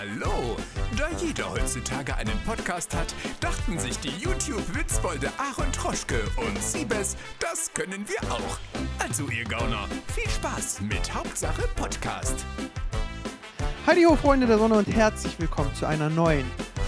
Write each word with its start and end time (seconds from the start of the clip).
Hallo! 0.00 0.56
Da 0.96 1.10
jeder 1.22 1.50
heutzutage 1.50 2.16
einen 2.16 2.38
Podcast 2.46 2.96
hat, 2.96 3.14
dachten 3.38 3.78
sich 3.78 3.98
die 3.98 4.08
YouTube-Witzbolde 4.08 5.28
Aaron 5.36 5.70
Troschke 5.72 6.22
und 6.38 6.58
Siebes, 6.58 7.18
das 7.38 7.70
können 7.74 8.06
wir 8.08 8.32
auch. 8.32 8.58
Also 8.98 9.28
ihr 9.28 9.44
Gauner, 9.44 9.86
viel 10.14 10.30
Spaß 10.30 10.80
mit 10.80 11.12
Hauptsache 11.12 11.68
Podcast. 11.76 12.46
Ho, 13.86 14.16
Freunde 14.16 14.46
der 14.46 14.56
Sonne 14.56 14.76
und 14.76 14.88
herzlich 14.88 15.38
willkommen 15.38 15.74
zu 15.74 15.84
einer 15.84 16.08
neuen, 16.08 16.46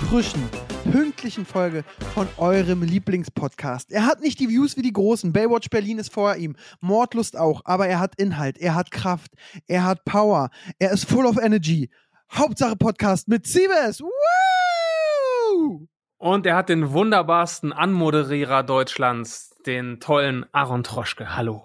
frischen, 0.08 0.42
pünktlichen 0.90 1.44
Folge 1.44 1.84
von 2.14 2.26
eurem 2.38 2.82
Lieblingspodcast. 2.82 3.92
Er 3.92 4.06
hat 4.06 4.22
nicht 4.22 4.40
die 4.40 4.48
Views 4.48 4.78
wie 4.78 4.82
die 4.82 4.92
Großen, 4.92 5.34
Baywatch 5.34 5.68
Berlin 5.68 5.98
ist 5.98 6.10
vor 6.14 6.36
ihm, 6.36 6.56
Mordlust 6.80 7.36
auch, 7.36 7.60
aber 7.66 7.86
er 7.86 8.00
hat 8.00 8.14
Inhalt, 8.14 8.56
er 8.56 8.74
hat 8.74 8.90
Kraft, 8.90 9.32
er 9.66 9.84
hat 9.84 10.06
Power, 10.06 10.48
er 10.78 10.92
ist 10.92 11.04
full 11.04 11.26
of 11.26 11.36
energy. 11.36 11.90
Hauptsache 12.34 12.76
Podcast 12.76 13.28
mit 13.28 13.46
Siebes. 13.46 14.00
Woo! 14.00 15.86
Und 16.16 16.46
er 16.46 16.56
hat 16.56 16.70
den 16.70 16.92
wunderbarsten 16.92 17.74
Anmoderierer 17.74 18.62
Deutschlands, 18.62 19.50
den 19.66 20.00
tollen 20.00 20.46
Aaron 20.50 20.82
Troschke. 20.82 21.36
Hallo. 21.36 21.62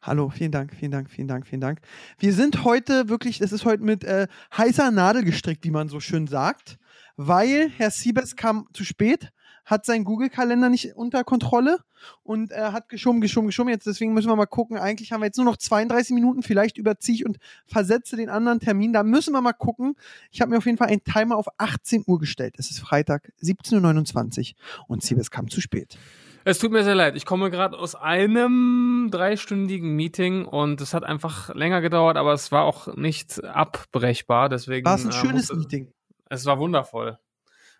Hallo, 0.00 0.30
vielen 0.30 0.52
Dank, 0.52 0.72
vielen 0.74 0.92
Dank, 0.92 1.10
vielen 1.10 1.26
Dank, 1.26 1.48
vielen 1.48 1.60
Dank. 1.60 1.80
Wir 2.18 2.32
sind 2.32 2.62
heute 2.62 3.08
wirklich, 3.08 3.40
es 3.40 3.50
ist 3.50 3.64
heute 3.64 3.82
mit 3.82 4.04
äh, 4.04 4.28
heißer 4.56 4.92
Nadel 4.92 5.24
gestrickt, 5.24 5.64
wie 5.64 5.72
man 5.72 5.88
so 5.88 5.98
schön 5.98 6.28
sagt, 6.28 6.78
weil 7.16 7.68
Herr 7.76 7.90
Siebes 7.90 8.36
kam 8.36 8.68
zu 8.72 8.84
spät, 8.84 9.32
hat 9.66 9.84
seinen 9.84 10.04
Google-Kalender 10.04 10.68
nicht 10.70 10.94
unter 10.96 11.24
Kontrolle 11.24 11.78
und 12.22 12.52
äh, 12.52 12.70
hat 12.72 12.88
geschoben, 12.88 13.20
geschoben, 13.20 13.48
geschoben. 13.48 13.68
Jetzt 13.68 13.86
deswegen 13.86 14.14
müssen 14.14 14.28
wir 14.28 14.36
mal 14.36 14.46
gucken. 14.46 14.78
Eigentlich 14.78 15.12
haben 15.12 15.20
wir 15.20 15.26
jetzt 15.26 15.36
nur 15.36 15.44
noch 15.44 15.56
32 15.56 16.14
Minuten. 16.14 16.42
Vielleicht 16.42 16.78
überziehe 16.78 17.16
ich 17.16 17.26
und 17.26 17.38
versetze 17.66 18.16
den 18.16 18.30
anderen 18.30 18.60
Termin. 18.60 18.92
Da 18.92 19.02
müssen 19.02 19.34
wir 19.34 19.40
mal 19.40 19.52
gucken. 19.52 19.96
Ich 20.30 20.40
habe 20.40 20.52
mir 20.52 20.58
auf 20.58 20.66
jeden 20.66 20.78
Fall 20.78 20.86
einen 20.88 21.02
Timer 21.02 21.36
auf 21.36 21.46
18 21.58 22.04
Uhr 22.06 22.18
gestellt. 22.20 22.54
Es 22.58 22.70
ist 22.70 22.78
Freitag, 22.78 23.32
17.29 23.42 24.54
Uhr 24.54 24.84
und 24.88 25.02
Siebes 25.02 25.30
kam 25.30 25.50
zu 25.50 25.60
spät. 25.60 25.98
Es 26.44 26.58
tut 26.60 26.70
mir 26.70 26.84
sehr 26.84 26.94
leid. 26.94 27.16
Ich 27.16 27.26
komme 27.26 27.50
gerade 27.50 27.76
aus 27.76 27.96
einem 27.96 29.08
dreistündigen 29.10 29.96
Meeting 29.96 30.44
und 30.44 30.80
es 30.80 30.94
hat 30.94 31.02
einfach 31.02 31.52
länger 31.56 31.80
gedauert, 31.80 32.16
aber 32.16 32.32
es 32.34 32.52
war 32.52 32.62
auch 32.62 32.94
nicht 32.94 33.42
abbrechbar. 33.42 34.48
Deswegen 34.48 34.86
War 34.86 34.94
es 34.94 35.04
ein 35.04 35.10
äh, 35.10 35.12
schönes 35.12 35.34
musste- 35.48 35.56
Meeting? 35.56 35.92
Es 36.28 36.46
war 36.46 36.60
wundervoll. 36.60 37.18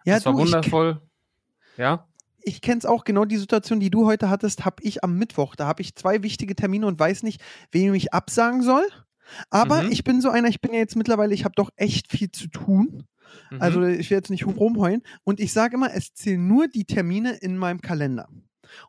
Ja, 0.04 0.16
es 0.16 0.26
war 0.26 0.32
du, 0.32 0.40
ich, 0.40 0.46
wundervoll. 0.46 1.00
Ja. 1.76 2.06
ich 2.42 2.60
kenne 2.60 2.78
es 2.78 2.86
auch, 2.86 3.04
genau 3.04 3.24
die 3.24 3.36
Situation, 3.38 3.80
die 3.80 3.90
du 3.90 4.06
heute 4.06 4.30
hattest, 4.30 4.64
habe 4.64 4.76
ich 4.82 5.02
am 5.02 5.16
Mittwoch. 5.18 5.56
Da 5.56 5.66
habe 5.66 5.82
ich 5.82 5.94
zwei 5.96 6.22
wichtige 6.22 6.54
Termine 6.54 6.86
und 6.86 6.98
weiß 6.98 7.22
nicht, 7.24 7.42
wem 7.72 7.92
ich 7.94 8.14
absagen 8.14 8.62
soll. 8.62 8.86
Aber 9.50 9.82
Mhm. 9.82 9.90
ich 9.90 10.04
bin 10.04 10.20
so 10.20 10.30
einer, 10.30 10.48
ich 10.48 10.60
bin 10.60 10.72
ja 10.72 10.78
jetzt 10.78 10.94
mittlerweile, 10.94 11.34
ich 11.34 11.44
habe 11.44 11.54
doch 11.56 11.70
echt 11.76 12.10
viel 12.12 12.30
zu 12.30 12.46
tun. 12.46 13.04
Mhm. 13.50 13.60
Also 13.60 13.82
ich 13.82 14.08
will 14.10 14.18
jetzt 14.18 14.30
nicht 14.30 14.46
rumheulen. 14.46 15.02
Und 15.24 15.40
ich 15.40 15.52
sage 15.52 15.74
immer, 15.74 15.92
es 15.92 16.14
zählen 16.14 16.46
nur 16.46 16.68
die 16.68 16.84
Termine 16.84 17.32
in 17.34 17.58
meinem 17.58 17.80
Kalender. 17.80 18.28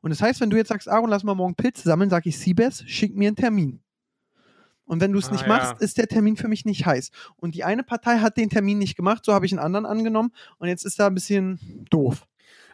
Und 0.02 0.12
das 0.12 0.22
heißt, 0.22 0.40
wenn 0.42 0.52
du 0.52 0.58
jetzt 0.58 0.70
sagst, 0.70 0.88
Aaron, 0.88 1.10
lass 1.10 1.24
mal 1.24 1.34
morgen 1.36 1.56
Pilze 1.56 1.82
sammeln, 1.84 2.10
sage 2.12 2.30
ich, 2.30 2.38
Siebes, 2.38 2.84
schick 2.86 3.16
mir 3.16 3.28
einen 3.30 3.36
Termin. 3.36 3.80
Und 4.86 5.02
wenn 5.02 5.12
du 5.12 5.20
es 5.20 5.30
Ah, 5.30 5.32
nicht 5.32 5.42
ja. 5.42 5.48
machst, 5.48 5.82
ist 5.82 5.98
der 5.98 6.08
Termin 6.08 6.38
für 6.38 6.48
mich 6.48 6.64
nicht 6.66 6.86
heiß. 6.86 7.10
Und 7.36 7.56
die 7.56 7.64
eine 7.64 7.84
Partei 7.84 8.20
hat 8.20 8.38
den 8.38 8.50
Termin 8.50 8.78
nicht 8.78 8.96
gemacht, 8.96 9.26
so 9.26 9.34
habe 9.34 9.46
ich 9.46 9.52
einen 9.52 9.60
anderen 9.60 9.86
angenommen. 9.86 10.32
Und 10.60 10.68
jetzt 10.70 10.86
ist 10.86 11.00
da 11.00 11.08
ein 11.08 11.14
bisschen 11.16 11.86
doof. 11.90 12.26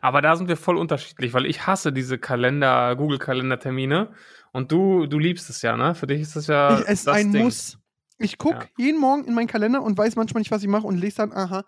Aber 0.04 0.22
da 0.22 0.36
sind 0.36 0.50
wir 0.50 0.58
voll 0.58 0.76
unterschiedlich, 0.78 1.34
weil 1.34 1.46
ich 1.46 1.66
hasse 1.66 1.94
diese 1.94 2.18
Kalender, 2.18 2.94
Google-Kalender-Termine. 2.98 4.10
Und 4.52 4.70
du, 4.74 5.06
du 5.08 5.18
liebst 5.18 5.50
es 5.50 5.62
ja, 5.62 5.78
ne? 5.78 5.96
Für 5.96 6.08
dich 6.08 6.20
ist 6.20 6.36
das 6.36 6.48
ja. 6.48 6.74
ich, 6.80 6.82
es 6.86 6.90
ist 6.90 7.08
das 7.08 7.16
ein 7.16 7.32
Ding. 7.32 7.46
Muss. 7.46 7.80
Ich 8.18 8.38
gucke 8.38 8.56
Ja. 8.56 8.62
jeden 8.78 9.00
Morgen 9.00 9.24
in 9.24 9.34
meinen 9.34 9.48
Kalender 9.48 9.82
und 9.82 9.98
weiß 9.98 10.18
manchmal 10.18 10.42
nicht, 10.42 10.52
was 10.52 10.62
ich 10.62 10.68
mache 10.68 10.86
und 10.86 10.98
lese 10.98 11.18
dann, 11.18 11.32
aha, 11.32 11.64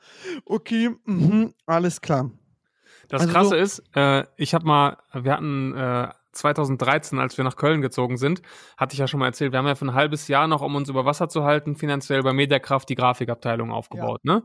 okay, 0.45 0.89
mhm, 1.05 1.53
alles 1.65 2.01
klar. 2.01 2.29
Das 3.07 3.21
Also 3.21 3.33
Krasse 3.33 3.49
so- 3.51 3.55
ist, 3.55 3.83
äh, 3.95 4.25
ich 4.35 4.53
habe 4.53 4.65
mal, 4.65 4.97
wir 5.13 5.31
hatten 5.31 5.73
äh, 5.73 6.09
2013, 6.33 7.19
als 7.19 7.37
wir 7.37 7.45
nach 7.45 7.55
Köln 7.55 7.81
gezogen 7.81 8.17
sind, 8.17 8.41
hatte 8.75 8.93
ich 8.93 8.99
ja 8.99 9.07
schon 9.07 9.21
mal 9.21 9.27
erzählt, 9.27 9.53
wir 9.53 9.59
haben 9.59 9.67
ja 9.67 9.75
für 9.75 9.85
ein 9.85 9.93
halbes 9.93 10.27
Jahr 10.27 10.47
noch, 10.49 10.61
um 10.61 10.75
uns 10.75 10.89
über 10.89 11.05
Wasser 11.05 11.29
zu 11.29 11.45
halten, 11.45 11.77
finanziell 11.77 12.21
bei 12.21 12.33
Mediakraft 12.33 12.89
die 12.89 12.95
Grafikabteilung 12.95 13.71
aufgebaut, 13.71 14.25
ne? 14.25 14.43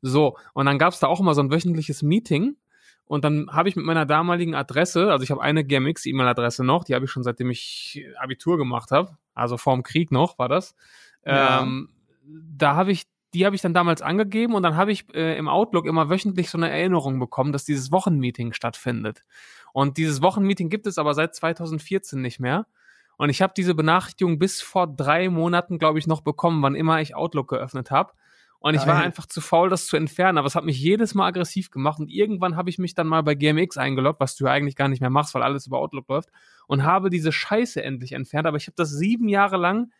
So, 0.00 0.38
und 0.54 0.64
dann 0.64 0.78
gab's 0.78 1.00
da 1.00 1.06
auch 1.08 1.20
immer 1.20 1.34
so 1.34 1.42
ein 1.42 1.50
wöchentliches 1.50 2.02
Meeting 2.02 2.56
und 3.06 3.24
dann 3.24 3.48
habe 3.50 3.68
ich 3.68 3.76
mit 3.76 3.84
meiner 3.84 4.04
damaligen 4.04 4.54
Adresse, 4.54 5.10
also 5.12 5.22
ich 5.22 5.30
habe 5.30 5.40
eine 5.40 5.64
GMX-E-Mail-Adresse 5.64 6.64
noch, 6.64 6.84
die 6.84 6.94
habe 6.94 7.04
ich 7.04 7.10
schon 7.10 7.22
seitdem 7.22 7.50
ich 7.50 8.04
Abitur 8.18 8.58
gemacht 8.58 8.90
habe, 8.90 9.16
also 9.34 9.56
vorm 9.56 9.82
Krieg 9.82 10.10
noch 10.10 10.38
war 10.38 10.48
das. 10.48 10.74
Ja. 11.24 11.62
Ähm, 11.62 11.90
da 12.24 12.74
habe 12.74 12.90
ich, 12.90 13.04
die 13.32 13.46
habe 13.46 13.54
ich 13.54 13.62
dann 13.62 13.74
damals 13.74 14.02
angegeben 14.02 14.54
und 14.54 14.62
dann 14.64 14.76
habe 14.76 14.90
ich 14.90 15.06
äh, 15.14 15.38
im 15.38 15.48
Outlook 15.48 15.86
immer 15.86 16.10
wöchentlich 16.10 16.50
so 16.50 16.58
eine 16.58 16.70
Erinnerung 16.70 17.20
bekommen, 17.20 17.52
dass 17.52 17.64
dieses 17.64 17.92
Wochenmeeting 17.92 18.52
stattfindet. 18.52 19.22
Und 19.72 19.98
dieses 19.98 20.22
Wochenmeeting 20.22 20.68
gibt 20.68 20.86
es 20.86 20.98
aber 20.98 21.14
seit 21.14 21.34
2014 21.34 22.20
nicht 22.20 22.40
mehr. 22.40 22.66
Und 23.18 23.30
ich 23.30 23.40
habe 23.40 23.52
diese 23.56 23.74
Benachrichtigung 23.74 24.38
bis 24.38 24.60
vor 24.62 24.86
drei 24.86 25.28
Monaten, 25.28 25.78
glaube 25.78 25.98
ich, 25.98 26.06
noch 26.06 26.22
bekommen, 26.22 26.62
wann 26.62 26.74
immer 26.74 27.00
ich 27.00 27.14
Outlook 27.14 27.48
geöffnet 27.48 27.90
habe. 27.90 28.12
Und 28.60 28.74
ich 28.74 28.86
war 28.86 29.00
einfach 29.00 29.26
zu 29.26 29.40
faul, 29.40 29.68
das 29.70 29.86
zu 29.86 29.96
entfernen. 29.96 30.38
Aber 30.38 30.46
es 30.46 30.54
hat 30.54 30.64
mich 30.64 30.80
jedes 30.80 31.14
Mal 31.14 31.28
aggressiv 31.28 31.70
gemacht. 31.70 32.00
Und 32.00 32.08
irgendwann 32.08 32.56
habe 32.56 32.70
ich 32.70 32.78
mich 32.78 32.94
dann 32.94 33.06
mal 33.06 33.22
bei 33.22 33.34
GMX 33.34 33.76
eingeloggt, 33.76 34.20
was 34.20 34.34
du 34.36 34.46
ja 34.46 34.50
eigentlich 34.50 34.76
gar 34.76 34.88
nicht 34.88 35.00
mehr 35.00 35.10
machst, 35.10 35.34
weil 35.34 35.42
alles 35.42 35.66
über 35.66 35.78
Outlook 35.78 36.08
läuft. 36.08 36.30
Und 36.66 36.82
habe 36.82 37.10
diese 37.10 37.32
Scheiße 37.32 37.82
endlich 37.82 38.12
entfernt. 38.12 38.46
Aber 38.46 38.56
ich 38.56 38.66
habe 38.66 38.76
das 38.76 38.90
sieben 38.90 39.28
Jahre 39.28 39.56
lang 39.56 39.92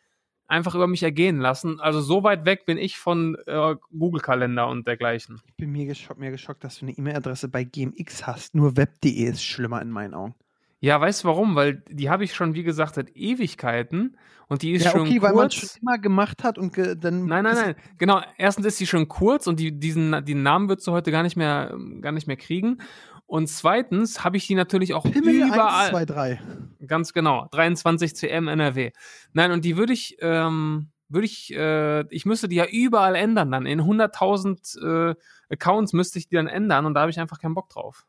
einfach 0.47 0.75
über 0.75 0.87
mich 0.87 1.03
ergehen 1.03 1.39
lassen. 1.39 1.79
Also 1.79 2.01
so 2.01 2.23
weit 2.23 2.45
weg 2.45 2.65
bin 2.65 2.77
ich 2.77 2.97
von 2.97 3.37
äh, 3.45 3.75
Google-Kalender 3.97 4.67
und 4.67 4.87
dergleichen. 4.87 5.41
Ich 5.45 5.55
bin 5.55 5.71
mir 5.71 5.85
geschockt, 5.85 6.19
mir 6.19 6.31
geschockt, 6.31 6.63
dass 6.63 6.79
du 6.79 6.85
eine 6.85 6.97
E-Mail-Adresse 6.97 7.49
bei 7.49 7.63
GMX 7.63 8.25
hast. 8.25 8.55
Nur 8.55 8.77
web.de 8.77 9.23
ist 9.23 9.43
schlimmer 9.43 9.81
in 9.81 9.91
meinen 9.91 10.13
Augen. 10.13 10.35
Ja, 10.79 11.01
weißt 11.01 11.23
du 11.23 11.27
warum? 11.27 11.55
Weil 11.55 11.83
die 11.89 12.09
habe 12.09 12.23
ich 12.23 12.35
schon, 12.35 12.53
wie 12.53 12.63
gesagt, 12.63 12.95
seit 12.95 13.15
Ewigkeiten 13.15 14.17
und 14.47 14.61
die 14.61 14.73
ist 14.73 14.85
ja, 14.85 14.91
schon 14.91 15.01
okay, 15.01 15.21
weil 15.21 15.33
man 15.33 15.47
es 15.47 15.59
kurz. 15.59 15.73
schon 15.73 15.81
immer 15.81 15.97
gemacht 15.97 16.43
hat 16.43 16.57
und 16.57 16.73
ge 16.73 16.95
dann. 16.95 17.25
Nein, 17.25 17.43
nein, 17.43 17.55
nein. 17.55 17.75
Genau. 17.97 18.21
Erstens 18.37 18.65
ist 18.65 18.77
sie 18.77 18.87
schon 18.87 19.07
kurz 19.07 19.47
und 19.47 19.59
die, 19.59 19.77
diesen, 19.77 20.23
den 20.25 20.43
Namen 20.43 20.69
würdest 20.69 20.87
du 20.87 20.91
heute 20.91 21.11
gar 21.11 21.23
nicht 21.23 21.35
mehr, 21.35 21.75
gar 22.01 22.11
nicht 22.11 22.27
mehr 22.27 22.37
kriegen. 22.37 22.79
Und 23.25 23.47
zweitens 23.49 24.23
habe 24.23 24.37
ich 24.37 24.47
die 24.47 24.55
natürlich 24.55 24.93
auch 24.93 25.03
Pimmel 25.03 25.47
überall. 25.47 25.87
1, 25.87 25.89
2, 25.89 26.05
3. 26.05 26.41
Ganz 26.87 27.11
genau. 27.11 27.47
23 27.51 28.15
CM 28.15 28.47
NRW. 28.47 28.91
Nein, 29.33 29.51
und 29.51 29.65
die 29.65 29.75
würde 29.75 29.91
ich, 29.91 30.17
ähm, 30.21 30.91
würde 31.09 31.25
ich, 31.25 31.53
äh, 31.53 32.05
ich 32.09 32.25
müsste 32.25 32.47
die 32.47 32.55
ja 32.55 32.65
überall 32.65 33.15
ändern 33.15 33.51
dann. 33.51 33.65
In 33.65 33.81
100.000 33.81 35.09
äh, 35.11 35.15
Accounts 35.49 35.91
müsste 35.91 36.19
ich 36.19 36.29
die 36.29 36.35
dann 36.35 36.47
ändern 36.47 36.85
und 36.85 36.93
da 36.93 37.01
habe 37.01 37.11
ich 37.11 37.19
einfach 37.19 37.39
keinen 37.39 37.53
Bock 37.53 37.67
drauf. 37.67 38.05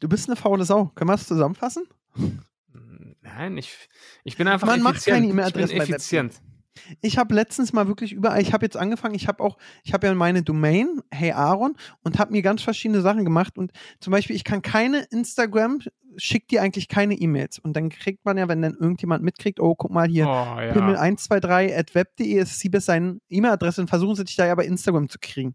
Du 0.00 0.08
bist 0.08 0.28
eine 0.28 0.36
faule 0.36 0.64
Sau. 0.64 0.92
Können 0.94 1.10
wir 1.10 1.14
das 1.14 1.26
zusammenfassen? 1.26 1.86
Nein, 3.22 3.56
ich, 3.56 3.76
ich 4.24 4.36
bin 4.36 4.48
einfach 4.48 4.66
Man 4.66 4.82
macht 4.82 4.96
effizient. 4.96 5.14
keine 5.14 5.26
ich 5.26 5.32
E-Mail-Adresse 5.32 5.68
bin 5.68 5.78
bei 5.78 5.84
effizient. 5.84 6.40
Ich 7.00 7.18
habe 7.18 7.34
letztens 7.34 7.72
mal 7.72 7.86
wirklich 7.86 8.12
überall, 8.12 8.40
ich 8.42 8.52
habe 8.52 8.66
jetzt 8.66 8.76
angefangen, 8.76 9.14
ich 9.14 9.28
habe 9.28 9.42
auch, 9.42 9.56
ich 9.84 9.92
habe 9.92 10.06
ja 10.06 10.14
meine 10.14 10.42
Domain, 10.42 11.00
hey 11.10 11.30
Aaron, 11.30 11.76
und 12.02 12.18
habe 12.18 12.32
mir 12.32 12.42
ganz 12.42 12.62
verschiedene 12.62 13.00
Sachen 13.00 13.24
gemacht. 13.24 13.56
Und 13.56 13.72
zum 14.00 14.10
Beispiel, 14.10 14.34
ich 14.34 14.44
kann 14.44 14.60
keine 14.60 15.04
Instagram, 15.10 15.80
schickt 16.16 16.50
dir 16.50 16.62
eigentlich 16.62 16.88
keine 16.88 17.14
E-Mails. 17.14 17.58
Und 17.58 17.74
dann 17.74 17.88
kriegt 17.88 18.24
man 18.24 18.38
ja, 18.38 18.48
wenn 18.48 18.62
dann 18.62 18.74
irgendjemand 18.74 19.22
mitkriegt, 19.22 19.60
oh, 19.60 19.74
guck 19.74 19.90
mal 19.90 20.08
hier, 20.08 20.26
Oh, 20.26 20.60
ja. 20.60 20.72
Pimmel123 20.72 21.76
at 21.76 21.94
web.de 21.94 22.26
ist 22.40 22.58
Siebes 22.60 22.86
seine 22.86 23.18
E-Mail-Adresse 23.28 23.80
und 23.80 23.88
versuchen 23.88 24.14
sie 24.16 24.24
dich 24.24 24.36
da 24.36 24.46
ja 24.46 24.54
bei 24.54 24.64
Instagram 24.64 25.08
zu 25.08 25.18
kriegen. 25.20 25.54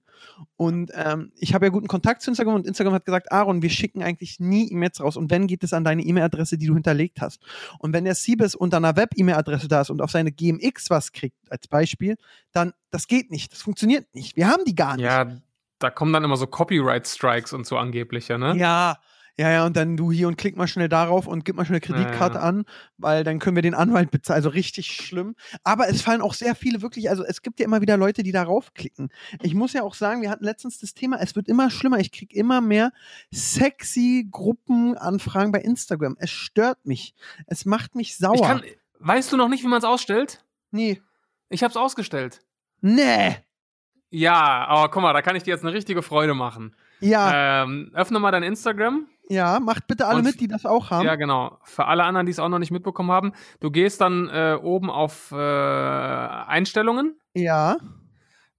Und 0.55 0.91
ähm, 0.95 1.31
ich 1.35 1.53
habe 1.53 1.65
ja 1.65 1.69
guten 1.69 1.87
Kontakt 1.87 2.21
zu 2.21 2.31
Instagram 2.31 2.55
und 2.55 2.67
Instagram 2.67 2.93
hat 2.93 3.05
gesagt, 3.05 3.31
Aaron, 3.31 3.61
wir 3.61 3.69
schicken 3.69 4.03
eigentlich 4.03 4.39
nie 4.39 4.71
E-Mails 4.71 4.99
raus 5.01 5.17
und 5.17 5.31
wenn 5.31 5.47
geht 5.47 5.63
es 5.63 5.73
an 5.73 5.83
deine 5.83 6.03
E-Mail-Adresse, 6.03 6.57
die 6.57 6.67
du 6.67 6.73
hinterlegt 6.73 7.21
hast. 7.21 7.41
Und 7.79 7.93
wenn 7.93 8.05
der 8.05 8.15
Siebes 8.15 8.55
unter 8.55 8.77
einer 8.77 8.95
Web-E-Mail-Adresse 8.95 9.67
da 9.67 9.81
ist 9.81 9.89
und 9.89 10.01
auf 10.01 10.11
seine 10.11 10.31
GMX 10.31 10.89
was 10.89 11.11
kriegt, 11.11 11.37
als 11.49 11.67
Beispiel, 11.67 12.15
dann 12.51 12.73
das 12.91 13.07
geht 13.07 13.31
nicht, 13.31 13.51
das 13.53 13.61
funktioniert 13.61 14.13
nicht. 14.13 14.35
Wir 14.35 14.47
haben 14.47 14.65
die 14.65 14.75
gar 14.75 14.95
nicht. 14.95 15.05
Ja, 15.05 15.27
da 15.79 15.89
kommen 15.89 16.11
dann 16.11 16.23
immer 16.23 16.37
so 16.37 16.45
Copyright-Strikes 16.47 17.53
und 17.53 17.65
so 17.65 17.77
angebliche, 17.77 18.37
ne? 18.37 18.55
Ja, 18.57 18.97
ja, 19.39 19.49
ja, 19.51 19.65
und 19.65 19.77
dann 19.77 19.95
du 19.95 20.11
hier 20.11 20.27
und 20.27 20.35
klick 20.35 20.57
mal 20.57 20.67
schnell 20.67 20.89
darauf 20.89 21.25
und 21.25 21.45
gib 21.45 21.55
mal 21.55 21.63
schnell 21.63 21.79
Kreditkarte 21.79 22.39
Ja, 22.39 22.43
an, 22.43 22.65
weil 22.97 23.23
dann 23.23 23.39
können 23.39 23.55
wir 23.55 23.61
den 23.61 23.73
Anwalt 23.73 24.11
bezahlen. 24.11 24.35
Also 24.35 24.49
richtig 24.49 24.91
schlimm. 24.91 25.33
Aber 25.63 25.87
es 25.87 26.01
fallen 26.01 26.19
auch 26.19 26.33
sehr 26.33 26.55
viele 26.55 26.81
wirklich, 26.81 27.09
also 27.09 27.23
es 27.23 27.41
gibt 27.41 27.61
ja 27.61 27.65
immer 27.65 27.79
wieder 27.79 27.95
Leute, 27.95 28.21
die 28.21 28.33
darauf 28.33 28.73
klicken. 28.73 29.07
Ich 29.41 29.55
muss 29.55 29.71
ja 29.71 29.83
auch 29.83 29.93
sagen, 29.93 30.21
wir 30.21 30.29
hatten 30.29 30.43
letztens 30.43 30.79
das 30.79 30.93
Thema, 30.93 31.21
es 31.21 31.37
wird 31.37 31.47
immer 31.47 31.71
schlimmer. 31.71 31.99
Ich 31.99 32.11
kriege 32.11 32.35
immer 32.35 32.59
mehr 32.59 32.91
sexy 33.31 34.27
Gruppenanfragen 34.29 35.53
bei 35.53 35.61
Instagram. 35.61 36.17
Es 36.19 36.31
stört 36.31 36.85
mich. 36.85 37.13
Es 37.47 37.63
macht 37.63 37.95
mich 37.95 38.17
sauer. 38.17 38.35
Ich 38.35 38.41
kann, 38.41 38.61
weißt 38.99 39.31
du 39.31 39.37
noch 39.37 39.47
nicht, 39.47 39.63
wie 39.63 39.67
man 39.69 39.79
es 39.79 39.85
ausstellt? 39.85 40.43
nee. 40.71 41.01
Ich 41.51 41.63
habe 41.63 41.71
es 41.71 41.77
ausgestellt. 41.77 42.41
Nee. 42.81 43.37
Ja, 44.11 44.65
aber 44.67 44.91
guck 44.91 45.01
mal, 45.01 45.13
da 45.13 45.21
kann 45.23 45.35
ich 45.35 45.43
dir 45.43 45.51
jetzt 45.51 45.63
eine 45.63 45.73
richtige 45.73 46.03
Freude 46.03 46.33
machen. 46.35 46.75
Ja, 46.99 47.63
Ähm, 47.63 47.91
öffne 47.93 48.19
mal 48.19 48.31
dein 48.31 48.43
Instagram. 48.43 49.07
Ja, 49.29 49.59
macht 49.59 49.87
bitte 49.87 50.07
alle 50.07 50.17
und- 50.19 50.23
mit, 50.25 50.39
die 50.41 50.47
das 50.47 50.65
auch 50.65 50.89
haben. 50.91 51.05
Ja, 51.05 51.15
genau. 51.15 51.57
Für 51.63 51.85
alle 51.85 52.03
anderen, 52.03 52.25
die 52.25 52.31
es 52.31 52.39
auch 52.39 52.49
noch 52.49 52.59
nicht 52.59 52.71
mitbekommen 52.71 53.11
haben, 53.11 53.31
du 53.59 53.69
gehst 53.71 54.01
dann 54.01 54.27
äh, 54.29 54.57
oben 54.61 54.89
auf 54.89 55.31
äh, 55.31 55.35
Einstellungen, 55.35 57.15
ja. 57.35 57.77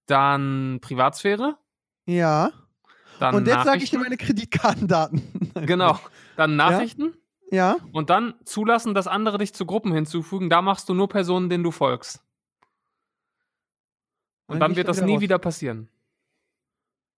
dann 0.06 0.78
Privatsphäre, 0.80 1.56
Ja. 2.06 2.50
Dann 3.18 3.34
und 3.34 3.46
jetzt 3.46 3.64
sage 3.64 3.82
ich 3.84 3.90
dir 3.90 3.98
meine 3.98 4.16
Kreditkartendaten. 4.16 5.22
Genau. 5.66 5.98
Dann 6.36 6.56
Nachrichten. 6.56 7.12
Ja. 7.50 7.76
Und 7.92 8.08
dann 8.08 8.34
zulassen, 8.44 8.94
dass 8.94 9.06
andere 9.08 9.36
dich 9.38 9.52
zu 9.52 9.66
Gruppen 9.66 9.92
hinzufügen. 9.92 10.48
Da 10.48 10.62
machst 10.62 10.88
du 10.88 10.94
nur 10.94 11.08
Personen, 11.08 11.50
denen 11.50 11.64
du 11.64 11.70
folgst. 11.72 12.22
Und 14.46 14.54
Dann 14.60 14.70
dann 14.70 14.76
wird 14.76 14.86
da 14.88 14.90
das 14.92 14.98
wieder 14.98 15.06
nie 15.06 15.12
raus. 15.14 15.20
wieder 15.22 15.38
passieren. 15.38 15.88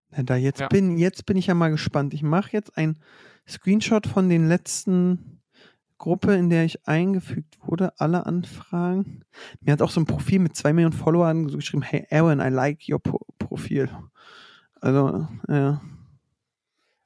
Na, 0.10 0.24
da 0.24 0.36
jetzt 0.38 0.60
Ja. 0.62 0.68
bin 0.70 0.98
jetzt 0.98 1.26
bin 1.26 1.38
ich 1.38 1.48
ja 1.48 1.54
mal 1.54 1.70
gespannt. 1.72 2.14
Ich 2.14 2.24
mache 2.24 2.50
jetzt 2.54 2.78
ein 2.78 2.98
Screenshot 3.48 4.08
von 4.08 4.30
den 4.30 4.48
letzten 4.48 5.42
Gruppe, 5.98 6.34
in 6.34 6.50
der 6.50 6.66
ich 6.66 6.88
eingefügt 6.88 7.60
wurde, 7.62 7.94
alle 8.00 8.26
Anfragen. 8.26 9.24
Mir 9.60 9.74
hat 9.74 9.82
auch 9.82 9.92
so 9.92 10.02
ein 10.02 10.06
Profil 10.06 10.40
mit 10.40 10.56
zwei 10.56 10.74
Millionen 10.74 10.94
Followern 10.94 11.48
so 11.48 11.58
geschrieben, 11.58 11.84
hey 11.84 12.08
Aaron, 12.10 12.40
I 12.40 12.50
like 12.50 12.82
your 12.90 13.00
po 13.00 13.20
Profil. 13.38 13.90
Also, 14.80 15.28
ja. 15.48 15.82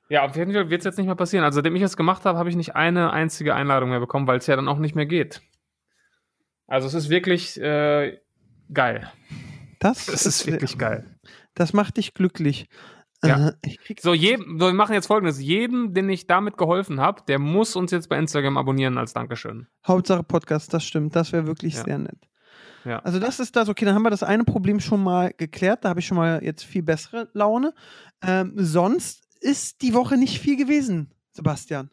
Ja, 0.08 0.24
auf 0.24 0.36
jeden 0.36 0.54
Fall 0.54 0.70
wird 0.70 0.80
es 0.80 0.86
jetzt 0.86 0.98
nicht 0.98 1.08
mehr 1.08 1.16
passieren. 1.16 1.44
Also, 1.44 1.58
seitdem 1.58 1.76
ich 1.76 1.82
es 1.82 1.98
gemacht 1.98 2.24
habe, 2.24 2.38
habe 2.38 2.50
ich 2.50 2.56
nicht 2.56 2.76
eine 2.76 3.12
einzige 3.12 3.54
Einladung 3.54 3.90
mehr 3.90 4.00
bekommen, 4.00 4.28
weil 4.28 4.38
es 4.38 4.48
ja 4.48 4.56
dann 4.56 4.68
auch 4.68 4.78
nicht 4.78 4.96
mehr 4.96 5.06
geht. 5.06 5.42
Also, 6.68 6.88
es 6.88 6.94
ist 6.94 7.10
wirklich 7.10 7.60
äh, 7.60 8.18
geil. 8.74 9.12
Das, 9.80 10.08
Es 10.08 10.26
ist 10.26 10.48
wirklich 10.48 10.78
geil. 10.78 11.06
Das 11.54 11.74
macht 11.74 11.98
dich 11.98 12.14
glücklich. 12.14 12.70
Ja. 13.28 13.54
So, 14.02 14.14
jedem, 14.14 14.60
so, 14.60 14.68
wir 14.68 14.74
machen 14.74 14.94
jetzt 14.94 15.08
folgendes. 15.08 15.40
Jedem, 15.42 15.94
den 15.94 16.10
ich 16.10 16.28
damit 16.28 16.58
geholfen 16.58 17.00
habe, 17.00 17.22
der 17.28 17.40
muss 17.40 17.76
uns 17.76 17.92
jetzt 17.92 18.10
bei 18.10 18.18
Instagram 18.18 18.58
abonnieren 18.58 18.98
als 18.98 19.14
Dankeschön. 19.14 19.68
Hauptsache 19.86 20.24
Podcast, 20.24 20.74
das 20.74 20.86
stimmt. 20.86 21.16
Das 21.16 21.32
wäre 21.32 21.48
wirklich 21.48 21.76
Ja. 21.76 21.84
sehr 21.84 21.98
nett. 22.00 22.18
Ja. 22.86 23.00
Also 23.00 23.20
das 23.20 23.40
ist 23.40 23.56
das, 23.56 23.68
okay, 23.68 23.84
dann 23.86 23.96
haben 23.96 24.04
wir 24.04 24.12
das 24.12 24.22
eine 24.24 24.44
Problem 24.44 24.80
schon 24.80 25.04
mal 25.04 25.34
geklärt. 25.36 25.84
Da 25.84 25.90
habe 25.90 26.00
ich 26.00 26.06
schon 26.06 26.18
mal 26.18 26.44
jetzt 26.44 26.64
viel 26.64 26.84
bessere 26.84 27.30
Laune. 27.34 27.74
Ähm, 28.22 28.54
sonst 28.56 29.24
ist 29.42 29.82
die 29.82 29.94
Woche 29.94 30.18
nicht 30.18 30.40
viel 30.40 30.56
gewesen, 30.56 31.12
Sebastian. 31.32 31.90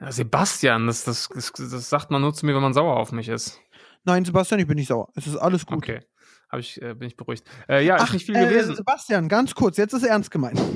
Ja, 0.00 0.12
Sebastian, 0.12 0.86
das, 0.86 1.04
das, 1.04 1.28
das, 1.28 1.52
das 1.52 1.88
sagt 1.88 2.10
man 2.10 2.20
nur 2.20 2.34
zu 2.34 2.44
mir, 2.44 2.54
wenn 2.54 2.62
man 2.62 2.74
sauer 2.74 2.96
auf 2.96 3.12
mich 3.12 3.28
ist. 3.28 3.58
Nein, 4.04 4.24
Sebastian, 4.24 4.60
ich 4.60 4.66
bin 4.66 4.76
nicht 4.76 4.88
sauer. 4.88 5.08
Es 5.14 5.26
ist 5.26 5.36
alles 5.36 5.64
gut. 5.64 5.78
Okay. 5.78 6.00
Hab 6.48 6.60
ich, 6.60 6.80
äh, 6.80 6.94
bin 6.94 7.08
ich 7.08 7.16
beruhigt. 7.16 7.44
Äh, 7.68 7.84
ja, 7.84 7.96
Ach, 7.98 8.06
ist 8.06 8.12
nicht 8.12 8.26
viel 8.26 8.36
äh, 8.36 8.48
gewesen. 8.48 8.76
Sebastian, 8.76 9.28
ganz 9.28 9.54
kurz, 9.54 9.76
jetzt 9.76 9.92
ist 9.92 10.04
ernst 10.04 10.30
gemeint. 10.30 10.60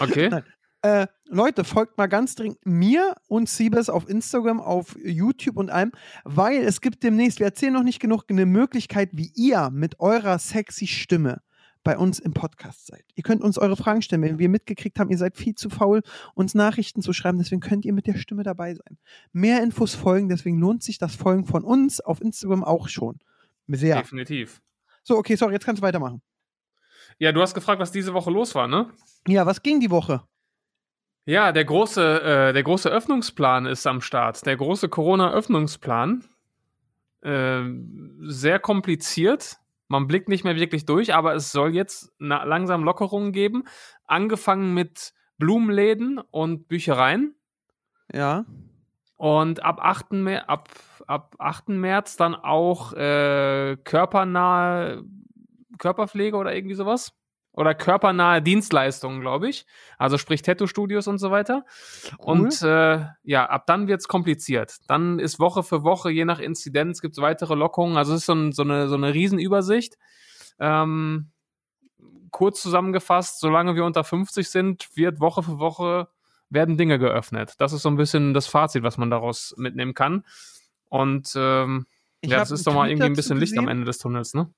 Okay. 0.00 0.28
Äh, 0.82 1.06
Leute, 1.28 1.62
folgt 1.62 1.96
mal 1.96 2.08
ganz 2.08 2.34
dringend 2.34 2.58
mir 2.66 3.14
und 3.28 3.48
Siebes 3.48 3.88
auf 3.88 4.08
Instagram, 4.08 4.60
auf 4.60 4.96
YouTube 5.02 5.56
und 5.56 5.70
allem, 5.70 5.92
weil 6.24 6.62
es 6.62 6.80
gibt 6.80 7.02
demnächst, 7.04 7.38
wir 7.38 7.46
erzählen 7.46 7.72
noch 7.72 7.84
nicht 7.84 8.00
genug, 8.00 8.24
eine 8.28 8.44
Möglichkeit, 8.44 9.08
wie 9.12 9.32
ihr 9.34 9.70
mit 9.70 10.00
eurer 10.00 10.38
sexy 10.38 10.86
Stimme 10.86 11.40
bei 11.84 11.96
uns 11.96 12.18
im 12.18 12.32
Podcast 12.32 12.86
seid. 12.86 13.04
Ihr 13.14 13.22
könnt 13.22 13.42
uns 13.42 13.56
eure 13.56 13.76
Fragen 13.76 14.02
stellen, 14.02 14.22
wenn 14.22 14.38
wir 14.38 14.48
mitgekriegt 14.48 14.98
haben, 14.98 15.10
ihr 15.10 15.16
seid 15.18 15.36
viel 15.36 15.54
zu 15.54 15.70
faul, 15.70 16.02
uns 16.34 16.54
Nachrichten 16.54 17.02
zu 17.02 17.12
schreiben, 17.12 17.38
deswegen 17.38 17.60
könnt 17.60 17.84
ihr 17.84 17.92
mit 17.92 18.06
der 18.06 18.16
Stimme 18.16 18.42
dabei 18.42 18.74
sein. 18.74 18.98
Mehr 19.32 19.62
Infos 19.62 19.94
folgen, 19.94 20.28
deswegen 20.28 20.58
lohnt 20.58 20.82
sich 20.82 20.98
das 20.98 21.14
Folgen 21.14 21.46
von 21.46 21.62
uns 21.62 22.00
auf 22.00 22.20
Instagram 22.20 22.64
auch 22.64 22.88
schon. 22.88 23.20
Sehr. 23.68 23.96
Definitiv. 23.96 24.60
So, 25.04 25.16
okay, 25.16 25.36
sorry, 25.36 25.52
jetzt 25.52 25.64
kannst 25.64 25.80
du 25.80 25.86
weitermachen. 25.86 26.22
Ja, 27.18 27.30
du 27.30 27.40
hast 27.40 27.54
gefragt, 27.54 27.80
was 27.80 27.92
diese 27.92 28.14
Woche 28.14 28.30
los 28.30 28.54
war, 28.54 28.66
ne? 28.66 28.90
Ja, 29.28 29.46
was 29.46 29.62
ging 29.62 29.78
die 29.78 29.90
Woche? 29.90 30.22
Ja, 31.26 31.52
der 31.52 31.64
große, 31.64 32.22
äh, 32.22 32.52
der 32.52 32.62
große 32.62 32.90
Öffnungsplan 32.90 33.66
ist 33.66 33.86
am 33.86 34.00
Start. 34.00 34.44
Der 34.46 34.56
große 34.56 34.88
Corona-Öffnungsplan. 34.88 36.24
Ähm, 37.22 38.18
sehr 38.22 38.58
kompliziert. 38.58 39.58
Man 39.88 40.06
blickt 40.06 40.28
nicht 40.28 40.44
mehr 40.44 40.56
wirklich 40.56 40.86
durch, 40.86 41.14
aber 41.14 41.34
es 41.34 41.52
soll 41.52 41.74
jetzt 41.74 42.12
langsam 42.18 42.84
Lockerungen 42.84 43.32
geben. 43.32 43.64
Angefangen 44.06 44.74
mit 44.74 45.14
Blumenläden 45.38 46.18
und 46.18 46.68
Büchereien. 46.68 47.34
Ja. 48.12 48.44
Und 49.16 49.62
ab 49.62 49.78
8. 49.80 50.12
März, 50.12 50.44
ab, 50.46 50.68
ab 51.06 51.34
8. 51.38 51.68
März 51.70 52.16
dann 52.16 52.34
auch 52.34 52.92
äh, 52.92 53.76
körpernahe 53.84 55.02
Körperpflege 55.78 56.36
oder 56.36 56.54
irgendwie 56.54 56.74
sowas. 56.74 57.12
Oder 57.56 57.72
körpernahe 57.72 58.42
Dienstleistungen, 58.42 59.20
glaube 59.20 59.48
ich. 59.48 59.64
Also 59.96 60.18
sprich 60.18 60.42
Tattoo-Studios 60.42 61.06
und 61.06 61.18
so 61.18 61.30
weiter. 61.30 61.64
Cool. 62.18 62.40
Und 62.40 62.62
äh, 62.62 63.06
ja, 63.22 63.46
ab 63.46 63.66
dann 63.66 63.86
wird's 63.86 64.08
kompliziert. 64.08 64.78
Dann 64.88 65.20
ist 65.20 65.38
Woche 65.38 65.62
für 65.62 65.84
Woche, 65.84 66.10
je 66.10 66.24
nach 66.24 66.40
Inzidenz, 66.40 67.00
gibt's 67.00 67.18
weitere 67.18 67.54
Lockungen. 67.54 67.96
Also 67.96 68.12
es 68.12 68.20
ist 68.20 68.26
so, 68.26 68.34
ein, 68.34 68.52
so, 68.52 68.62
eine, 68.62 68.88
so 68.88 68.96
eine 68.96 69.14
Riesenübersicht. 69.14 69.96
Ähm, 70.58 71.30
kurz 72.32 72.60
zusammengefasst, 72.60 73.38
solange 73.38 73.76
wir 73.76 73.84
unter 73.84 74.02
50 74.02 74.48
sind, 74.50 74.88
wird 74.96 75.20
Woche 75.20 75.44
für 75.44 75.60
Woche 75.60 76.08
werden 76.50 76.76
Dinge 76.76 76.98
geöffnet. 76.98 77.54
Das 77.58 77.72
ist 77.72 77.82
so 77.82 77.88
ein 77.88 77.96
bisschen 77.96 78.34
das 78.34 78.48
Fazit, 78.48 78.82
was 78.82 78.98
man 78.98 79.10
daraus 79.10 79.54
mitnehmen 79.56 79.94
kann. 79.94 80.24
Und 80.88 81.32
ähm, 81.36 81.86
ja, 82.24 82.38
das 82.38 82.50
ist 82.50 82.66
doch 82.66 82.74
mal 82.74 82.88
irgendwie 82.88 83.06
ein 83.06 83.14
bisschen 83.16 83.36
Licht 83.38 83.58
am. 83.58 83.68
Ende 83.68 83.84
des 83.84 83.98
Tunnels, 83.98 84.34
ne? 84.34 84.50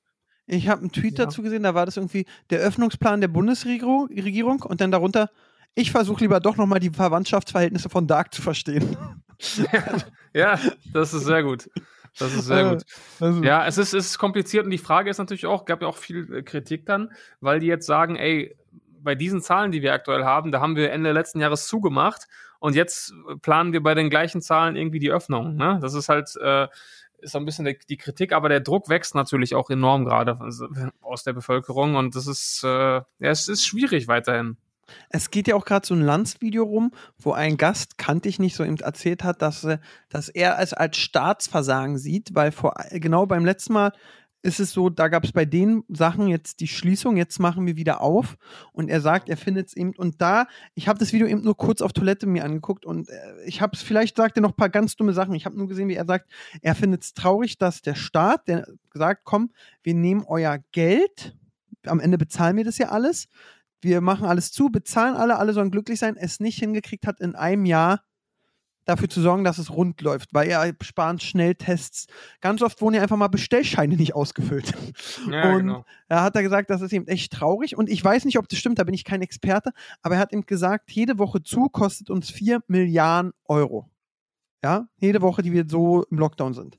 Ich 0.46 0.68
habe 0.68 0.82
einen 0.82 0.92
Tweet 0.92 1.18
Ja. 1.18 1.24
dazu 1.24 1.42
gesehen, 1.42 1.64
da 1.64 1.74
war 1.74 1.86
das 1.86 1.96
irgendwie 1.96 2.24
der 2.50 2.60
Öffnungsplan 2.60 3.20
der 3.20 3.28
Bundesregierung 3.28 4.06
Regierung 4.08 4.62
und 4.62 4.80
dann 4.80 4.92
darunter, 4.92 5.30
ich 5.74 5.90
versuche 5.90 6.20
lieber 6.20 6.38
doch 6.40 6.56
nochmal 6.56 6.78
die 6.78 6.90
Verwandtschaftsverhältnisse 6.90 7.88
von 7.88 8.06
Dark 8.06 8.32
zu 8.32 8.42
verstehen. 8.42 8.96
ja, 10.34 10.58
das 10.92 11.12
ist 11.14 11.24
sehr 11.24 11.42
gut. 11.42 11.68
Das 12.18 12.32
ist 12.32 12.46
sehr 12.46 12.64
Äh, 12.66 12.74
gut. 12.74 12.84
Also, 13.20 13.42
Ja, 13.42 13.66
es 13.66 13.76
ist, 13.76 13.92
es 13.92 14.06
ist 14.06 14.18
kompliziert 14.18 14.64
und 14.64 14.70
die 14.70 14.78
Frage 14.78 15.10
ist 15.10 15.18
natürlich 15.18 15.46
auch, 15.46 15.64
gab 15.64 15.82
ja 15.82 15.88
auch 15.88 15.96
viel 15.96 16.32
äh, 16.32 16.42
Kritik 16.42 16.86
dann, 16.86 17.12
weil 17.40 17.60
die 17.60 17.66
jetzt 17.66 17.86
sagen, 17.86 18.16
ey, 18.16 18.56
bei 19.02 19.14
diesen 19.14 19.42
Zahlen, 19.42 19.70
die 19.72 19.82
wir 19.82 19.92
aktuell 19.92 20.24
haben, 20.24 20.50
da 20.50 20.60
haben 20.60 20.76
wir 20.76 20.90
Ende 20.92 21.12
letzten 21.12 21.40
Jahres 21.40 21.66
zugemacht 21.68 22.26
und 22.58 22.74
jetzt 22.74 23.12
äh, 23.28 23.36
planen 23.36 23.72
wir 23.72 23.82
bei 23.82 23.94
den 23.94 24.10
gleichen 24.10 24.40
Zahlen 24.40 24.76
irgendwie 24.76 24.98
die 24.98 25.10
Öffnung. 25.10 25.56
Ne? 25.56 25.78
Das 25.80 25.94
ist 25.94 26.08
halt 26.08 26.34
äh, 26.40 26.68
ist 27.18 27.32
so 27.32 27.38
ein 27.38 27.44
bisschen 27.44 27.64
der, 27.64 27.76
die 27.88 27.96
Kritik, 27.96 28.32
aber 28.32 28.48
der 28.48 28.60
Druck 28.60 28.88
wächst 28.88 29.14
natürlich 29.14 29.54
auch 29.54 29.70
enorm 29.70 30.04
gerade 30.04 30.38
aus 31.00 31.24
der 31.24 31.32
Bevölkerung 31.32 31.96
und 31.96 32.14
das 32.14 32.26
ist 32.26 32.62
äh, 32.64 32.68
ja, 32.68 33.04
es 33.18 33.48
ist 33.48 33.66
schwierig 33.66 34.08
weiterhin. 34.08 34.56
Es 35.10 35.30
geht 35.30 35.48
ja 35.48 35.56
auch 35.56 35.64
gerade 35.64 35.86
so 35.86 35.94
ein 35.94 36.00
Landsvideo 36.00 36.62
rum, 36.62 36.92
wo 37.18 37.32
ein 37.32 37.56
Gast, 37.56 37.98
kannte 37.98 38.28
ich 38.28 38.38
nicht, 38.38 38.54
so 38.54 38.64
eben 38.64 38.78
erzählt 38.78 39.24
hat, 39.24 39.42
dass, 39.42 39.64
äh, 39.64 39.78
dass 40.08 40.28
er 40.28 40.58
es 40.60 40.72
als 40.72 40.96
Staatsversagen 40.96 41.98
sieht, 41.98 42.34
weil 42.34 42.52
vor, 42.52 42.74
genau 42.92 43.26
beim 43.26 43.44
letzten 43.44 43.72
Mal 43.72 43.92
ist 44.42 44.60
es 44.60 44.72
so, 44.72 44.90
da 44.90 45.08
gab 45.08 45.24
es 45.24 45.32
bei 45.32 45.44
den 45.44 45.82
Sachen 45.88 46.28
jetzt 46.28 46.60
die 46.60 46.68
Schließung, 46.68 47.16
jetzt 47.16 47.38
machen 47.38 47.66
wir 47.66 47.76
wieder 47.76 48.00
auf. 48.00 48.36
Und 48.72 48.88
er 48.88 49.00
sagt, 49.00 49.28
er 49.28 49.36
findet 49.36 49.68
es 49.68 49.76
eben 49.76 49.94
und 49.96 50.20
da, 50.22 50.46
ich 50.74 50.88
habe 50.88 50.98
das 50.98 51.12
Video 51.12 51.26
eben 51.26 51.42
nur 51.42 51.56
kurz 51.56 51.80
auf 51.80 51.92
Toilette 51.92 52.26
mir 52.26 52.44
angeguckt 52.44 52.86
und 52.86 53.08
äh, 53.08 53.44
ich 53.44 53.60
habe 53.60 53.72
es, 53.74 53.82
vielleicht 53.82 54.16
sagt 54.16 54.36
er 54.38 54.42
noch 54.42 54.50
ein 54.50 54.56
paar 54.56 54.68
ganz 54.68 54.96
dumme 54.96 55.12
Sachen, 55.12 55.34
ich 55.34 55.46
habe 55.46 55.56
nur 55.56 55.66
gesehen, 55.66 55.88
wie 55.88 55.94
er 55.94 56.06
sagt, 56.06 56.30
er 56.62 56.74
findet 56.74 57.02
es 57.02 57.14
traurig, 57.14 57.58
dass 57.58 57.82
der 57.82 57.94
Staat, 57.94 58.46
der 58.48 58.66
sagt, 58.94 59.22
komm, 59.24 59.50
wir 59.82 59.94
nehmen 59.94 60.24
euer 60.26 60.58
Geld, 60.72 61.36
am 61.84 62.00
Ende 62.00 62.18
bezahlen 62.18 62.56
wir 62.56 62.64
das 62.64 62.78
ja 62.78 62.88
alles, 62.90 63.28
wir 63.80 64.00
machen 64.00 64.26
alles 64.26 64.52
zu, 64.52 64.70
bezahlen 64.70 65.14
alle, 65.16 65.38
alle 65.38 65.52
sollen 65.52 65.70
glücklich 65.70 65.98
sein, 65.98 66.16
es 66.16 66.40
nicht 66.40 66.58
hingekriegt 66.58 67.06
hat, 67.06 67.20
in 67.20 67.34
einem 67.34 67.64
Jahr 67.64 68.02
dafür 68.86 69.08
zu 69.08 69.20
sorgen, 69.20 69.44
dass 69.44 69.58
es 69.58 69.70
rund 69.70 70.00
läuft, 70.00 70.32
weil 70.32 70.48
er 70.48 70.72
sparen 70.80 71.20
Schnelltests. 71.20 72.06
Ganz 72.40 72.62
oft 72.62 72.80
wurden 72.80 72.94
ja 72.94 73.02
einfach 73.02 73.16
mal 73.16 73.28
Bestellscheine 73.28 73.96
nicht 73.96 74.14
ausgefüllt. 74.14 74.72
Ja, 75.30 75.52
und 75.52 75.58
genau. 75.58 75.84
da 76.08 76.22
hat 76.22 76.36
er 76.36 76.42
gesagt, 76.42 76.70
das 76.70 76.80
ist 76.80 76.92
eben 76.92 77.08
echt 77.08 77.32
traurig. 77.32 77.76
Und 77.76 77.90
ich 77.90 78.02
weiß 78.02 78.24
nicht, 78.24 78.38
ob 78.38 78.48
das 78.48 78.58
stimmt, 78.58 78.78
da 78.78 78.84
bin 78.84 78.94
ich 78.94 79.04
kein 79.04 79.22
Experte, 79.22 79.72
aber 80.02 80.14
er 80.14 80.20
hat 80.20 80.32
eben 80.32 80.46
gesagt, 80.46 80.92
jede 80.92 81.18
Woche 81.18 81.42
zu 81.42 81.68
kostet 81.68 82.10
uns 82.10 82.30
4 82.30 82.60
Milliarden 82.68 83.32
Euro. 83.44 83.90
Ja, 84.62 84.88
jede 84.98 85.20
Woche, 85.20 85.42
die 85.42 85.52
wir 85.52 85.64
so 85.68 86.04
im 86.10 86.18
Lockdown 86.18 86.54
sind. 86.54 86.78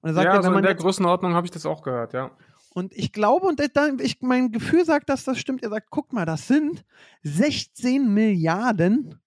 Und 0.00 0.10
er 0.10 0.14
sagt, 0.14 0.24
ja, 0.26 0.32
ja, 0.32 0.36
also 0.38 0.52
in 0.52 0.62
der 0.62 0.74
Größenordnung 0.74 1.34
habe 1.34 1.46
ich 1.46 1.50
das 1.50 1.66
auch 1.66 1.82
gehört, 1.82 2.12
ja. 2.12 2.30
und 2.74 2.92
ich 2.94 3.12
glaube, 3.12 3.46
und 3.46 3.60
dann, 3.74 3.98
ich, 3.98 4.18
mein 4.20 4.52
Gefühl 4.52 4.84
sagt, 4.84 5.08
dass 5.08 5.24
das 5.24 5.38
stimmt. 5.38 5.62
Er 5.62 5.70
sagt, 5.70 5.88
guck 5.90 6.12
mal, 6.12 6.24
das 6.24 6.46
sind 6.46 6.84
16 7.22 8.12
Milliarden 8.12 9.20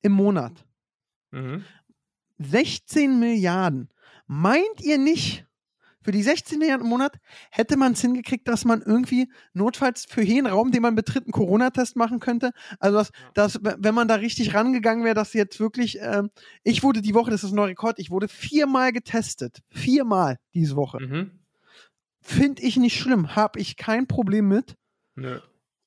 im 0.00 0.12
Monat. 0.12 0.64
Mhm. 1.32 1.64
16 2.38 3.18
Milliarden. 3.18 3.88
Meint 4.26 4.80
ihr 4.80 4.98
nicht, 4.98 5.46
für 6.02 6.10
die 6.10 6.22
16 6.22 6.58
Milliarden 6.58 6.84
im 6.84 6.90
Monat 6.90 7.18
hätte 7.50 7.76
man 7.76 7.92
es 7.92 8.00
hingekriegt, 8.00 8.48
dass 8.48 8.64
man 8.64 8.82
irgendwie 8.82 9.30
notfalls 9.52 10.04
für 10.04 10.22
jeden 10.22 10.46
Raum, 10.46 10.72
den 10.72 10.82
man 10.82 10.94
betritt, 10.94 11.24
einen 11.24 11.32
Corona-Test 11.32 11.96
machen 11.96 12.18
könnte? 12.18 12.50
Also, 12.80 12.98
dass, 12.98 13.12
dass, 13.34 13.60
wenn 13.62 13.94
man 13.94 14.08
da 14.08 14.16
richtig 14.16 14.54
rangegangen 14.54 15.04
wäre, 15.04 15.14
dass 15.14 15.32
jetzt 15.32 15.60
wirklich, 15.60 15.98
ähm, 16.00 16.30
ich 16.64 16.82
wurde 16.82 17.02
die 17.02 17.14
Woche, 17.14 17.30
das 17.30 17.44
ist 17.44 17.52
ein 17.52 17.56
neuer 17.56 17.68
Rekord, 17.68 17.98
ich 17.98 18.10
wurde 18.10 18.28
viermal 18.28 18.92
getestet. 18.92 19.60
Viermal 19.70 20.38
diese 20.54 20.76
Woche. 20.76 20.98
Mhm. 21.00 21.30
Finde 22.20 22.62
ich 22.62 22.76
nicht 22.76 22.98
schlimm, 22.98 23.34
habe 23.34 23.60
ich 23.60 23.76
kein 23.76 24.06
Problem 24.06 24.48
mit. 24.48 24.76
Nö. 25.14 25.40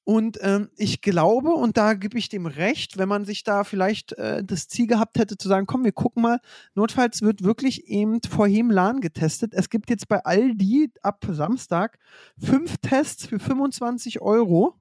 Und 0.06 0.38
ähm, 0.42 0.70
ich 0.78 1.02
glaube, 1.02 1.50
und 1.50 1.78
da 1.78 1.96
gebe 1.96 2.20
ich 2.20 2.30
dem 2.30 2.46
recht, 2.46 3.00
wenn 3.00 3.10
man 3.10 3.26
sich 3.26 3.44
da 3.44 3.64
vielleicht 3.64 4.14
äh, 4.14 4.44
das 4.44 4.68
Ziel 4.68 4.86
gehabt 4.86 5.18
hätte 5.18 5.36
zu 5.36 5.48
sagen, 5.48 5.66
komm, 5.66 5.84
wir 5.84 5.94
gucken 5.94 6.22
mal, 6.22 6.40
notfalls 6.76 7.24
wird 7.24 7.44
wirklich 7.44 7.88
eben 7.88 8.20
vor 8.22 8.48
Hemlan 8.48 9.02
getestet. 9.02 9.54
Es 9.56 9.72
gibt 9.72 9.90
jetzt 9.90 10.08
bei 10.08 10.24
Aldi 10.24 10.92
ab 11.02 11.26
Samstag 11.28 11.98
fünf 12.38 12.78
Tests 12.78 13.26
für 13.26 13.40
25 13.40 14.22
Euro. 14.22 14.76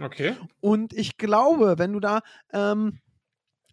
Okay. 0.00 0.34
Und 0.60 0.92
ich 0.92 1.18
glaube, 1.18 1.78
wenn 1.78 1.92
du 1.92 2.00
da 2.00 2.20
ähm, 2.52 2.98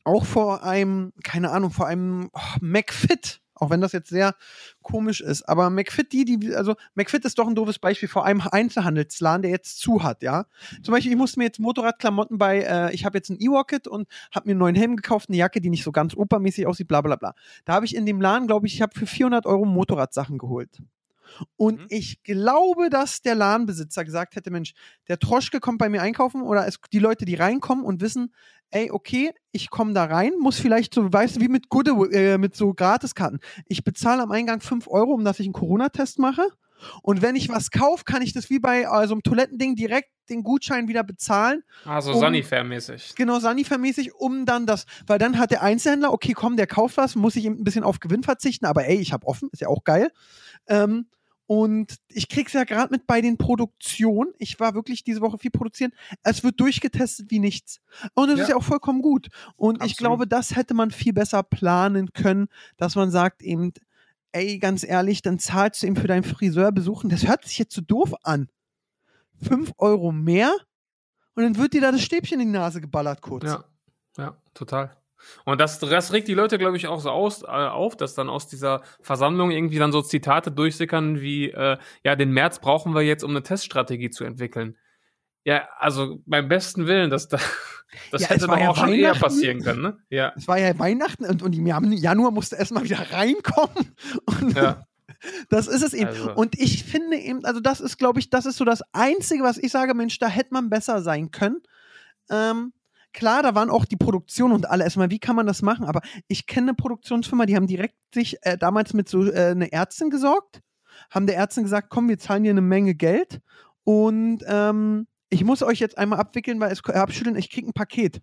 auch 0.03 0.25
vor 0.25 0.63
einem, 0.63 1.13
keine 1.23 1.49
Ahnung, 1.49 1.71
vor 1.71 1.87
einem 1.87 2.29
oh, 2.31 2.57
McFit, 2.61 3.41
auch 3.55 3.69
wenn 3.69 3.81
das 3.81 3.91
jetzt 3.91 4.09
sehr 4.09 4.35
komisch 4.81 5.21
ist, 5.21 5.43
aber 5.43 5.69
McFit, 5.69 6.11
die, 6.11 6.25
die, 6.25 6.55
also 6.55 6.75
McFit 6.95 7.25
ist 7.25 7.37
doch 7.39 7.47
ein 7.47 7.55
doofes 7.55 7.79
Beispiel 7.79 8.09
vor 8.09 8.25
einem 8.25 8.41
Einzelhandelsladen, 8.41 9.43
der 9.43 9.51
jetzt 9.51 9.79
zu 9.79 10.03
hat, 10.03 10.23
ja. 10.23 10.45
Zum 10.81 10.93
Beispiel, 10.93 11.11
ich 11.11 11.17
musste 11.17 11.39
mir 11.39 11.45
jetzt 11.45 11.59
Motorradklamotten 11.59 12.37
bei, 12.37 12.61
äh, 12.61 12.93
ich 12.93 13.05
habe 13.05 13.17
jetzt 13.17 13.29
ein 13.29 13.37
E-Rocket 13.39 13.87
und 13.87 14.07
habe 14.33 14.47
mir 14.47 14.51
einen 14.51 14.59
neuen 14.59 14.75
Helm 14.75 14.95
gekauft, 14.95 15.29
eine 15.29 15.37
Jacke, 15.37 15.61
die 15.61 15.69
nicht 15.69 15.83
so 15.83 15.91
ganz 15.91 16.15
opermäßig 16.15 16.67
aussieht, 16.67 16.87
bla 16.87 17.01
bla 17.01 17.15
bla. 17.15 17.33
Da 17.65 17.73
habe 17.73 17.85
ich 17.85 17.95
in 17.95 18.05
dem 18.05 18.21
Laden, 18.21 18.47
glaube 18.47 18.67
ich, 18.67 18.75
ich 18.75 18.81
habe 18.81 18.97
für 18.97 19.05
400 19.05 19.45
Euro 19.45 19.65
Motorradsachen 19.65 20.37
geholt. 20.37 20.81
Und 21.55 21.79
mhm. 21.79 21.85
ich 21.89 22.23
glaube, 22.23 22.89
dass 22.89 23.21
der 23.21 23.35
Ladenbesitzer 23.35 24.03
gesagt 24.03 24.35
hätte, 24.35 24.51
Mensch, 24.51 24.73
der 25.07 25.19
Troschke 25.19 25.59
kommt 25.59 25.79
bei 25.79 25.89
mir 25.89 26.01
einkaufen 26.01 26.41
oder 26.41 26.67
es, 26.67 26.79
die 26.91 26.99
Leute, 26.99 27.25
die 27.25 27.35
reinkommen 27.35 27.85
und 27.85 28.01
wissen, 28.01 28.33
ey, 28.73 28.91
okay, 28.91 29.31
ich 29.51 29.69
komme 29.69 29.93
da 29.93 30.05
rein, 30.05 30.33
muss 30.39 30.59
vielleicht 30.59 30.93
so, 30.93 31.11
weißt 31.11 31.35
du, 31.35 31.41
wie 31.41 31.47
mit 31.47 31.69
Good, 31.69 31.89
äh, 32.11 32.37
mit 32.37 32.55
so 32.55 32.73
Gratiskarten. 32.73 33.39
Ich 33.67 33.83
bezahle 33.83 34.23
am 34.23 34.31
Eingang 34.31 34.61
5 34.61 34.87
Euro, 34.87 35.13
um 35.13 35.23
dass 35.23 35.39
ich 35.39 35.45
einen 35.45 35.53
Corona-Test 35.53 36.19
mache. 36.19 36.47
Und 37.01 37.21
wenn 37.21 37.35
ich 37.35 37.49
was 37.49 37.71
kaufe, 37.71 38.03
kann 38.03 38.21
ich 38.21 38.33
das 38.33 38.49
wie 38.49 38.59
bei 38.59 38.81
äh, 38.81 39.07
so 39.07 39.13
einem 39.13 39.23
Toilettending 39.23 39.75
direkt 39.75 40.09
den 40.29 40.43
Gutschein 40.43 40.87
wieder 40.87 41.03
bezahlen. 41.03 41.63
Also 41.85 42.13
um, 42.13 42.19
Sunnyfair-mäßig. 42.19 43.15
Genau, 43.15 43.37
Sunnyfair-mäßig, 43.37 44.13
um 44.13 44.45
dann 44.45 44.65
das, 44.65 44.85
weil 45.05 45.19
dann 45.19 45.37
hat 45.37 45.51
der 45.51 45.61
Einzelhändler, 45.61 46.11
okay, 46.11 46.33
komm, 46.33 46.57
der 46.57 46.67
kauft 46.67 46.97
was, 46.97 47.15
muss 47.15 47.35
ich 47.35 47.45
ein 47.45 47.63
bisschen 47.63 47.83
auf 47.83 47.99
Gewinn 47.99 48.23
verzichten, 48.23 48.65
aber 48.65 48.85
ey, 48.85 48.97
ich 48.97 49.13
habe 49.13 49.27
offen, 49.27 49.49
ist 49.51 49.61
ja 49.61 49.67
auch 49.67 49.83
geil. 49.83 50.11
Ähm, 50.67 51.07
und 51.45 51.97
ich 52.07 52.29
krieg's 52.29 52.53
ja 52.53 52.63
gerade 52.63 52.91
mit 52.91 53.05
bei 53.05 53.21
den 53.21 53.37
Produktionen. 53.37 54.33
Ich 54.37 54.59
war 54.59 54.73
wirklich 54.73 55.03
diese 55.03 55.21
Woche 55.21 55.37
viel 55.37 55.51
produzieren. 55.51 55.91
Es 56.23 56.43
wird 56.43 56.59
durchgetestet 56.59 57.31
wie 57.31 57.39
nichts. 57.39 57.81
Und 58.13 58.29
das 58.29 58.37
ja. 58.37 58.43
ist 58.43 58.49
ja 58.49 58.55
auch 58.55 58.63
vollkommen 58.63 59.01
gut. 59.01 59.27
Und 59.55 59.75
Absolut. 59.75 59.91
ich 59.91 59.97
glaube, 59.97 60.27
das 60.27 60.55
hätte 60.55 60.73
man 60.73 60.91
viel 60.91 61.13
besser 61.13 61.43
planen 61.43 62.13
können, 62.13 62.47
dass 62.77 62.95
man 62.95 63.11
sagt 63.11 63.41
eben, 63.41 63.73
ey, 64.31 64.57
ganz 64.57 64.83
ehrlich, 64.83 65.21
dann 65.21 65.37
zahlst 65.37 65.83
du 65.83 65.87
eben 65.87 65.95
für 65.95 66.07
deinen 66.07 66.23
Friseurbesuch. 66.23 67.03
Und 67.03 67.11
das 67.11 67.27
hört 67.27 67.45
sich 67.45 67.57
jetzt 67.59 67.75
so 67.75 67.81
doof 67.81 68.13
an. 68.23 68.49
Fünf 69.41 69.73
Euro 69.77 70.11
mehr 70.11 70.53
und 71.35 71.43
dann 71.43 71.57
wird 71.57 71.73
dir 71.73 71.81
da 71.81 71.91
das 71.91 72.01
Stäbchen 72.01 72.39
in 72.39 72.47
die 72.47 72.53
Nase 72.53 72.79
geballert 72.81 73.21
kurz. 73.21 73.45
Ja, 73.45 73.63
ja, 74.17 74.37
total. 74.53 74.95
Und 75.45 75.59
das, 75.59 75.79
das 75.79 76.13
regt 76.13 76.27
die 76.27 76.33
Leute, 76.33 76.57
glaube 76.57 76.77
ich, 76.77 76.87
auch 76.87 76.99
so 76.99 77.09
aus, 77.09 77.43
äh, 77.43 77.47
auf, 77.47 77.95
dass 77.95 78.15
dann 78.15 78.29
aus 78.29 78.47
dieser 78.47 78.81
Versammlung 79.01 79.51
irgendwie 79.51 79.79
dann 79.79 79.91
so 79.91 80.01
Zitate 80.01 80.51
durchsickern 80.51 81.21
wie, 81.21 81.49
äh, 81.49 81.77
ja, 82.03 82.15
den 82.15 82.31
März 82.31 82.59
brauchen 82.59 82.93
wir 82.93 83.01
jetzt, 83.01 83.23
um 83.23 83.31
eine 83.31 83.43
Teststrategie 83.43 84.09
zu 84.09 84.23
entwickeln. 84.23 84.77
Ja, 85.45 85.67
also 85.77 86.21
beim 86.25 86.47
besten 86.47 86.87
Willen, 86.87 87.09
dass 87.09 87.27
da, 87.27 87.37
das 88.11 88.21
ja, 88.21 88.29
hätte 88.29 88.47
doch 88.47 88.57
ja 88.57 88.69
auch 88.69 88.77
schon 88.77 88.93
eher 88.93 89.13
passieren 89.13 89.61
können, 89.61 89.81
ne? 89.81 89.97
Ja. 90.09 90.33
Es 90.35 90.47
war 90.47 90.57
ja 90.57 90.77
Weihnachten 90.79 91.25
und, 91.25 91.41
und 91.41 91.53
im 91.53 91.65
Januar 91.93 92.31
musste 92.31 92.55
erstmal 92.55 92.83
wieder 92.83 93.11
reinkommen. 93.11 93.95
Und 94.25 94.55
ja. 94.55 94.83
Das 95.49 95.67
ist 95.67 95.83
es 95.83 95.93
eben. 95.93 96.07
Also. 96.07 96.33
Und 96.33 96.59
ich 96.59 96.83
finde 96.83 97.17
eben, 97.17 97.45
also 97.45 97.59
das 97.59 97.81
ist, 97.81 97.97
glaube 97.97 98.19
ich, 98.19 98.29
das 98.29 98.45
ist 98.45 98.57
so 98.57 98.65
das 98.65 98.81
Einzige, 98.93 99.43
was 99.43 99.57
ich 99.57 99.71
sage, 99.71 99.93
Mensch, 99.93 100.19
da 100.19 100.27
hätte 100.27 100.53
man 100.53 100.69
besser 100.69 101.01
sein 101.01 101.31
können. 101.31 101.61
Ähm, 102.29 102.73
klar, 103.13 103.43
da 103.43 103.55
waren 103.55 103.69
auch 103.69 103.85
die 103.85 103.95
Produktion 103.95 104.51
und 104.51 104.69
alle 104.69 104.83
erstmal, 104.83 105.09
wie 105.09 105.19
kann 105.19 105.35
man 105.35 105.47
das 105.47 105.61
machen? 105.61 105.85
Aber 105.85 106.01
ich 106.27 106.45
kenne 106.45 106.69
eine 106.69 106.75
Produktionsfirma, 106.75 107.45
die 107.45 107.55
haben 107.55 107.67
direkt 107.67 107.95
sich 108.13 108.37
äh, 108.41 108.57
damals 108.57 108.93
mit 108.93 109.07
so 109.07 109.25
äh, 109.25 109.51
eine 109.51 109.71
Ärztin 109.71 110.09
gesorgt, 110.09 110.61
haben 111.09 111.27
der 111.27 111.37
Ärztin 111.37 111.63
gesagt, 111.63 111.89
komm, 111.89 112.09
wir 112.09 112.19
zahlen 112.19 112.43
dir 112.43 112.51
eine 112.51 112.61
Menge 112.61 112.95
Geld 112.95 113.41
und 113.83 114.43
ähm, 114.47 115.07
ich 115.29 115.43
muss 115.43 115.63
euch 115.63 115.79
jetzt 115.79 115.97
einmal 115.97 116.19
abwickeln, 116.19 116.59
weil 116.59 116.71
es 116.71 116.81
äh, 116.87 116.93
abschütteln, 116.93 117.35
ich 117.35 117.49
krieg 117.49 117.65
ein 117.65 117.73
Paket. 117.73 118.21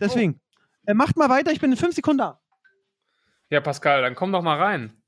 Deswegen, 0.00 0.40
oh. 0.86 0.90
äh, 0.90 0.94
macht 0.94 1.16
mal 1.16 1.28
weiter, 1.28 1.52
ich 1.52 1.60
bin 1.60 1.70
in 1.70 1.76
fünf 1.76 1.94
Sekunden 1.94 2.18
da. 2.18 2.40
Ja, 3.50 3.60
Pascal, 3.60 4.02
dann 4.02 4.14
komm 4.14 4.32
doch 4.32 4.42
mal 4.42 4.58
rein. 4.58 5.02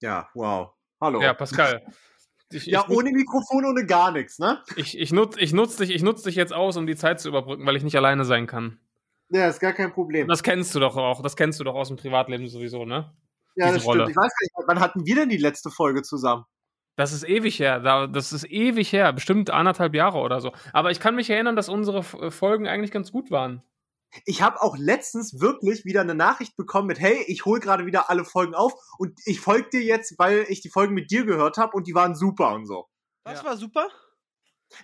Ja, 0.00 0.28
wow. 0.34 0.72
Hallo. 1.00 1.20
Ja, 1.20 1.34
Pascal. 1.34 1.84
Ich, 2.52 2.66
ja, 2.66 2.84
ich, 2.86 2.94
ohne 2.96 3.10
Mikrofon, 3.10 3.64
ohne 3.64 3.86
gar 3.86 4.12
nichts, 4.12 4.38
ne? 4.38 4.62
Ich, 4.76 4.98
ich 4.98 5.12
nutze 5.12 5.40
ich 5.40 5.52
nutz 5.52 5.76
dich, 5.76 6.02
nutz 6.02 6.22
dich 6.22 6.36
jetzt 6.36 6.52
aus, 6.52 6.76
um 6.76 6.86
die 6.86 6.96
Zeit 6.96 7.20
zu 7.20 7.28
überbrücken, 7.28 7.66
weil 7.66 7.76
ich 7.76 7.82
nicht 7.82 7.96
alleine 7.96 8.24
sein 8.24 8.46
kann. 8.46 8.78
Ja, 9.30 9.48
ist 9.48 9.60
gar 9.60 9.72
kein 9.72 9.92
Problem. 9.92 10.28
Das 10.28 10.42
kennst 10.42 10.74
du 10.74 10.80
doch 10.80 10.96
auch. 10.96 11.22
Das 11.22 11.36
kennst 11.36 11.58
du 11.58 11.64
doch 11.64 11.74
aus 11.74 11.88
dem 11.88 11.96
Privatleben 11.96 12.46
sowieso, 12.48 12.84
ne? 12.84 13.12
Ja, 13.56 13.66
Diese 13.66 13.78
das 13.78 13.86
Rolle. 13.86 14.02
stimmt. 14.02 14.10
Ich 14.10 14.16
weiß 14.16 14.32
gar 14.32 14.42
nicht, 14.62 14.68
wann 14.68 14.80
hatten 14.80 15.06
wir 15.06 15.14
denn 15.14 15.28
die 15.28 15.36
letzte 15.36 15.70
Folge 15.70 16.02
zusammen? 16.02 16.44
Das 16.96 17.12
ist 17.12 17.24
ewig 17.24 17.58
her. 17.58 17.80
Das 18.06 18.32
ist 18.32 18.44
ewig 18.44 18.92
her. 18.92 19.12
Bestimmt 19.12 19.50
anderthalb 19.50 19.94
Jahre 19.94 20.18
oder 20.18 20.40
so. 20.40 20.52
Aber 20.72 20.90
ich 20.92 21.00
kann 21.00 21.16
mich 21.16 21.28
erinnern, 21.30 21.56
dass 21.56 21.68
unsere 21.68 22.02
Folgen 22.02 22.68
eigentlich 22.68 22.92
ganz 22.92 23.10
gut 23.10 23.30
waren. 23.30 23.62
Ich 24.24 24.42
habe 24.42 24.62
auch 24.62 24.76
letztens 24.76 25.40
wirklich 25.40 25.84
wieder 25.84 26.00
eine 26.00 26.14
Nachricht 26.14 26.56
bekommen 26.56 26.88
mit, 26.88 27.00
hey, 27.00 27.24
ich 27.26 27.44
hole 27.44 27.60
gerade 27.60 27.86
wieder 27.86 28.10
alle 28.10 28.24
Folgen 28.24 28.54
auf 28.54 28.72
und 28.98 29.18
ich 29.26 29.40
folge 29.40 29.70
dir 29.70 29.82
jetzt, 29.82 30.18
weil 30.18 30.46
ich 30.48 30.60
die 30.60 30.70
Folgen 30.70 30.94
mit 30.94 31.10
dir 31.10 31.24
gehört 31.24 31.56
habe 31.56 31.76
und 31.76 31.86
die 31.86 31.94
waren 31.94 32.14
super 32.14 32.52
und 32.52 32.66
so. 32.66 32.86
Was 33.24 33.40
ja. 33.40 33.44
war 33.46 33.56
super? 33.56 33.88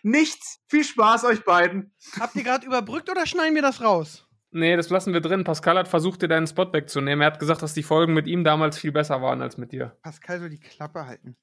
Nichts. 0.03 0.61
Viel 0.69 0.85
Spaß 0.85 1.25
euch 1.25 1.45
beiden. 1.45 1.95
Habt 2.19 2.37
ihr 2.37 2.45
gerade 2.45 2.67
überbrückt 2.67 3.11
oder 3.11 3.27
schneiden 3.27 3.55
wir 3.55 3.63
das 3.63 3.81
raus? 3.81 4.27
Nee, 4.53 4.77
das 4.77 4.91
lassen 4.91 5.13
wir 5.13 5.21
drin. 5.21 5.45
Pascal 5.45 5.79
hat 5.79 5.89
versucht, 5.89 6.23
dir 6.23 6.29
deinen 6.29 6.47
Spot 6.47 6.73
wegzunehmen. 6.73 7.23
Er 7.23 7.29
hat 7.29 7.39
gesagt, 7.39 7.63
dass 7.63 7.73
die 7.73 7.85
Folgen 7.85 8.15
mit 8.15 8.27
ihm 8.27 8.43
damals 8.43 8.79
viel 8.79 8.91
besser 8.91 9.23
waren 9.23 9.43
als 9.43 9.59
mit 9.59 9.73
dir. 9.73 9.97
Pascal 10.03 10.41
soll 10.41 10.51
die 10.51 10.59
Klappe 10.59 11.07
halten. 11.07 11.37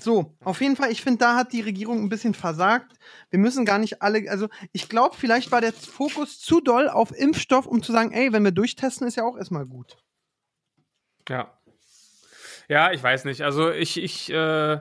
So, 0.00 0.36
auf 0.42 0.60
jeden 0.60 0.76
Fall, 0.76 0.90
ich 0.90 1.02
finde, 1.02 1.18
da 1.18 1.36
hat 1.36 1.52
die 1.52 1.60
Regierung 1.60 2.02
ein 2.02 2.08
bisschen 2.08 2.34
versagt. 2.34 2.96
Wir 3.30 3.38
müssen 3.38 3.64
gar 3.64 3.78
nicht 3.78 4.02
alle, 4.02 4.28
also 4.28 4.48
ich 4.72 4.88
glaube, 4.88 5.16
vielleicht 5.16 5.52
war 5.52 5.60
der 5.60 5.72
Fokus 5.72 6.40
zu 6.40 6.60
doll 6.60 6.88
auf 6.88 7.16
Impfstoff, 7.16 7.66
um 7.66 7.82
zu 7.82 7.92
sagen, 7.92 8.12
ey, 8.12 8.32
wenn 8.32 8.44
wir 8.44 8.50
durchtesten, 8.50 9.06
ist 9.06 9.16
ja 9.16 9.24
auch 9.24 9.36
erstmal 9.36 9.66
gut. 9.66 9.96
Ja. 11.28 11.56
Ja, 12.68 12.92
ich 12.92 13.02
weiß 13.02 13.24
nicht. 13.24 13.42
Also 13.42 13.70
ich, 13.70 13.96
ich, 14.02 14.30
äh, 14.32 14.80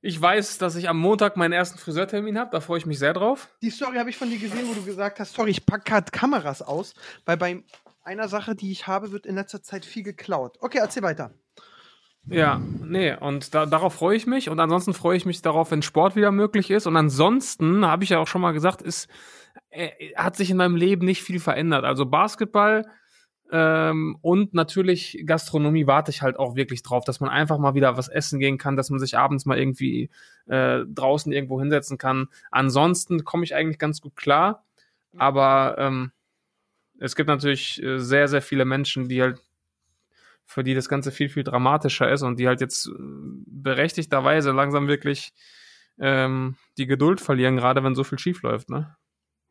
ich 0.00 0.20
weiß, 0.20 0.58
dass 0.58 0.76
ich 0.76 0.88
am 0.88 0.98
Montag 0.98 1.36
meinen 1.36 1.52
ersten 1.52 1.78
Friseurtermin 1.78 2.38
habe. 2.38 2.50
Da 2.50 2.60
freue 2.60 2.78
ich 2.78 2.86
mich 2.86 2.98
sehr 2.98 3.14
drauf. 3.14 3.48
Die 3.62 3.70
Story 3.70 3.96
habe 3.96 4.10
ich 4.10 4.16
von 4.16 4.28
dir 4.28 4.38
gesehen, 4.38 4.68
wo 4.68 4.74
du 4.74 4.84
gesagt 4.84 5.20
hast, 5.20 5.32
sorry, 5.32 5.50
ich 5.50 5.64
packe 5.64 5.84
gerade 5.84 6.10
Kameras 6.10 6.60
aus, 6.60 6.94
weil 7.24 7.38
bei 7.38 7.62
einer 8.02 8.28
Sache, 8.28 8.54
die 8.54 8.70
ich 8.70 8.86
habe, 8.86 9.12
wird 9.12 9.24
in 9.24 9.36
letzter 9.36 9.62
Zeit 9.62 9.86
viel 9.86 10.02
geklaut. 10.02 10.58
Okay, 10.60 10.78
erzähl 10.78 11.02
weiter. 11.02 11.32
Ja, 12.26 12.60
nee, 12.82 13.14
und 13.14 13.54
da, 13.54 13.66
darauf 13.66 13.94
freue 13.94 14.16
ich 14.16 14.26
mich. 14.26 14.48
Und 14.48 14.58
ansonsten 14.58 14.94
freue 14.94 15.16
ich 15.16 15.26
mich 15.26 15.42
darauf, 15.42 15.70
wenn 15.70 15.82
Sport 15.82 16.16
wieder 16.16 16.32
möglich 16.32 16.70
ist. 16.70 16.86
Und 16.86 16.96
ansonsten, 16.96 17.84
habe 17.86 18.04
ich 18.04 18.10
ja 18.10 18.18
auch 18.18 18.26
schon 18.26 18.40
mal 18.40 18.52
gesagt, 18.52 18.80
ist, 18.80 19.08
äh, 19.70 19.90
hat 20.16 20.36
sich 20.36 20.50
in 20.50 20.56
meinem 20.56 20.76
Leben 20.76 21.04
nicht 21.04 21.22
viel 21.22 21.38
verändert. 21.38 21.84
Also 21.84 22.06
Basketball 22.06 22.86
ähm, 23.52 24.16
und 24.22 24.54
natürlich 24.54 25.22
Gastronomie 25.26 25.86
warte 25.86 26.10
ich 26.10 26.22
halt 26.22 26.38
auch 26.38 26.56
wirklich 26.56 26.82
drauf, 26.82 27.04
dass 27.04 27.20
man 27.20 27.30
einfach 27.30 27.58
mal 27.58 27.74
wieder 27.74 27.96
was 27.96 28.08
essen 28.08 28.40
gehen 28.40 28.58
kann, 28.58 28.76
dass 28.76 28.90
man 28.90 28.98
sich 28.98 29.18
abends 29.18 29.44
mal 29.44 29.58
irgendwie 29.58 30.10
äh, 30.46 30.80
draußen 30.86 31.32
irgendwo 31.32 31.60
hinsetzen 31.60 31.98
kann. 31.98 32.28
Ansonsten 32.50 33.24
komme 33.24 33.44
ich 33.44 33.54
eigentlich 33.54 33.78
ganz 33.78 34.00
gut 34.00 34.16
klar. 34.16 34.64
Aber 35.16 35.76
ähm, 35.78 36.10
es 36.98 37.14
gibt 37.14 37.28
natürlich 37.28 37.82
äh, 37.82 37.98
sehr, 37.98 38.28
sehr 38.28 38.42
viele 38.42 38.64
Menschen, 38.64 39.08
die 39.08 39.22
halt 39.22 39.40
für 40.46 40.64
die 40.64 40.74
das 40.74 40.88
Ganze 40.88 41.10
viel, 41.10 41.28
viel 41.28 41.44
dramatischer 41.44 42.10
ist 42.10 42.22
und 42.22 42.38
die 42.38 42.46
halt 42.46 42.60
jetzt 42.60 42.86
äh, 42.86 42.92
berechtigterweise 42.98 44.52
langsam 44.52 44.88
wirklich 44.88 45.32
ähm, 45.98 46.56
die 46.78 46.86
Geduld 46.86 47.20
verlieren, 47.20 47.56
gerade 47.56 47.82
wenn 47.82 47.94
so 47.94 48.04
viel 48.04 48.18
schief 48.18 48.42
läuft, 48.42 48.70
ne? 48.70 48.96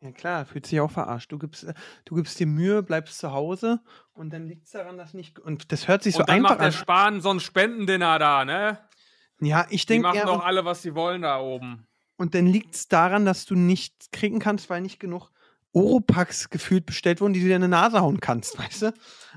Ja 0.02 0.12
klar, 0.12 0.46
fühlt 0.46 0.66
sich 0.66 0.82
auch 0.82 0.92
verarscht. 0.92 1.32
Du 1.32 1.40
gibst, 1.40 1.64
äh, 1.64 1.74
du 2.04 2.16
gibst 2.16 2.38
dir 2.38 2.46
Mühe, 2.46 2.84
bleibst 2.84 3.20
zu 3.20 3.32
Hause 3.32 3.80
und 4.12 4.34
dann 4.34 4.48
liegt 4.48 4.66
es 4.66 4.72
daran, 4.72 4.98
dass 4.98 5.14
nicht. 5.14 5.40
Und 5.40 5.72
das 5.72 5.88
hört 5.88 6.04
sich 6.04 6.16
so 6.16 6.20
und 6.20 6.30
dann 6.30 6.38
einfach 6.38 6.50
macht 6.52 6.60
der 6.60 6.68
an. 6.68 6.74
Spahn 6.74 7.22
so 7.22 7.30
ein 7.30 7.40
Spendendinner 7.40 8.20
da, 8.20 8.44
ne? 8.44 8.80
Ja, 9.40 9.66
ich 9.70 9.86
denke. 9.86 10.12
Die 10.12 10.18
machen 10.18 10.28
doch 10.28 10.44
alle, 10.44 10.66
was 10.66 10.82
sie 10.82 10.94
wollen 10.94 11.22
da 11.22 11.40
oben. 11.40 11.88
Und 12.18 12.36
dann 12.36 12.48
liegt 12.48 12.76
es 12.76 12.88
daran, 12.90 13.26
dass 13.26 13.46
du 13.46 13.56
nichts 13.56 14.12
kriegen 14.12 14.40
kannst, 14.40 14.70
weil 14.70 14.82
nicht 14.82 15.00
genug 15.00 15.32
Oropax 15.72 16.50
gefühlt 16.50 16.86
bestellt 16.86 17.20
wurden, 17.22 17.34
die 17.34 17.40
du 17.40 17.48
dir 17.48 17.56
in 17.56 17.64
die 17.64 17.68
Nase 17.70 18.02
hauen 18.02 18.20
kannst, 18.20 18.58
weißt 18.60 18.84
du? 18.84 18.94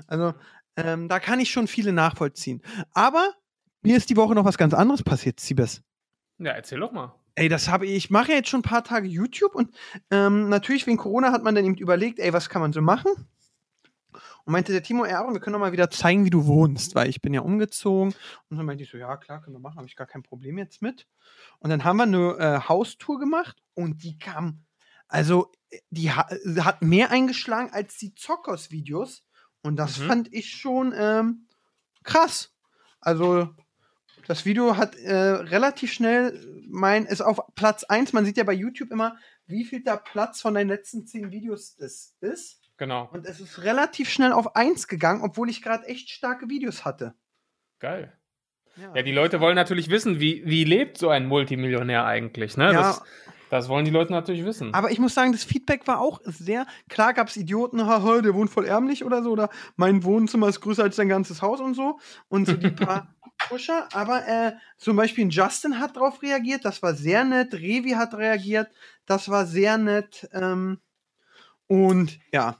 Also, 0.07 0.33
ähm, 0.77 1.09
da 1.09 1.19
kann 1.19 1.39
ich 1.39 1.51
schon 1.51 1.67
viele 1.67 1.91
nachvollziehen. 1.91 2.61
Aber 2.93 3.33
mir 3.81 3.97
ist 3.97 4.09
die 4.09 4.17
Woche 4.17 4.35
noch 4.35 4.45
was 4.45 4.57
ganz 4.57 4.73
anderes 4.73 5.03
passiert, 5.03 5.39
Siebes. 5.39 5.81
Ja, 6.37 6.51
erzähl 6.51 6.79
doch 6.79 6.91
mal. 6.91 7.15
Ey, 7.35 7.49
das 7.49 7.69
habe 7.69 7.85
ich, 7.85 7.95
ich 7.95 8.09
mache 8.09 8.31
jetzt 8.31 8.49
schon 8.49 8.61
ein 8.61 8.63
paar 8.63 8.83
Tage 8.83 9.07
YouTube 9.07 9.53
und 9.53 9.75
ähm, 10.09 10.49
natürlich 10.49 10.87
wegen 10.87 10.97
Corona 10.97 11.31
hat 11.31 11.43
man 11.43 11.53
dann 11.53 11.65
eben 11.65 11.75
überlegt, 11.75 12.19
ey, 12.19 12.33
was 12.33 12.49
kann 12.49 12.61
man 12.61 12.73
so 12.73 12.81
machen? 12.81 13.11
Und 14.45 14.53
meinte 14.53 14.71
der 14.71 14.81
Timo, 14.81 15.03
ey, 15.03 15.13
Aaron, 15.13 15.33
wir 15.33 15.41
können 15.41 15.53
doch 15.53 15.59
mal 15.59 15.71
wieder 15.71 15.89
zeigen, 15.89 16.25
wie 16.25 16.29
du 16.29 16.45
wohnst, 16.45 16.95
weil 16.95 17.09
ich 17.09 17.21
bin 17.21 17.33
ja 17.33 17.41
umgezogen. 17.41 18.13
Und 18.49 18.57
dann 18.57 18.65
meinte 18.65 18.83
ich 18.83 18.89
so, 18.89 18.97
ja, 18.97 19.17
klar, 19.17 19.41
können 19.41 19.55
wir 19.55 19.59
machen, 19.59 19.77
habe 19.77 19.87
ich 19.87 19.95
gar 19.95 20.07
kein 20.07 20.23
Problem 20.23 20.57
jetzt 20.57 20.81
mit. 20.81 21.05
Und 21.59 21.69
dann 21.69 21.83
haben 21.83 21.97
wir 21.97 22.03
eine 22.03 22.37
äh, 22.39 22.67
Haustour 22.67 23.19
gemacht 23.19 23.61
und 23.73 24.03
die 24.03 24.17
kam, 24.17 24.63
also 25.07 25.51
die 25.89 26.11
ha 26.11 26.27
hat 26.63 26.81
mehr 26.81 27.11
eingeschlagen 27.11 27.71
als 27.71 27.97
die 27.97 28.15
Zockers-Videos. 28.15 29.26
Und 29.63 29.75
das 29.75 29.99
mhm. 29.99 30.07
fand 30.07 30.33
ich 30.33 30.51
schon 30.51 30.93
ähm, 30.95 31.47
krass. 32.03 32.53
Also, 32.99 33.49
Das 34.27 34.45
Video 34.45 34.75
hat 34.75 34.95
äh, 34.95 35.13
relativ 35.13 35.93
schnell 35.93 36.63
mein, 36.67 37.05
ist 37.05 37.21
auf 37.21 37.39
Platz 37.55 37.83
1. 37.83 38.13
Man 38.13 38.25
sieht 38.25 38.37
ja 38.37 38.43
bei 38.43 38.53
YouTube 38.53 38.91
immer, 38.91 39.17
wie 39.45 39.63
viel 39.63 39.83
da 39.83 39.95
Platz 39.95 40.41
von 40.41 40.53
deinen 40.53 40.67
letzten 40.67 41.05
10 41.05 41.31
Videos 41.31 41.75
das 41.75 42.15
ist. 42.19 42.61
Genau. 42.77 43.09
Und 43.11 43.25
es 43.25 43.39
ist 43.39 43.63
relativ 43.63 44.09
schnell 44.09 44.33
auf 44.33 44.55
1 44.55 44.87
gegangen, 44.87 45.21
obwohl 45.23 45.49
ich 45.49 45.61
gerade 45.61 45.85
echt 45.87 46.09
starke 46.09 46.49
Videos 46.49 46.85
hatte. 46.85 47.15
Geil. 47.79 48.13
Ja, 48.93 49.01
die 49.01 49.11
Leute 49.11 49.39
wollen 49.39 49.55
natürlich 49.55 49.89
wissen, 49.89 50.19
wie, 50.19 50.43
wie 50.45 50.63
lebt 50.63 50.97
so 50.99 51.09
ein 51.09 51.25
Multimillionär 51.25 52.05
eigentlich, 52.05 52.57
ne? 52.57 52.65
Ja. 52.65 52.73
Das, 52.73 53.01
das 53.49 53.69
wollen 53.69 53.85
die 53.85 53.91
Leute 53.91 54.11
natürlich 54.11 54.43
wissen. 54.45 54.73
Aber 54.73 54.91
ich 54.91 54.99
muss 54.99 55.13
sagen, 55.13 55.31
das 55.31 55.43
Feedback 55.43 55.87
war 55.87 55.99
auch 55.99 56.21
sehr. 56.23 56.65
Klar 56.89 57.13
gab 57.13 57.27
es 57.27 57.37
Idioten, 57.37 57.85
haha, 57.85 58.21
der 58.21 58.33
wohnt 58.33 58.49
voll 58.49 58.65
ärmlich 58.65 59.05
oder 59.05 59.23
so, 59.23 59.31
oder 59.31 59.49
mein 59.75 60.03
Wohnzimmer 60.03 60.47
ist 60.49 60.61
größer 60.61 60.83
als 60.83 60.95
dein 60.95 61.09
ganzes 61.09 61.41
Haus 61.41 61.59
und 61.59 61.73
so. 61.73 61.99
Und 62.27 62.45
so 62.47 62.53
die 62.53 62.71
paar 62.71 63.15
Pusher. 63.47 63.87
Aber 63.93 64.27
äh, 64.27 64.53
zum 64.77 64.95
Beispiel 64.95 65.27
Justin 65.29 65.79
hat 65.79 65.95
drauf 65.95 66.21
reagiert, 66.21 66.65
das 66.65 66.81
war 66.83 66.93
sehr 66.93 67.23
nett. 67.23 67.53
Revi 67.53 67.91
hat 67.91 68.13
reagiert, 68.13 68.69
das 69.05 69.29
war 69.29 69.45
sehr 69.45 69.77
nett. 69.77 70.27
Ähm, 70.33 70.79
und 71.67 72.19
ja, 72.31 72.57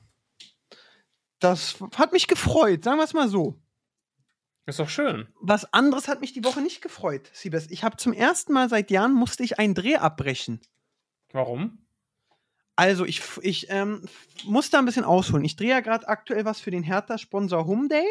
das 1.39 1.77
hat 1.95 2.13
mich 2.13 2.27
gefreut, 2.27 2.83
sagen 2.83 2.97
wir 2.97 3.03
es 3.03 3.13
mal 3.13 3.29
so. 3.29 3.59
ist 4.65 4.79
doch 4.79 4.89
schön. 4.89 5.27
Was 5.39 5.71
anderes 5.73 6.07
hat 6.07 6.21
mich 6.21 6.33
die 6.33 6.43
Woche 6.43 6.61
nicht 6.61 6.81
gefreut, 6.81 7.29
Siebes. 7.33 7.67
Ich 7.69 7.83
habe 7.83 7.97
zum 7.97 8.13
ersten 8.13 8.53
Mal 8.53 8.69
seit 8.69 8.91
Jahren 8.91 9.13
musste 9.13 9.43
ich 9.43 9.59
einen 9.59 9.75
Dreh 9.75 9.95
abbrechen. 9.95 10.61
Warum? 11.31 11.79
Also, 12.75 13.05
ich, 13.05 13.21
ich 13.41 13.67
ähm, 13.69 14.03
muss 14.45 14.69
da 14.69 14.79
ein 14.79 14.85
bisschen 14.85 15.03
ausholen. 15.03 15.43
Ich 15.43 15.55
drehe 15.55 15.69
ja 15.69 15.79
gerade 15.79 16.07
aktuell 16.07 16.45
was 16.45 16.59
für 16.59 16.71
den 16.71 16.83
Hertha-Sponsor 16.83 17.65
Home 17.65 17.87
Day. 17.87 18.05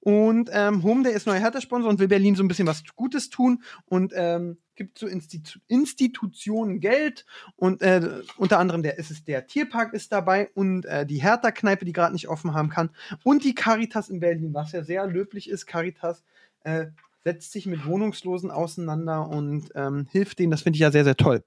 Und 0.00 0.50
ähm, 0.52 0.82
Home 0.82 1.02
Day 1.02 1.14
ist 1.14 1.26
neuer 1.26 1.40
Hertha-Sponsor 1.40 1.90
und 1.90 1.98
will 1.98 2.08
Berlin 2.08 2.36
so 2.36 2.44
ein 2.44 2.48
bisschen 2.48 2.68
was 2.68 2.84
Gutes 2.94 3.30
tun 3.30 3.62
und 3.86 4.12
ähm, 4.14 4.58
gibt 4.76 4.98
so 4.98 5.06
Institu 5.06 5.58
Institutionen 5.66 6.80
Geld. 6.80 7.26
Und 7.56 7.82
äh, 7.82 8.20
unter 8.36 8.58
anderem 8.58 8.82
der, 8.82 8.98
ist 8.98 9.10
es 9.10 9.24
der 9.24 9.46
Tierpark 9.46 9.94
ist 9.94 10.12
dabei 10.12 10.50
und 10.54 10.84
äh, 10.84 11.06
die 11.06 11.22
Hertha-Kneipe, 11.22 11.84
die 11.84 11.92
gerade 11.92 12.12
nicht 12.12 12.28
offen 12.28 12.54
haben 12.54 12.68
kann. 12.68 12.90
Und 13.24 13.44
die 13.44 13.54
Caritas 13.54 14.08
in 14.08 14.20
Berlin, 14.20 14.54
was 14.54 14.72
ja 14.72 14.84
sehr 14.84 15.06
löblich 15.06 15.48
ist. 15.48 15.66
Caritas 15.66 16.22
äh, 16.60 16.86
setzt 17.26 17.50
sich 17.50 17.66
mit 17.66 17.84
Wohnungslosen 17.84 18.52
auseinander 18.52 19.28
und 19.28 19.70
ähm, 19.74 20.06
hilft 20.12 20.38
denen. 20.38 20.52
Das 20.52 20.62
finde 20.62 20.76
ich 20.76 20.80
ja 20.80 20.92
sehr, 20.92 21.02
sehr 21.02 21.16
toll. 21.16 21.42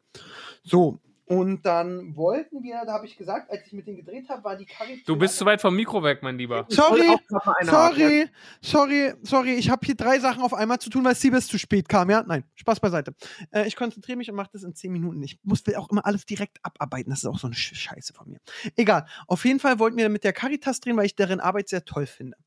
So, 0.62 1.00
und 1.30 1.64
dann 1.64 2.16
wollten 2.16 2.64
wir, 2.64 2.82
da 2.86 2.94
habe 2.94 3.06
ich 3.06 3.16
gesagt, 3.16 3.52
als 3.52 3.66
ich 3.68 3.72
mit 3.74 3.86
denen 3.86 3.98
gedreht 3.98 4.28
habe, 4.30 4.44
war 4.44 4.56
die 4.56 4.66
Caritas. 4.66 5.06
Du 5.06 5.16
bist 5.16 5.38
zu 5.38 5.46
weit 5.46 5.62
vom 5.62 5.76
Mikro 5.76 6.02
weg, 6.04 6.24
mein 6.24 6.38
Lieber. 6.40 6.66
Sorry, 6.70 7.08
mal 7.30 7.56
sorry, 7.64 8.28
sorry, 8.62 9.14
sorry. 9.22 9.54
Ich 9.54 9.70
habe 9.70 9.86
hier 9.86 9.94
drei 9.96 10.20
Sachen 10.20 10.42
auf 10.42 10.56
einmal 10.56 10.80
zu 10.80 10.90
tun, 10.90 11.06
weil 11.06 11.14
Siebes 11.14 11.48
zu 11.48 11.60
spät 11.60 11.88
kam. 11.88 12.10
Ja, 12.10 12.24
nein, 12.26 12.44
Spaß 12.56 12.80
beiseite. 12.80 13.14
Äh, 13.52 13.68
ich 13.68 13.76
konzentriere 13.76 14.18
mich 14.18 14.30
und 14.32 14.36
mache 14.38 14.50
das 14.54 14.64
in 14.64 14.74
zehn 14.74 14.92
Minuten. 14.92 15.22
Ich 15.22 15.40
muss 15.44 15.66
will 15.68 15.76
auch 15.76 15.90
immer 15.92 16.04
alles 16.06 16.26
direkt 16.26 16.58
abarbeiten. 16.64 17.12
Das 17.12 17.20
ist 17.20 17.26
auch 17.26 17.38
so 17.38 17.46
eine 17.48 17.56
Sch- 17.56 17.76
Scheiße 17.76 18.12
von 18.14 18.28
mir. 18.28 18.40
Egal. 18.76 19.06
Auf 19.28 19.46
jeden 19.46 19.60
Fall 19.60 19.78
wollten 19.78 19.98
wir 19.98 20.10
mit 20.10 20.24
der 20.24 20.34
Caritas 20.34 20.80
drehen, 20.80 20.98
weil 20.98 21.06
ich 21.06 21.16
deren 21.16 21.40
Arbeit 21.40 21.70
sehr 21.70 21.86
toll 21.86 22.08
finde. 22.08 22.38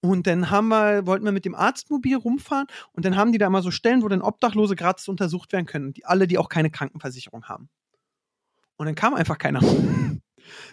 Und 0.00 0.26
dann 0.26 0.50
haben 0.50 0.68
wir, 0.68 1.06
wollten 1.06 1.26
wir 1.26 1.32
mit 1.32 1.44
dem 1.44 1.54
Arztmobil 1.54 2.16
rumfahren 2.16 2.66
und 2.92 3.04
dann 3.04 3.16
haben 3.16 3.30
die 3.32 3.38
da 3.38 3.46
immer 3.48 3.60
so 3.62 3.70
Stellen, 3.70 4.02
wo 4.02 4.08
dann 4.08 4.22
Obdachlose 4.22 4.74
gratis 4.74 5.06
untersucht 5.08 5.52
werden 5.52 5.66
können. 5.66 5.92
Die 5.92 6.06
alle, 6.06 6.26
die 6.26 6.38
auch 6.38 6.48
keine 6.48 6.70
Krankenversicherung 6.70 7.44
haben. 7.44 7.68
Und 8.82 8.86
dann 8.86 8.96
kam 8.96 9.14
einfach 9.14 9.38
keiner. 9.38 9.60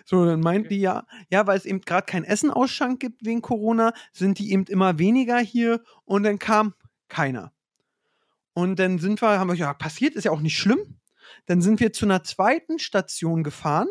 So, 0.03 0.25
dann 0.25 0.39
meinten 0.39 0.69
die 0.69 0.79
ja, 0.79 1.05
ja, 1.29 1.45
weil 1.45 1.55
es 1.55 1.65
eben 1.65 1.81
gerade 1.81 2.07
kein 2.07 2.23
Essenausschank 2.23 2.99
gibt 2.99 3.23
wegen 3.23 3.43
Corona, 3.43 3.93
sind 4.11 4.39
die 4.39 4.51
eben 4.51 4.65
immer 4.65 4.97
weniger 4.97 5.37
hier 5.37 5.83
und 6.05 6.23
dann 6.23 6.39
kam 6.39 6.73
keiner. 7.07 7.53
Und 8.53 8.79
dann 8.79 8.97
sind 8.97 9.21
wir, 9.21 9.39
haben 9.39 9.47
wir, 9.47 9.55
ja, 9.55 9.73
passiert, 9.75 10.15
ist 10.15 10.23
ja 10.23 10.31
auch 10.31 10.41
nicht 10.41 10.57
schlimm. 10.57 10.99
Dann 11.45 11.61
sind 11.61 11.79
wir 11.79 11.93
zu 11.93 12.05
einer 12.05 12.23
zweiten 12.23 12.79
Station 12.79 13.43
gefahren 13.43 13.87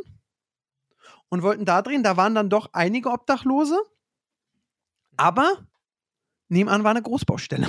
und 1.29 1.43
wollten 1.43 1.65
da 1.65 1.81
drehen. 1.81 2.03
Da 2.03 2.17
waren 2.17 2.35
dann 2.35 2.51
doch 2.51 2.71
einige 2.73 3.11
Obdachlose, 3.11 3.81
aber 5.17 5.65
nebenan 6.49 6.83
war 6.83 6.91
eine 6.91 7.03
Großbaustelle. 7.03 7.69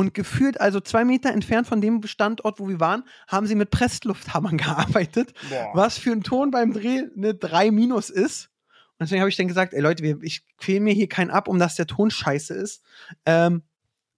Und 0.00 0.14
gefühlt, 0.14 0.58
also 0.62 0.80
zwei 0.80 1.04
Meter 1.04 1.30
entfernt 1.30 1.66
von 1.66 1.82
dem 1.82 2.02
Standort, 2.04 2.58
wo 2.58 2.68
wir 2.68 2.80
waren, 2.80 3.04
haben 3.28 3.46
sie 3.46 3.54
mit 3.54 3.70
Presslufthammern 3.70 4.56
gearbeitet 4.56 5.34
Boah. 5.50 5.72
was 5.74 5.98
für 5.98 6.10
ein 6.10 6.22
Ton 6.22 6.50
beim 6.50 6.72
Dreh 6.72 7.02
eine 7.14 7.34
3 7.34 7.70
minus 7.70 8.08
ist. 8.08 8.46
Und 8.92 9.00
deswegen 9.00 9.20
habe 9.20 9.28
ich 9.28 9.36
dann 9.36 9.46
gesagt, 9.46 9.74
ey 9.74 9.82
Leute, 9.82 10.02
ich 10.22 10.46
quäle 10.56 10.80
mir 10.80 10.94
hier 10.94 11.06
keinen 11.06 11.30
ab, 11.30 11.48
um 11.48 11.58
dass 11.58 11.74
der 11.74 11.86
Ton 11.86 12.10
scheiße 12.10 12.54
ist. 12.54 12.82
Ähm, 13.26 13.62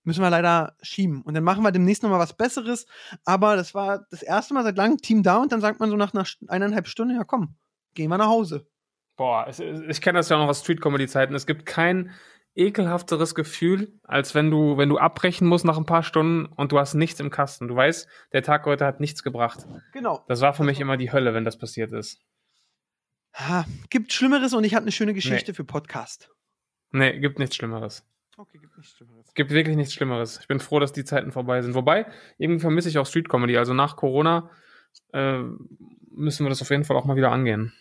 müssen 0.04 0.22
wir 0.22 0.30
leider 0.30 0.76
schieben. 0.82 1.22
Und 1.22 1.34
dann 1.34 1.42
machen 1.42 1.64
wir 1.64 1.72
demnächst 1.72 2.04
nochmal 2.04 2.20
was 2.20 2.36
Besseres. 2.36 2.86
Aber 3.24 3.56
das 3.56 3.74
war 3.74 4.06
das 4.12 4.22
erste 4.22 4.54
Mal 4.54 4.62
seit 4.62 4.76
langem 4.76 4.98
Team 4.98 5.24
da 5.24 5.38
und 5.38 5.50
dann 5.50 5.60
sagt 5.60 5.80
man 5.80 5.90
so 5.90 5.96
nach 5.96 6.14
einer 6.14 6.24
eineinhalb 6.46 6.86
Stunden, 6.86 7.16
ja 7.16 7.24
komm, 7.24 7.56
gehen 7.94 8.08
wir 8.08 8.18
nach 8.18 8.28
Hause. 8.28 8.68
Boah, 9.16 9.48
ich 9.48 10.00
kenne 10.00 10.20
das 10.20 10.28
ja 10.28 10.36
auch 10.36 10.42
noch 10.42 10.48
aus 10.48 10.60
Street-Comedy-Zeiten. 10.60 11.34
Es 11.34 11.46
gibt 11.46 11.66
kein 11.66 12.12
ekelhafteres 12.54 13.34
Gefühl, 13.34 13.98
als 14.02 14.34
wenn 14.34 14.50
du, 14.50 14.76
wenn 14.76 14.88
du 14.88 14.98
abbrechen 14.98 15.46
musst 15.46 15.64
nach 15.64 15.78
ein 15.78 15.86
paar 15.86 16.02
Stunden 16.02 16.46
und 16.46 16.72
du 16.72 16.78
hast 16.78 16.94
nichts 16.94 17.20
im 17.20 17.30
Kasten. 17.30 17.68
Du 17.68 17.76
weißt, 17.76 18.08
der 18.32 18.42
Tag 18.42 18.66
heute 18.66 18.84
hat 18.84 19.00
nichts 19.00 19.22
gebracht. 19.22 19.66
Genau. 19.92 20.24
Das 20.28 20.40
war 20.40 20.52
für 20.52 20.64
mich 20.64 20.80
immer 20.80 20.96
die 20.96 21.12
Hölle, 21.12 21.34
wenn 21.34 21.44
das 21.44 21.58
passiert 21.58 21.92
ist. 21.92 22.20
Ha, 23.34 23.64
gibt 23.88 24.12
Schlimmeres 24.12 24.52
und 24.52 24.64
ich 24.64 24.74
hatte 24.74 24.84
eine 24.84 24.92
schöne 24.92 25.14
Geschichte 25.14 25.54
für 25.54 25.64
Podcast. 25.64 26.30
Nee, 26.90 27.18
gibt 27.18 27.38
nichts 27.38 27.56
Schlimmeres. 27.56 28.04
Okay, 28.36 28.58
gibt 28.58 28.76
nichts 28.76 28.96
Schlimmeres. 28.96 29.34
Gibt 29.34 29.50
wirklich 29.50 29.76
nichts 29.76 29.94
Schlimmeres. 29.94 30.38
Ich 30.40 30.48
bin 30.48 30.60
froh, 30.60 30.78
dass 30.78 30.92
die 30.92 31.04
Zeiten 31.04 31.32
vorbei 31.32 31.62
sind. 31.62 31.74
Wobei, 31.74 32.06
irgendwie 32.36 32.60
vermisse 32.60 32.90
ich 32.90 32.98
auch 32.98 33.06
Street 33.06 33.28
Comedy. 33.28 33.56
Also 33.56 33.72
nach 33.72 33.96
Corona 33.96 34.50
äh, 35.12 35.42
müssen 36.10 36.44
wir 36.44 36.50
das 36.50 36.60
auf 36.60 36.70
jeden 36.70 36.84
Fall 36.84 36.96
auch 36.96 37.06
mal 37.06 37.16
wieder 37.16 37.32
angehen. 37.32 37.72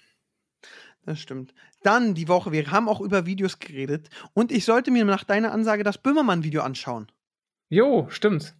Das 1.05 1.19
stimmt. 1.19 1.53
Dann 1.81 2.13
die 2.13 2.27
Woche, 2.27 2.51
wir 2.51 2.69
haben 2.69 2.87
auch 2.87 3.01
über 3.01 3.25
Videos 3.25 3.59
geredet 3.59 4.09
und 4.33 4.51
ich 4.51 4.65
sollte 4.65 4.91
mir 4.91 5.03
nach 5.03 5.23
deiner 5.23 5.51
Ansage 5.51 5.83
das 5.83 5.97
Böhmermann-Video 5.97 6.61
anschauen. 6.61 7.11
Jo, 7.69 8.07
stimmt. 8.09 8.53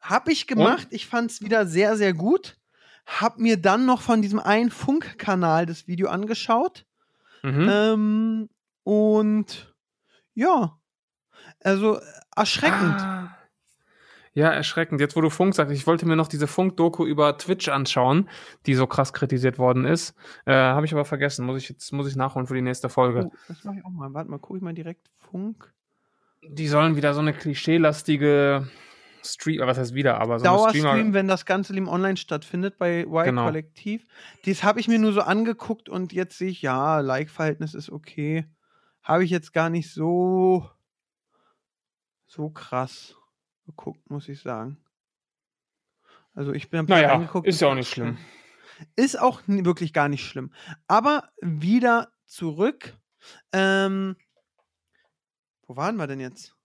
Hab 0.00 0.28
ich 0.28 0.46
gemacht. 0.46 0.88
Ich 0.90 1.06
fand's 1.06 1.40
wieder 1.40 1.66
sehr, 1.66 1.96
sehr 1.96 2.12
gut. 2.12 2.58
Hab 3.06 3.38
mir 3.38 3.56
dann 3.56 3.86
noch 3.86 4.02
von 4.02 4.22
diesem 4.22 4.38
einen 4.38 4.70
Funkkanal 4.70 5.66
das 5.66 5.86
Video 5.86 6.08
angeschaut. 6.08 6.84
Mhm. 7.42 7.68
Ähm, 7.70 8.48
und 8.82 9.74
ja, 10.34 10.78
also 11.60 11.98
äh, 11.98 12.02
erschreckend. 12.34 13.00
Ah. 13.00 13.36
Ja, 14.34 14.50
erschreckend. 14.50 15.00
Jetzt, 15.00 15.14
wo 15.14 15.20
du 15.20 15.30
Funk 15.30 15.54
sagst, 15.54 15.72
ich 15.72 15.86
wollte 15.86 16.06
mir 16.06 16.16
noch 16.16 16.26
diese 16.26 16.48
Funk-Doku 16.48 17.06
über 17.06 17.38
Twitch 17.38 17.68
anschauen, 17.68 18.28
die 18.66 18.74
so 18.74 18.86
krass 18.88 19.12
kritisiert 19.12 19.58
worden 19.58 19.84
ist. 19.84 20.16
Äh, 20.44 20.54
Habe 20.54 20.84
ich 20.86 20.92
aber 20.92 21.04
vergessen. 21.04 21.46
Muss 21.46 21.62
ich 21.62 21.68
jetzt 21.68 21.92
muss 21.92 22.08
ich 22.08 22.16
nachholen 22.16 22.48
für 22.48 22.54
die 22.54 22.62
nächste 22.62 22.88
Folge. 22.88 23.30
Oh, 23.30 23.36
das 23.46 23.62
mache 23.62 23.76
ich 23.78 23.84
auch 23.84 23.90
mal. 23.90 24.12
Warte 24.12 24.28
mal, 24.30 24.38
gucke 24.38 24.58
ich 24.58 24.62
mal 24.62 24.74
direkt 24.74 25.08
Funk. 25.30 25.72
Die 26.42 26.66
sollen 26.66 26.96
wieder 26.96 27.14
so 27.14 27.20
eine 27.20 27.32
klischeelastige 27.32 28.68
Stream, 29.22 29.60
was 29.66 29.78
heißt 29.78 29.94
wieder, 29.94 30.20
aber 30.20 30.38
so 30.38 30.44
Dauerstream, 30.44 31.14
wenn 31.14 31.28
das 31.28 31.46
Ganze 31.46 31.74
im 31.74 31.88
online 31.88 32.16
stattfindet 32.16 32.76
bei 32.76 33.02
Y 33.04 33.24
Genau. 33.24 33.44
Kollektiv. 33.44 34.04
Das 34.44 34.64
habe 34.64 34.80
ich 34.80 34.88
mir 34.88 34.98
nur 34.98 35.12
so 35.12 35.22
angeguckt 35.22 35.88
und 35.88 36.12
jetzt 36.12 36.36
sehe 36.36 36.50
ich, 36.50 36.60
ja, 36.60 37.00
Like-Verhältnis 37.00 37.72
ist 37.74 37.90
okay. 37.90 38.46
Habe 39.02 39.24
ich 39.24 39.30
jetzt 39.30 39.52
gar 39.52 39.70
nicht 39.70 39.92
so 39.92 40.68
so 42.26 42.50
krass 42.50 43.16
geguckt, 43.66 44.10
muss 44.10 44.28
ich 44.28 44.40
sagen. 44.40 44.78
Also 46.34 46.52
ich 46.52 46.70
bin 46.70 46.80
hab 46.80 46.86
da 46.88 46.94
Naja, 46.96 47.12
reingeguckt, 47.12 47.46
ist 47.46 47.60
ja 47.60 47.68
auch 47.68 47.74
nicht 47.74 47.90
schlimm. 47.90 48.18
Ist 48.96 49.18
auch 49.18 49.40
wirklich 49.46 49.92
gar 49.92 50.08
nicht 50.08 50.26
schlimm. 50.26 50.52
Aber 50.88 51.30
wieder 51.40 52.12
zurück. 52.26 52.96
Ähm, 53.52 54.16
wo 55.66 55.76
waren 55.76 55.96
wir 55.96 56.06
denn 56.06 56.20
jetzt? 56.20 56.56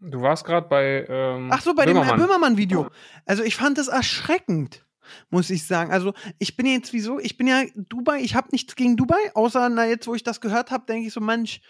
Du 0.00 0.20
warst 0.20 0.44
gerade 0.44 0.68
bei. 0.68 1.06
Ähm, 1.08 1.48
Ach 1.50 1.60
so, 1.60 1.74
bei 1.74 1.86
dem 1.86 1.94
Böhmermann. 1.94 2.20
Böhmermann-Video. 2.20 2.90
Also 3.24 3.42
ich 3.42 3.56
fand 3.56 3.78
das 3.78 3.88
erschreckend, 3.88 4.86
muss 5.30 5.50
ich 5.50 5.66
sagen. 5.66 5.90
Also 5.90 6.12
ich 6.38 6.56
bin 6.56 6.66
jetzt 6.66 6.92
wieso, 6.92 7.18
ich 7.18 7.36
bin 7.36 7.48
ja 7.48 7.62
Dubai, 7.74 8.20
ich 8.20 8.36
habe 8.36 8.48
nichts 8.52 8.76
gegen 8.76 8.96
Dubai, 8.96 9.34
außer 9.34 9.68
na 9.70 9.86
jetzt, 9.86 10.06
wo 10.06 10.14
ich 10.14 10.22
das 10.22 10.40
gehört 10.40 10.70
habe, 10.70 10.86
denke 10.86 11.08
ich 11.08 11.12
so, 11.12 11.20
Mensch, 11.20 11.60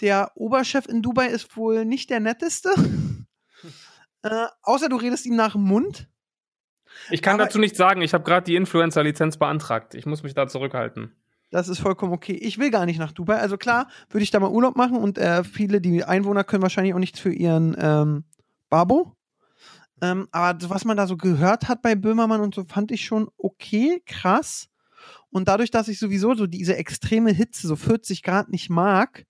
der 0.00 0.32
Oberchef 0.34 0.86
in 0.86 1.00
Dubai 1.02 1.28
ist 1.28 1.56
wohl 1.56 1.84
nicht 1.84 2.10
der 2.10 2.20
netteste. 2.20 2.70
äh, 4.22 4.46
außer 4.62 4.88
du 4.88 4.96
redest 4.96 5.26
ihm 5.26 5.36
nach 5.36 5.52
dem 5.52 5.62
Mund. 5.62 6.08
Ich 7.10 7.22
kann 7.22 7.34
aber- 7.34 7.44
dazu 7.44 7.58
nichts 7.58 7.78
sagen. 7.78 8.00
Ich 8.02 8.14
habe 8.14 8.24
gerade 8.24 8.44
die 8.44 8.56
Influencer-Lizenz 8.56 9.36
beantragt. 9.36 9.94
Ich 9.94 10.06
muss 10.06 10.22
mich 10.22 10.34
da 10.34 10.48
zurückhalten. 10.48 11.14
Das 11.50 11.68
ist 11.68 11.78
vollkommen 11.78 12.12
okay. 12.12 12.34
Ich 12.34 12.58
will 12.58 12.70
gar 12.70 12.84
nicht 12.84 12.98
nach 12.98 13.12
Dubai. 13.12 13.38
Also 13.38 13.56
klar, 13.56 13.88
würde 14.10 14.22
ich 14.22 14.30
da 14.30 14.38
mal 14.38 14.50
Urlaub 14.50 14.76
machen 14.76 14.98
und 14.98 15.16
äh, 15.16 15.44
viele, 15.44 15.80
die 15.80 16.04
Einwohner 16.04 16.44
können 16.44 16.62
wahrscheinlich 16.62 16.92
auch 16.92 16.98
nichts 16.98 17.20
für 17.20 17.32
ihren 17.32 17.74
ähm, 17.78 18.24
Babo. 18.68 19.14
Ähm, 20.02 20.28
aber 20.30 20.68
was 20.68 20.84
man 20.84 20.96
da 20.96 21.06
so 21.06 21.16
gehört 21.16 21.68
hat 21.68 21.80
bei 21.82 21.94
Böhmermann 21.94 22.40
und 22.42 22.54
so, 22.54 22.64
fand 22.64 22.90
ich 22.92 23.04
schon 23.04 23.28
okay, 23.38 24.02
krass. 24.06 24.68
Und 25.30 25.48
dadurch, 25.48 25.70
dass 25.70 25.88
ich 25.88 25.98
sowieso 25.98 26.34
so 26.34 26.46
diese 26.46 26.76
extreme 26.76 27.32
Hitze, 27.32 27.66
so 27.66 27.76
40 27.76 28.22
Grad 28.22 28.50
nicht 28.50 28.68
mag, 28.70 29.24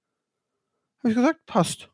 habe 0.99 1.11
ich 1.11 1.15
gesagt, 1.15 1.47
passt. 1.47 1.89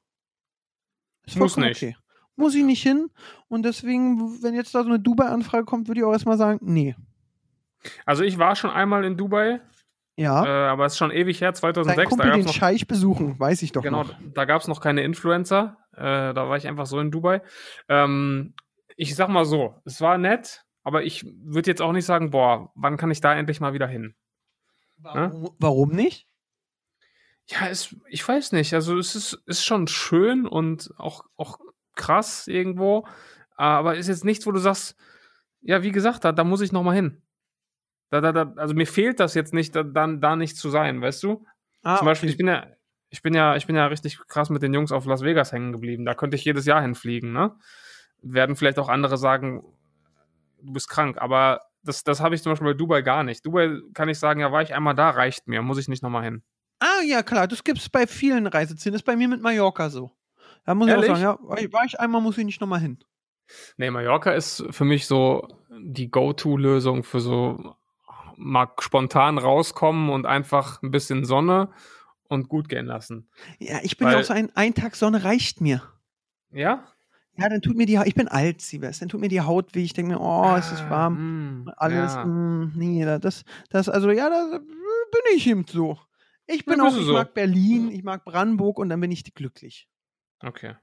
Ist 1.27 1.37
Muss 1.37 1.57
nicht. 1.57 1.77
Okay. 1.83 1.97
Muss 2.37 2.55
ich 2.55 2.65
nicht 2.65 2.83
hin. 2.83 3.11
Und 3.49 3.63
deswegen, 3.65 4.43
wenn 4.43 4.55
jetzt 4.55 4.75
da 4.75 4.83
so 4.83 4.89
eine 4.89 5.01
Dubai-Anfrage 5.01 5.65
kommt, 5.65 5.89
würde 5.89 6.01
ich 6.01 6.05
auch 6.07 6.13
erstmal 6.13 6.39
sagen, 6.39 6.59
nee. 6.63 6.95
Also 8.07 8.25
ich 8.25 8.39
war 8.39 8.57
schon 8.57 8.71
einmal 8.71 9.05
in 9.05 9.17
Dubai, 9.17 9.61
Ja. 10.17 10.45
äh, 10.45 10.69
aber 10.71 10.87
es 10.87 10.95
ist 10.95 10.99
schon 10.99 11.11
ewig 11.11 11.41
her, 11.41 11.53
Dein 11.53 11.57
2006. 11.57 12.09
Kumpel 12.09 12.31
da 12.31 12.37
den 12.37 12.47
noch, 12.47 12.55
Scheich 12.55 12.87
besuchen, 12.87 13.39
weiß 13.39 13.63
ich 13.63 13.73
doch 13.73 13.83
genau, 13.83 14.05
noch. 14.05 14.15
da 14.35 14.45
gab 14.47 14.63
es 14.63 14.69
noch 14.69 14.81
keine 14.81 15.03
Influencer. 15.03 15.77
Äh, 15.93 16.33
da 16.35 16.49
war 16.49 16.57
ich 16.57 16.67
einfach 16.67 16.87
so 16.87 16.99
in 16.99 17.11
Dubai. 17.11 17.43
Ähm, 17.89 18.55
ich 18.97 19.15
sag 19.15 19.29
mal 19.29 19.45
so, 19.45 19.75
es 19.85 20.01
war 20.01 20.19
nett, 20.19 20.65
aber 20.83 21.03
ich 21.05 21.25
würde 21.45 21.71
jetzt 21.71 21.83
auch 21.83 21.93
nicht 21.93 22.07
sagen, 22.07 22.31
boah, 22.31 22.73
wann 22.75 22.97
kann 22.97 23.11
ich 23.11 23.21
da 23.21 23.35
endlich 23.35 23.61
mal 23.61 23.75
wieder 23.75 23.87
hin? 23.87 24.15
Warum, 24.99 25.51
warum 25.59 25.91
nicht? 25.91 26.27
Ja, 27.47 27.69
es, 27.69 27.95
ich 28.09 28.27
weiß 28.27 28.53
nicht. 28.53 28.73
Also 28.73 28.97
es 28.97 29.15
ist, 29.15 29.35
ist 29.47 29.65
schon 29.65 29.87
schön 29.87 30.47
und 30.47 30.95
auch, 30.97 31.25
auch 31.37 31.59
krass 31.95 32.49
irgendwo, 32.49 33.07
aber 33.57 33.97
ist 33.97 34.09
jetzt 34.09 34.25
nichts, 34.25 34.47
wo 34.47 34.53
du 34.53 34.59
sagst, 34.59 34.97
ja, 35.61 35.83
wie 35.83 35.93
gesagt, 35.93 36.25
da, 36.25 36.33
da 36.33 36.45
muss 36.45 36.61
ich 36.61 36.73
noch 36.73 36.83
mal 36.83 36.95
hin. 36.95 37.23
Da, 38.11 38.21
da, 38.21 38.33
da, 38.33 38.53
also 38.57 38.75
mir 38.75 38.87
fehlt 38.87 39.19
das 39.21 39.35
jetzt 39.35 39.55
nicht, 39.55 39.75
da, 39.75 39.83
da, 39.83 40.07
da 40.07 40.37
nicht 40.37 40.57
zu 40.57 40.71
sein, 40.71 41.01
weißt 41.01 41.23
du? 41.23 41.45
Ah, 41.83 41.97
Zum 41.99 42.07
Beispiel, 42.07 42.29
okay. 42.29 42.33
ich 42.33 42.39
bin 42.39 42.47
ja, 42.49 42.67
ich 43.11 43.23
bin 43.23 43.35
ja, 43.35 43.57
ich 43.57 43.67
bin 43.67 43.77
ja 43.77 43.87
richtig 43.87 44.19
krass 44.29 44.51
mit 44.51 44.63
den 44.63 44.75
Jungs 44.75 44.93
auf 44.93 45.07
Las 45.07 45.23
Vegas 45.23 45.53
hängen 45.53 45.73
geblieben. 45.73 46.05
Da 46.05 46.15
könnte 46.15 46.37
ich 46.37 46.45
jedes 46.45 46.67
Jahr 46.67 46.83
hinfliegen, 46.83 47.33
ne? 47.33 47.55
Werden 48.23 48.57
vielleicht 48.57 48.79
auch 48.79 48.89
andere 48.89 49.19
sagen, 49.19 49.63
du 50.63 50.73
bist 50.73 50.89
krank, 50.89 51.19
aber 51.19 51.61
das, 51.83 52.05
das 52.05 52.21
habe 52.21 52.35
ich 52.35 52.43
zum 52.43 52.53
Beispiel 52.53 52.69
bei 52.69 52.75
Dubai 52.75 53.03
gar 53.03 53.23
nicht. 53.23 53.45
Dubai 53.45 53.79
kann 53.93 54.09
ich 54.09 54.19
sagen, 54.19 54.41
ja, 54.41 54.51
war 54.51 54.63
ich 54.63 54.75
einmal 54.75 54.95
da, 54.95 55.11
reicht 55.11 55.47
mir, 55.47 55.63
muss 55.63 55.79
ich 55.79 55.89
nicht 55.89 56.03
nochmal 56.03 56.25
hin. 56.25 56.43
Ah, 56.81 57.03
ja, 57.07 57.23
klar, 57.23 57.47
das 57.47 57.63
gibt 57.65 57.79
es 57.79 57.89
bei 57.89 58.07
vielen 58.07 58.47
Reisezielen. 58.47 58.95
Das 58.95 59.01
ist 59.01 59.07
bei 59.07 59.17
mir 59.17 59.29
mit 59.29 59.43
Mallorca 59.43 59.91
so. 59.91 60.11
Da 60.65 60.75
muss 60.75 60.89
Ehrlich? 60.89 61.07
ich 61.07 61.11
auch 61.13 61.17
sagen, 61.17 61.39
ja, 61.61 61.73
war 61.73 61.85
ich, 61.85 61.99
einmal, 62.01 62.21
muss 62.21 62.39
ich 62.39 62.45
nicht 62.45 62.61
nochmal 62.61 62.81
hin. 62.81 62.99
Nee, 63.77 63.91
Mallorca 63.91 64.33
ist 64.33 64.65
für 64.71 64.85
mich 64.85 65.07
so 65.07 65.47
die 65.71 66.11
Go-To-Lösung 66.11 67.05
für 67.05 67.21
so 67.21 67.75
mal 68.37 68.69
spontan 68.81 69.39
rauskommen 69.39 70.11
und 70.11 70.27
einfach 70.27 70.83
ein 70.83 70.91
bisschen 70.91 71.25
Sonne 71.25 71.71
und 72.29 72.49
gut 72.49 72.69
gehen 72.69 72.87
lassen. 72.87 73.29
Ja, 73.59 73.79
ich 73.83 73.97
bin 73.99 74.09
ja 74.09 74.15
Weil- 74.15 74.21
auch 74.23 74.27
so 74.27 74.33
ein, 74.33 74.51
ein 74.57 74.75
Tag 74.75 74.97
Sonne 74.97 75.23
reicht 75.25 75.61
mir. 75.61 75.83
Ja? 76.51 76.87
Ja, 77.37 77.49
dann 77.49 77.61
tut 77.63 77.77
mir 77.77 77.85
die 77.87 77.99
Haut, 77.99 78.07
ich 78.07 78.15
bin 78.15 78.29
alt, 78.29 78.61
Siebes, 78.61 79.01
dann 79.01 79.09
tut 79.09 79.21
mir 79.21 79.29
die 79.29 79.41
Haut 79.41 79.75
weh. 79.75 79.83
Ich 79.83 79.93
denke 79.93 80.13
mir, 80.13 80.21
oh, 80.21 80.55
es 80.57 80.71
ist 80.73 80.83
Ah, 80.83 80.91
warm. 80.91 81.65
mm, 81.65 81.69
Alles, 81.77 82.15
ja. 82.15 82.25
mm, 82.25 82.73
nee, 82.77 83.05
da- 83.05 83.19
das, 83.19 83.45
das, 83.71 83.89
also 83.89 84.11
ja, 84.11 84.31
da 84.31 84.59
bin 84.59 85.37
ich 85.37 85.47
eben 85.47 85.65
so. 85.69 85.99
Ich 86.47 86.65
bin 86.65 86.79
Ja, 86.79 86.85
auch, 86.85 86.97
ich 86.97 87.05
so. 87.05 87.13
mag 87.13 87.35
Berlin, 87.35 87.91
ich 87.91 88.03
mag 88.05 88.25
Brandenburg 88.25 88.79
und 88.79 88.89
dann 88.89 89.01
bin 89.01 89.11
ich 89.11 89.35
glücklich. 89.35 89.89
Okay. 90.45 90.75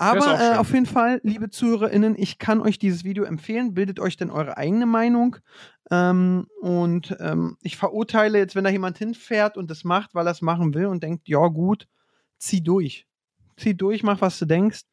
Aber 0.00 0.40
äh, 0.40 0.56
auf 0.56 0.72
jeden 0.72 0.86
Fall, 0.86 1.20
liebe 1.24 1.50
ZuhörerInnen, 1.50 2.16
ich 2.16 2.38
kann 2.38 2.62
euch 2.62 2.78
dieses 2.78 3.04
Video 3.04 3.24
empfehlen. 3.24 3.74
Bildet 3.74 4.00
euch 4.00 4.16
denn 4.16 4.30
eure 4.30 4.56
eigene 4.56 4.86
Meinung. 4.86 5.36
Ähm, 5.90 6.46
und 6.62 7.14
ähm, 7.20 7.58
ich 7.60 7.76
verurteile 7.76 8.38
jetzt, 8.38 8.54
wenn 8.54 8.64
da 8.64 8.70
jemand 8.70 8.96
hinfährt 8.96 9.58
und 9.58 9.70
das 9.70 9.84
macht, 9.84 10.14
weil 10.14 10.26
er 10.26 10.32
es 10.32 10.40
machen 10.40 10.72
will 10.72 10.86
und 10.86 11.02
denkt, 11.02 11.28
ja 11.28 11.46
gut, 11.48 11.86
zieh 12.38 12.62
durch. 12.62 13.06
Zieh 13.58 13.76
durch, 13.76 14.02
mach, 14.02 14.22
was 14.22 14.38
du 14.38 14.46
denkst. 14.46 14.84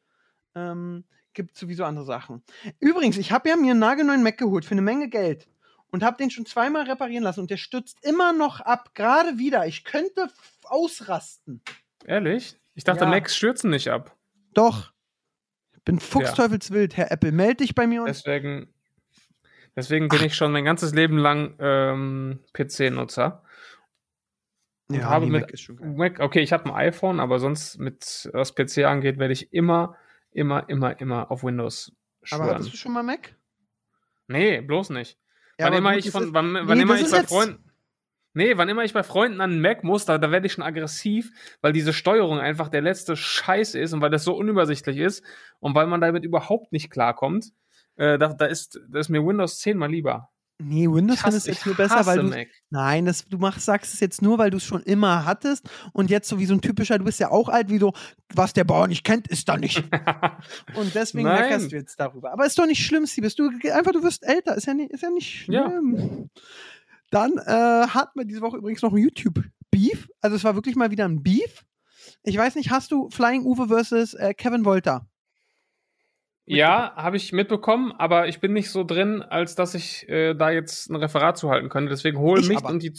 Ähm, 0.54 1.04
gibt 1.32 1.56
sowieso 1.56 1.84
andere 1.84 2.04
Sachen. 2.04 2.42
Übrigens, 2.78 3.16
ich 3.16 3.32
habe 3.32 3.48
ja 3.48 3.56
mir 3.56 3.70
einen 3.70 3.80
nagelneuen 3.80 4.22
Mac 4.22 4.36
geholt 4.36 4.66
für 4.66 4.72
eine 4.72 4.82
Menge 4.82 5.08
Geld 5.08 5.48
und 5.90 6.02
habe 6.02 6.18
den 6.18 6.30
schon 6.30 6.44
zweimal 6.44 6.82
reparieren 6.82 7.24
lassen 7.24 7.40
und 7.40 7.50
der 7.50 7.56
stürzt 7.56 8.04
immer 8.04 8.34
noch 8.34 8.60
ab, 8.60 8.94
gerade 8.94 9.38
wieder. 9.38 9.66
Ich 9.66 9.84
könnte 9.84 10.28
ausrasten. 10.64 11.62
Ehrlich? 12.04 12.56
Ich 12.78 12.84
dachte, 12.84 13.04
Ja. 13.04 13.10
Macs 13.10 13.34
stürzen 13.36 13.70
nicht 13.70 13.88
ab. 13.88 14.16
Doch. 14.54 14.92
Ich 15.76 15.82
bin 15.82 15.98
fuchsteufelswild, 15.98 16.96
Herr 16.96 17.10
Apple. 17.10 17.32
Meld 17.32 17.58
dich 17.58 17.74
bei 17.74 17.88
mir 17.88 18.02
und. 18.02 18.08
Deswegen, 18.08 18.72
deswegen 19.74 20.06
bin 20.08 20.22
ich 20.22 20.36
schon 20.36 20.52
mein 20.52 20.64
ganzes 20.64 20.94
Leben 20.94 21.18
lang 21.18 21.56
ähm, 21.58 22.38
PC-Nutzer. 22.52 23.42
und 24.88 25.04
habe 25.04 25.24
nee, 25.26 25.32
mit- 25.32 25.40
Mac 25.42 25.50
ist 25.50 25.62
schon 25.62 25.76
geil. 25.76 25.88
Mac, 25.96 26.20
okay, 26.20 26.38
ich 26.40 26.52
habe 26.52 26.66
ein 26.66 26.70
iPhone, 26.70 27.18
aber 27.18 27.40
sonst 27.40 27.78
mit 27.78 28.30
was 28.32 28.54
PC 28.54 28.84
angeht, 28.84 29.18
werde 29.18 29.32
ich 29.32 29.52
immer, 29.52 29.96
immer, 30.30 30.68
immer, 30.68 31.00
immer 31.00 31.32
auf 31.32 31.42
Windows 31.42 31.90
Aber 32.30 32.44
schwören. 32.44 32.54
hattest 32.54 32.72
du 32.74 32.76
schon 32.76 32.92
mal 32.92 33.02
Mac? 33.02 33.34
Nee, 34.28 34.60
bloß 34.60 34.90
nicht. 34.90 35.18
Ja, 35.58 35.66
wann 35.66 35.72
aber 35.72 35.78
immer 35.78 35.96
ich 35.96 36.10
von, 36.12 36.32
wann, 36.32 36.54
wann 36.54 36.76
nee, 36.76 36.82
immer 36.84 36.96
das 36.96 37.06
ich 37.06 37.10
bei 37.10 37.24
Freunden. 37.24 37.67
Nee, 38.38 38.56
wann 38.56 38.68
immer 38.68 38.84
ich 38.84 38.92
bei 38.92 39.02
Freunden 39.02 39.40
an 39.40 39.50
einen 39.50 39.60
Mac 39.60 39.82
muss, 39.82 40.04
da, 40.04 40.16
da 40.16 40.30
werde 40.30 40.46
ich 40.46 40.52
schon 40.52 40.62
aggressiv, 40.62 41.32
weil 41.60 41.72
diese 41.72 41.92
Steuerung 41.92 42.38
einfach 42.38 42.68
der 42.68 42.82
letzte 42.82 43.16
Scheiß 43.16 43.74
ist 43.74 43.92
und 43.92 44.00
weil 44.00 44.10
das 44.10 44.22
so 44.22 44.36
unübersichtlich 44.36 44.96
ist 44.98 45.24
und 45.58 45.74
weil 45.74 45.88
man 45.88 46.00
damit 46.00 46.24
überhaupt 46.24 46.70
nicht 46.70 46.88
klarkommt. 46.88 47.46
Äh, 47.96 48.16
da, 48.16 48.28
da, 48.34 48.46
ist, 48.46 48.78
da 48.88 49.00
ist 49.00 49.08
mir 49.08 49.26
Windows 49.26 49.58
10 49.58 49.76
mal 49.76 49.90
lieber. 49.90 50.28
Nee, 50.60 50.88
Windows 50.88 51.24
hasse- 51.24 51.40
du 51.46 51.50
jetzt 51.52 51.66
nur 51.66 51.74
besser, 51.76 52.04
weil 52.06 52.18
du. 52.18 52.28
Mac. 52.28 52.48
Nein, 52.70 53.06
das, 53.06 53.24
du 53.24 53.38
machst, 53.38 53.64
sagst 53.64 53.92
es 53.94 54.00
jetzt 54.00 54.22
nur, 54.22 54.38
weil 54.38 54.50
du 54.50 54.56
es 54.56 54.64
schon 54.64 54.82
immer 54.82 55.24
hattest 55.24 55.68
und 55.92 56.08
jetzt 56.10 56.28
so 56.28 56.38
wie 56.38 56.46
so 56.46 56.54
ein 56.54 56.60
typischer, 56.60 56.98
du 56.98 57.04
bist 57.04 57.18
ja 57.20 57.30
auch 57.32 57.48
alt, 57.48 57.70
wie 57.70 57.78
so, 57.78 57.92
was 58.34 58.52
der 58.52 58.64
Bauer 58.64 58.86
nicht 58.88 59.04
kennt, 59.04 59.28
ist 59.28 59.48
da 59.48 59.56
nicht. 59.56 59.78
Und 60.74 60.94
deswegen 60.94 61.26
Nein. 61.28 61.42
meckerst 61.42 61.70
du 61.72 61.76
jetzt 61.76 61.98
darüber. 61.98 62.32
Aber 62.32 62.44
ist 62.46 62.58
doch 62.58 62.66
nicht 62.66 62.84
schlimm, 62.84 63.06
Siebes. 63.06 63.34
Du 63.36 63.50
einfach, 63.72 63.92
du 63.92 64.02
wirst 64.02 64.24
älter. 64.24 64.56
Ist 64.56 64.66
ja 64.66 64.74
nicht, 64.74 64.90
ist 64.92 65.02
ja 65.02 65.10
nicht 65.10 65.46
Ja. 65.48 65.72
Dann 67.10 67.38
äh, 67.38 67.86
hatten 67.88 68.18
wir 68.18 68.24
diese 68.24 68.40
Woche 68.40 68.56
übrigens 68.58 68.82
noch 68.82 68.92
ein 68.92 68.98
YouTube-Beef. 68.98 70.08
Also 70.20 70.36
es 70.36 70.44
war 70.44 70.54
wirklich 70.54 70.76
mal 70.76 70.90
wieder 70.90 71.04
ein 71.06 71.22
Beef. 71.22 71.64
Ich 72.22 72.36
weiß 72.36 72.54
nicht, 72.54 72.70
hast 72.70 72.92
du 72.92 73.08
Flying 73.10 73.44
Uwe 73.44 73.68
versus 73.68 74.14
äh, 74.14 74.34
Kevin 74.34 74.64
Wolter? 74.64 75.06
Ja, 76.44 76.94
habe 76.96 77.18
ich 77.18 77.32
mitbekommen, 77.32 77.92
aber 77.92 78.28
ich 78.28 78.40
bin 78.40 78.54
nicht 78.54 78.70
so 78.70 78.82
drin, 78.82 79.20
als 79.22 79.54
dass 79.54 79.74
ich 79.74 80.08
äh, 80.08 80.34
da 80.34 80.50
jetzt 80.50 80.88
ein 80.88 80.96
Referat 80.96 81.36
zu 81.36 81.50
halten 81.50 81.68
könnte. 81.68 81.90
Deswegen 81.90 82.18
hol 82.18 82.40
Ich 82.40 82.48
mich 82.48 82.58
aber. 82.58 82.70
und 82.70 82.82
die 82.82 82.92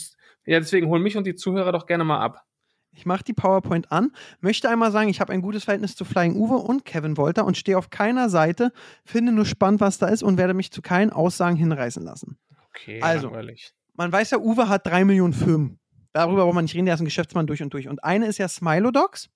ja, 0.45 0.59
deswegen 0.59 0.87
hol 0.87 0.99
mich 0.99 1.17
und 1.17 1.25
die 1.25 1.35
Zuhörer 1.35 1.71
doch 1.71 1.85
gerne 1.87 2.03
mal 2.03 2.19
ab. 2.19 2.45
Ich 2.91 3.05
mache 3.05 3.23
die 3.23 3.33
PowerPoint 3.33 3.91
an, 3.91 4.11
möchte 4.39 4.69
einmal 4.69 4.91
sagen, 4.91 5.09
ich 5.09 5.19
habe 5.21 5.31
ein 5.33 5.41
gutes 5.41 5.63
Verhältnis 5.63 5.95
zu 5.95 6.05
Flying 6.05 6.35
Uwe 6.35 6.55
und 6.55 6.85
Kevin 6.85 7.17
Wolter 7.17 7.45
und 7.45 7.55
stehe 7.57 7.77
auf 7.77 7.89
keiner 7.89 8.29
Seite, 8.29 8.71
finde 9.05 9.31
nur 9.31 9.45
spannend, 9.45 9.79
was 9.81 9.99
da 9.99 10.07
ist 10.07 10.23
und 10.23 10.37
werde 10.37 10.53
mich 10.53 10.71
zu 10.71 10.81
keinen 10.81 11.11
Aussagen 11.11 11.55
hinreißen 11.55 12.03
lassen. 12.03 12.37
Okay, 12.69 12.99
Also. 13.01 13.27
langweilig. 13.27 13.73
Man 13.99 14.13
weiß 14.13 14.31
ja, 14.31 14.37
Uwe 14.37 14.69
hat 14.69 14.87
drei 14.87 15.03
Millionen 15.03 15.33
Firmen. 15.33 15.77
Darüber 16.13 16.45
braucht 16.45 16.55
man 16.55 16.63
nicht 16.63 16.73
reden, 16.73 16.85
der 16.85 16.95
ist 16.95 17.01
ein 17.01 17.05
Geschäftsmann 17.05 17.47
durch 17.47 17.61
und 17.61 17.73
durch. 17.73 17.89
Und 17.89 18.01
eine 18.01 18.27
ist 18.27 18.37
ja 18.37 18.47
Smilodocs. 18.47 19.29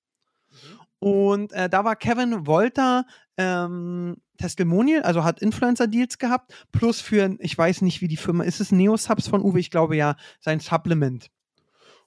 Und 1.00 1.52
äh, 1.52 1.68
da 1.68 1.84
war 1.84 1.98
Kevin 1.98 2.48
Wolter 2.48 3.06
ähm, 3.36 4.16
Testimonial, 4.38 5.02
also 5.04 5.26
hat 5.26 5.42
Influencer-Deals 5.42 6.18
gehabt, 6.18 6.54
plus 6.72 7.02
für, 7.02 7.36
ich 7.40 7.58
weiß 7.58 7.82
nicht, 7.82 8.00
wie 8.00 8.08
die 8.08 8.16
Firma, 8.16 8.46
ist 8.46 8.62
es 8.62 8.72
Neosubs 8.72 9.28
von 9.28 9.42
Uwe? 9.42 9.60
Ich 9.60 9.70
glaube 9.70 9.98
ja, 9.98 10.16
sein 10.40 10.62
Supplement. 10.62 11.30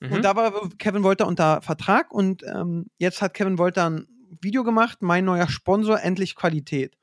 Mhm. 0.00 0.12
Und 0.12 0.24
da 0.24 0.34
war 0.34 0.70
Kevin 0.78 1.02
Wolter 1.02 1.26
unter 1.26 1.60
Vertrag 1.60 2.10
und 2.10 2.42
ähm, 2.42 2.86
jetzt 2.96 3.20
hat 3.20 3.34
Kevin 3.34 3.58
Wolter 3.58 3.90
ein 3.90 4.06
Video 4.40 4.64
gemacht, 4.64 5.02
mein 5.02 5.26
neuer 5.26 5.50
Sponsor, 5.50 6.00
endlich 6.00 6.34
Qualität. 6.34 6.96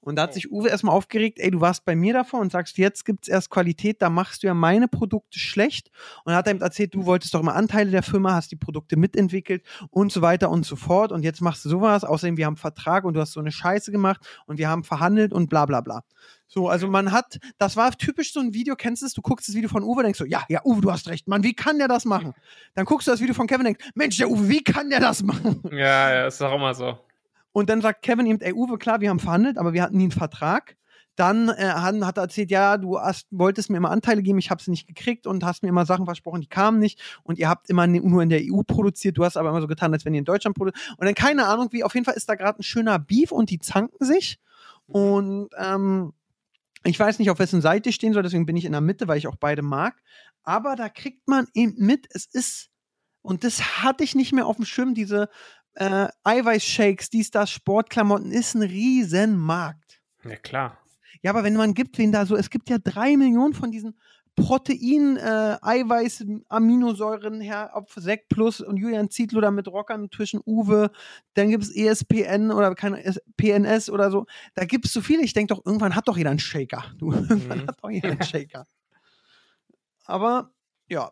Und 0.00 0.16
da 0.16 0.22
hat 0.22 0.30
Oh. 0.30 0.32
sich 0.34 0.50
Uwe 0.52 0.68
erstmal 0.68 0.94
aufgeregt, 0.94 1.38
ey, 1.40 1.50
du 1.50 1.60
warst 1.60 1.84
bei 1.84 1.96
mir 1.96 2.12
davor 2.12 2.40
und 2.40 2.52
sagst, 2.52 2.78
jetzt 2.78 3.04
gibt's 3.04 3.28
erst 3.28 3.50
Qualität, 3.50 4.00
da 4.02 4.10
machst 4.10 4.42
du 4.42 4.46
ja 4.46 4.54
meine 4.54 4.88
Produkte 4.88 5.38
schlecht. 5.38 5.90
Und 6.24 6.32
er 6.32 6.38
hat 6.38 6.48
ihm 6.48 6.60
erzählt, 6.62 6.94
du 6.94 7.06
wolltest 7.06 7.34
doch 7.34 7.40
immer 7.40 7.54
Anteile 7.54 7.90
der 7.90 8.02
Firma, 8.02 8.34
hast 8.34 8.50
die 8.52 8.56
Produkte 8.56 8.96
mitentwickelt 8.96 9.64
und 9.90 10.12
so 10.12 10.22
weiter 10.22 10.50
und 10.50 10.64
so 10.64 10.76
fort. 10.76 11.12
Und 11.12 11.22
jetzt 11.22 11.40
machst 11.40 11.64
du 11.64 11.68
sowas. 11.68 12.04
Außerdem, 12.04 12.36
wir 12.36 12.46
haben 12.46 12.52
einen 12.52 12.56
Vertrag 12.58 13.04
und 13.04 13.14
du 13.14 13.20
hast 13.20 13.32
so 13.32 13.40
eine 13.40 13.50
Scheiße 13.52 13.90
gemacht 13.92 14.20
und 14.46 14.58
wir 14.58 14.68
haben 14.68 14.84
verhandelt 14.84 15.32
und 15.32 15.48
bla 15.48 15.66
bla 15.66 15.80
bla. 15.80 16.02
So, 16.48 16.68
also 16.68 16.86
man 16.86 17.10
hat, 17.10 17.38
das 17.58 17.76
war 17.76 17.90
typisch 17.90 18.32
so 18.32 18.38
ein 18.38 18.54
Video, 18.54 18.76
kennst 18.76 19.02
du 19.02 19.06
es? 19.06 19.14
Du 19.14 19.20
guckst 19.20 19.48
das 19.48 19.56
Video 19.56 19.68
von 19.68 19.82
Uwe, 19.82 20.04
denkst 20.04 20.18
so, 20.20 20.24
ja, 20.24 20.44
ja, 20.48 20.60
Uwe, 20.64 20.80
du 20.80 20.92
hast 20.92 21.08
recht, 21.08 21.26
Mann, 21.26 21.42
wie 21.42 21.54
kann 21.54 21.78
der 21.78 21.88
das 21.88 22.04
machen? 22.04 22.34
Dann 22.74 22.84
guckst 22.84 23.08
du 23.08 23.10
das 23.10 23.20
Video 23.20 23.34
von 23.34 23.48
Kevin, 23.48 23.64
denkst, 23.64 23.84
Mensch, 23.96 24.16
der 24.16 24.30
Uwe, 24.30 24.48
wie 24.48 24.62
kann 24.62 24.88
der 24.88 25.00
das 25.00 25.24
machen? 25.24 25.60
Ja, 25.72 26.12
ja, 26.14 26.26
ist 26.28 26.40
doch 26.40 26.54
immer 26.54 26.72
so. 26.72 26.96
Und 27.56 27.70
dann 27.70 27.80
sagt 27.80 28.02
Kevin 28.02 28.26
ihm, 28.26 28.36
ey 28.42 28.52
Uwe, 28.52 28.76
klar, 28.76 29.00
wir 29.00 29.08
haben 29.08 29.18
verhandelt, 29.18 29.56
aber 29.56 29.72
wir 29.72 29.82
hatten 29.82 29.96
nie 29.96 30.02
einen 30.02 30.10
Vertrag. 30.10 30.76
Dann 31.14 31.48
äh, 31.48 31.70
hat, 31.70 32.18
er 32.18 32.24
erzählt, 32.24 32.50
ja, 32.50 32.76
du 32.76 33.00
hast, 33.00 33.28
wolltest 33.30 33.70
mir 33.70 33.78
immer 33.78 33.90
Anteile 33.90 34.22
geben, 34.22 34.38
ich 34.38 34.50
habe 34.50 34.62
sie 34.62 34.70
nicht 34.70 34.86
gekriegt 34.86 35.26
und 35.26 35.42
hast 35.42 35.62
mir 35.62 35.70
immer 35.70 35.86
Sachen 35.86 36.04
versprochen, 36.04 36.42
die 36.42 36.48
kamen 36.48 36.78
nicht. 36.78 37.00
Und 37.22 37.38
ihr 37.38 37.48
habt 37.48 37.70
immer 37.70 37.86
nur 37.86 38.22
in 38.22 38.28
der 38.28 38.42
EU 38.42 38.60
produziert, 38.62 39.16
du 39.16 39.24
hast 39.24 39.38
aber 39.38 39.48
immer 39.48 39.62
so 39.62 39.68
getan, 39.68 39.90
als 39.94 40.04
wenn 40.04 40.12
ihr 40.12 40.18
in 40.18 40.26
Deutschland 40.26 40.54
produziert. 40.54 40.98
Und 40.98 41.06
dann 41.06 41.14
keine 41.14 41.46
Ahnung, 41.46 41.68
wie, 41.70 41.82
auf 41.82 41.94
jeden 41.94 42.04
Fall 42.04 42.12
ist 42.12 42.28
da 42.28 42.34
gerade 42.34 42.60
ein 42.60 42.62
schöner 42.62 42.98
Beef 42.98 43.32
und 43.32 43.48
die 43.48 43.58
zanken 43.58 44.04
sich. 44.04 44.38
Und 44.86 45.48
ähm, 45.56 46.12
ich 46.84 47.00
weiß 47.00 47.18
nicht, 47.18 47.30
auf 47.30 47.38
wessen 47.38 47.62
Seite 47.62 47.88
ich 47.88 47.94
stehen 47.94 48.12
soll, 48.12 48.22
deswegen 48.22 48.44
bin 48.44 48.58
ich 48.58 48.66
in 48.66 48.72
der 48.72 48.82
Mitte, 48.82 49.08
weil 49.08 49.16
ich 49.16 49.28
auch 49.28 49.36
beide 49.36 49.62
mag. 49.62 49.94
Aber 50.42 50.76
da 50.76 50.90
kriegt 50.90 51.26
man 51.26 51.46
eben 51.54 51.72
mit, 51.78 52.06
es 52.10 52.26
ist, 52.26 52.68
und 53.22 53.44
das 53.44 53.82
hatte 53.82 54.04
ich 54.04 54.14
nicht 54.14 54.34
mehr 54.34 54.46
auf 54.46 54.56
dem 54.56 54.66
Schirm, 54.66 54.92
diese 54.92 55.30
äh, 55.76 56.08
Eiweißshakes, 56.24 57.10
dies, 57.10 57.30
das, 57.30 57.50
Sportklamotten, 57.50 58.32
ist 58.32 58.54
ein 58.54 58.62
Riesenmarkt. 58.62 60.00
Ja, 60.24 60.36
klar. 60.36 60.78
Ja, 61.22 61.30
aber 61.30 61.44
wenn 61.44 61.54
man 61.56 61.74
gibt, 61.74 61.96
wen 61.98 62.12
da 62.12 62.26
so, 62.26 62.36
es 62.36 62.50
gibt 62.50 62.68
ja 62.68 62.78
drei 62.78 63.16
Millionen 63.16 63.54
von 63.54 63.70
diesen 63.70 63.96
Protein, 64.36 65.16
äh, 65.16 65.56
Eiweiß, 65.62 66.26
Aminosäuren, 66.50 67.40
Herr 67.40 67.70
Opf, 67.74 67.94
Sek 67.96 68.28
Plus 68.28 68.60
und 68.60 68.76
Julian 68.76 69.08
Zietlow 69.08 69.40
da 69.40 69.50
mit 69.50 69.66
Rockern 69.66 70.10
zwischen 70.14 70.40
Uwe. 70.44 70.90
Dann 71.32 71.48
gibt 71.48 71.64
es 71.64 71.74
ESPN 71.74 72.50
oder 72.52 72.74
keine 72.74 73.02
PNS 73.38 73.88
oder 73.88 74.10
so. 74.10 74.26
Da 74.54 74.66
gibt 74.66 74.84
es 74.84 74.92
so 74.92 75.00
viele. 75.00 75.22
Ich 75.22 75.32
denke 75.32 75.54
doch, 75.54 75.64
irgendwann 75.64 75.94
hat 75.96 76.06
doch 76.06 76.18
jeder 76.18 76.30
einen 76.30 76.38
Shaker. 76.38 76.84
Du, 76.98 77.12
irgendwann 77.12 77.62
Mhm. 77.62 77.66
hat 77.68 77.78
doch 77.82 77.88
jeder 77.90 78.10
einen 78.10 78.22
Shaker. 78.22 78.66
Aber 80.04 80.50
ja, 80.88 81.10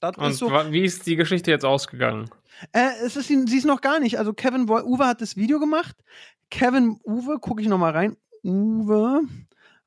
das 0.00 0.16
Und 0.18 0.30
ist 0.30 0.38
so. 0.38 0.50
wie 0.50 0.84
ist 0.84 1.06
die 1.06 1.16
Geschichte 1.16 1.50
jetzt 1.50 1.64
ausgegangen? 1.64 2.28
Äh, 2.72 2.90
es 3.04 3.16
ist, 3.16 3.28
sie 3.28 3.56
ist 3.56 3.66
noch 3.66 3.80
gar 3.80 4.00
nicht. 4.00 4.18
Also 4.18 4.32
Kevin 4.32 4.68
Uwe 4.68 5.06
hat 5.06 5.20
das 5.20 5.36
Video 5.36 5.58
gemacht. 5.58 5.96
Kevin 6.50 6.98
Uwe, 7.04 7.38
gucke 7.38 7.62
ich 7.62 7.68
noch 7.68 7.78
mal 7.78 7.92
rein. 7.92 8.16
Uwe, 8.44 9.22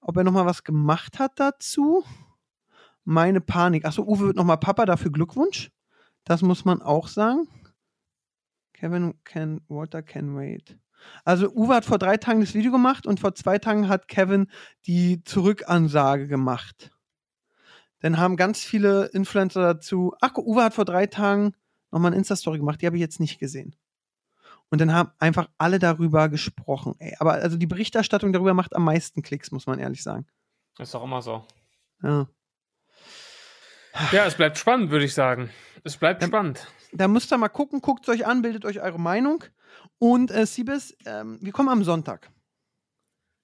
ob 0.02 0.18
er 0.18 0.24
noch 0.24 0.32
mal 0.32 0.46
was 0.46 0.64
gemacht 0.64 1.20
hat 1.20 1.40
dazu. 1.40 2.04
Meine 3.04 3.42
Panik. 3.42 3.86
Achso, 3.86 4.04
Uwe 4.04 4.28
wird 4.28 4.36
noch 4.36 4.44
mal 4.44 4.58
Papa, 4.58 4.86
dafür 4.86 5.12
Glückwunsch. 5.12 5.72
Das 6.26 6.42
muss 6.42 6.66
man 6.66 6.82
auch 6.82 7.08
sagen. 7.08 7.48
Kevin 8.74 9.16
can, 9.24 9.62
Walter 9.68 10.02
can 10.02 10.36
wait. 10.36 10.78
Also 11.24 11.50
Uwe 11.50 11.76
hat 11.76 11.86
vor 11.86 11.98
drei 11.98 12.18
Tagen 12.18 12.42
das 12.42 12.54
Video 12.54 12.72
gemacht 12.72 13.08
und 13.08 13.20
vor 13.20 13.34
zwei 13.36 13.58
Tagen 13.58 13.88
hat 13.88 14.08
Kevin 14.08 14.48
die 14.86 15.24
Zurückansage 15.24 16.28
gemacht. 16.28 16.92
Dann 18.02 18.18
haben 18.18 18.38
ganz 18.38 18.64
viele 18.64 19.08
Influencer 19.08 19.62
dazu. 19.62 20.14
Ach, 20.22 20.36
Uwe 20.38 20.64
hat 20.64 20.74
vor 20.74 20.86
drei 20.86 21.08
Tagen 21.08 21.54
nochmal 21.91 22.12
eine 22.12 22.17
Insta-Story 22.17 22.58
gemacht, 22.60 22.82
die 22.82 22.86
habe 22.86 22.95
ich 22.97 23.02
jetzt 23.02 23.19
nicht 23.19 23.39
gesehen. 23.39 23.75
Und 24.69 24.80
dann 24.82 24.93
haben 24.93 25.12
einfach 25.17 25.49
alle 25.58 25.80
darüber 25.80 26.30
gesprochen. 26.30 26.95
Ey, 26.99 27.15
aber 27.19 27.34
also 27.34 27.58
die 27.58 27.65
Berichterstattung 27.65 28.32
darüber 28.34 28.54
macht 28.54 28.75
am 28.75 28.84
meisten 28.84 29.23
Klicks, 29.23 29.52
muss 29.52 29.65
man 29.65 29.80
ehrlich 29.80 30.04
sagen. 30.04 30.28
Ist 30.78 30.93
doch 30.93 31.04
immer 31.04 31.21
so. 31.21 31.45
Ja. 32.04 32.28
Ja, 34.12 34.25
es 34.25 34.36
bleibt 34.36 34.58
spannend, 34.58 34.91
würde 34.91 35.06
ich 35.06 35.13
sagen. 35.13 35.49
Es 35.84 35.97
bleibt 35.97 36.21
Ähm, 36.21 36.30
spannend. 36.30 36.67
Da 36.93 37.08
müsst 37.08 37.32
ihr 37.34 37.38
mal 37.38 37.49
gucken, 37.49 37.82
guckt 37.82 38.08
es 38.08 38.10
euch 38.13 38.25
an, 38.28 38.41
bildet 38.41 38.63
euch 38.65 38.80
eure 38.82 38.99
Meinung. 38.99 39.43
Und 39.97 40.32
äh, 40.32 40.45
Siebes, 40.45 40.95
ähm, 41.06 41.39
wir 41.41 41.52
kommen 41.52 41.69
am 41.69 41.84
Sonntag. 41.84 42.30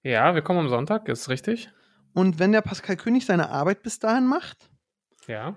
Ja, 0.03 0.36
wir 0.36 0.43
kommen 0.43 0.60
am 0.60 0.69
Sonntag, 0.69 1.08
ist 1.10 1.29
richtig. 1.29 1.69
Und 2.13 2.38
wenn 2.39 2.51
der 2.51 2.62
Pascal 2.62 2.95
König 2.95 3.25
seine 3.25 3.49
Arbeit 3.49 3.81
bis 3.84 3.99
dahin 3.99 4.27
macht, 4.27 4.69
Ja. 5.27 5.55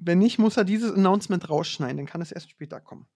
Wenn 0.00 0.18
nicht, 0.18 0.38
muss 0.38 0.56
er 0.56 0.64
dieses 0.64 0.92
Announcement 0.92 1.48
rausschneiden, 1.48 1.96
dann 1.98 2.06
kann 2.06 2.20
es 2.22 2.32
erst 2.32 2.50
später 2.50 2.80
kommen. 2.80 3.06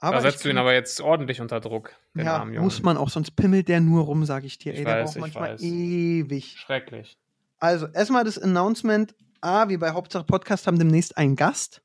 da 0.00 0.14
ich 0.16 0.22
setzt 0.22 0.44
du 0.44 0.48
ihn 0.50 0.58
aber 0.58 0.72
jetzt 0.74 1.00
ordentlich 1.00 1.40
unter 1.40 1.60
Druck, 1.60 1.94
den 2.14 2.26
Ja, 2.26 2.44
Jungen. 2.44 2.58
muss 2.60 2.82
man 2.82 2.96
auch, 2.96 3.08
sonst 3.10 3.32
pimmelt 3.32 3.68
der 3.68 3.80
nur 3.80 4.04
rum, 4.04 4.24
sage 4.24 4.46
ich 4.46 4.58
dir. 4.58 4.72
Ich 4.72 4.80
Ey, 4.80 4.84
der 4.84 4.96
weiß, 4.98 5.04
braucht 5.06 5.16
ich 5.16 5.20
manchmal 5.20 5.54
weiß. 5.54 5.62
ewig. 5.62 6.56
Schrecklich. 6.58 7.18
Also, 7.58 7.86
erstmal 7.88 8.24
das 8.24 8.38
Announcement. 8.38 9.14
A, 9.40 9.68
wir 9.68 9.78
bei 9.78 9.90
Hauptsache 9.92 10.24
Podcast 10.24 10.66
haben 10.66 10.78
demnächst 10.78 11.16
einen 11.16 11.36
Gast. 11.36 11.82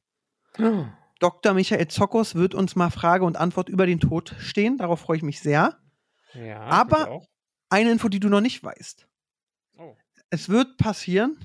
Dr. 1.19 1.53
Michael 1.53 1.87
Zokos 1.87 2.35
wird 2.35 2.53
uns 2.55 2.75
mal 2.75 2.89
Frage 2.89 3.25
und 3.25 3.37
Antwort 3.37 3.69
über 3.69 3.85
den 3.85 3.99
Tod 3.99 4.35
stehen. 4.39 4.77
Darauf 4.77 4.99
freue 5.01 5.17
ich 5.17 5.23
mich 5.23 5.39
sehr. 5.39 5.77
Ja, 6.33 6.59
Aber-. 6.61 7.21
Eine 7.69 7.91
Info, 7.91 8.07
die 8.09 8.19
du 8.19 8.29
noch 8.29 8.41
nicht 8.41 8.63
weißt. 8.63 9.07
Oh. 9.77 9.95
Es 10.29 10.49
wird 10.49 10.77
passieren. 10.77 11.37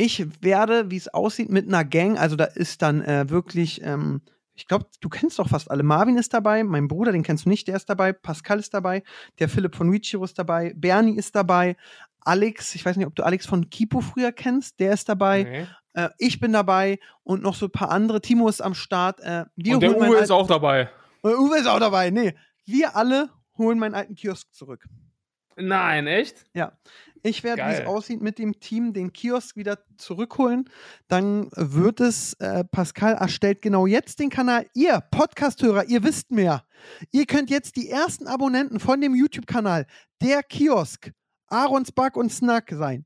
Ich 0.00 0.42
werde, 0.42 0.90
wie 0.90 0.96
es 0.96 1.08
aussieht, 1.08 1.50
mit 1.50 1.68
einer 1.68 1.84
Gang, 1.84 2.18
also 2.18 2.34
da 2.34 2.44
ist 2.44 2.80
dann 2.80 3.02
äh, 3.02 3.28
wirklich, 3.28 3.82
ähm, 3.84 4.22
ich 4.54 4.66
glaube, 4.66 4.86
du 5.02 5.10
kennst 5.10 5.38
doch 5.38 5.48
fast 5.48 5.70
alle. 5.70 5.82
Marvin 5.82 6.16
ist 6.16 6.32
dabei, 6.32 6.64
mein 6.64 6.88
Bruder, 6.88 7.12
den 7.12 7.22
kennst 7.22 7.44
du 7.44 7.50
nicht, 7.50 7.68
der 7.68 7.76
ist 7.76 7.90
dabei. 7.90 8.14
Pascal 8.14 8.58
ist 8.58 8.72
dabei, 8.72 9.02
der 9.38 9.50
Philipp 9.50 9.76
von 9.76 9.90
Richiero 9.90 10.24
ist 10.24 10.38
dabei, 10.38 10.72
Bernie 10.74 11.16
ist 11.16 11.36
dabei, 11.36 11.76
Alex, 12.22 12.74
ich 12.74 12.86
weiß 12.86 12.96
nicht, 12.96 13.06
ob 13.06 13.14
du 13.14 13.24
Alex 13.24 13.44
von 13.44 13.68
Kipo 13.68 14.00
früher 14.00 14.32
kennst, 14.32 14.80
der 14.80 14.94
ist 14.94 15.06
dabei. 15.06 15.42
Nee. 15.42 15.66
Äh, 15.92 16.08
ich 16.16 16.40
bin 16.40 16.54
dabei 16.54 16.98
und 17.22 17.42
noch 17.42 17.54
so 17.54 17.66
ein 17.66 17.72
paar 17.72 17.90
andere. 17.90 18.22
Timo 18.22 18.48
ist 18.48 18.62
am 18.62 18.72
Start. 18.72 19.20
Äh, 19.20 19.44
wir 19.56 19.74
Und 19.74 19.80
der 19.80 19.98
Uwe 19.98 20.16
ist 20.16 20.30
auch 20.30 20.46
dabei. 20.46 20.88
Uwe 21.22 21.58
ist 21.58 21.66
auch 21.66 21.80
dabei. 21.80 22.08
Nee, 22.08 22.34
wir 22.64 22.96
alle 22.96 23.28
holen 23.58 23.78
meinen 23.78 23.94
alten 23.94 24.14
Kiosk 24.14 24.50
zurück. 24.54 24.86
Nein, 25.60 26.06
echt? 26.06 26.44
Ich 27.22 27.44
werde, 27.44 27.62
wie 27.62 27.72
es 27.72 27.86
aussieht, 27.86 28.22
mit 28.22 28.38
dem 28.38 28.60
Team 28.60 28.94
den 28.94 29.12
Kiosk 29.12 29.56
wieder 29.56 29.78
zurückholen. 29.98 30.70
Dann 31.08 31.50
wird 31.54 32.00
es, 32.00 32.32
äh, 32.34 32.64
Pascal 32.64 33.14
erstellt 33.14 33.60
genau 33.60 33.86
jetzt 33.86 34.20
den 34.20 34.30
Kanal. 34.30 34.66
Ihr 34.72 35.02
Podcast-Hörer, 35.10 35.84
ihr 35.84 36.02
wisst 36.02 36.30
mehr. 36.30 36.64
Ihr 37.12 37.26
könnt 37.26 37.50
jetzt 37.50 37.76
die 37.76 37.90
ersten 37.90 38.26
Abonnenten 38.26 38.80
von 38.80 39.02
dem 39.02 39.14
YouTube-Kanal, 39.14 39.86
der 40.22 40.42
Kiosk, 40.42 41.12
Aarons 41.48 41.92
Back 41.92 42.16
und 42.16 42.32
Snack 42.32 42.70
sein. 42.70 43.04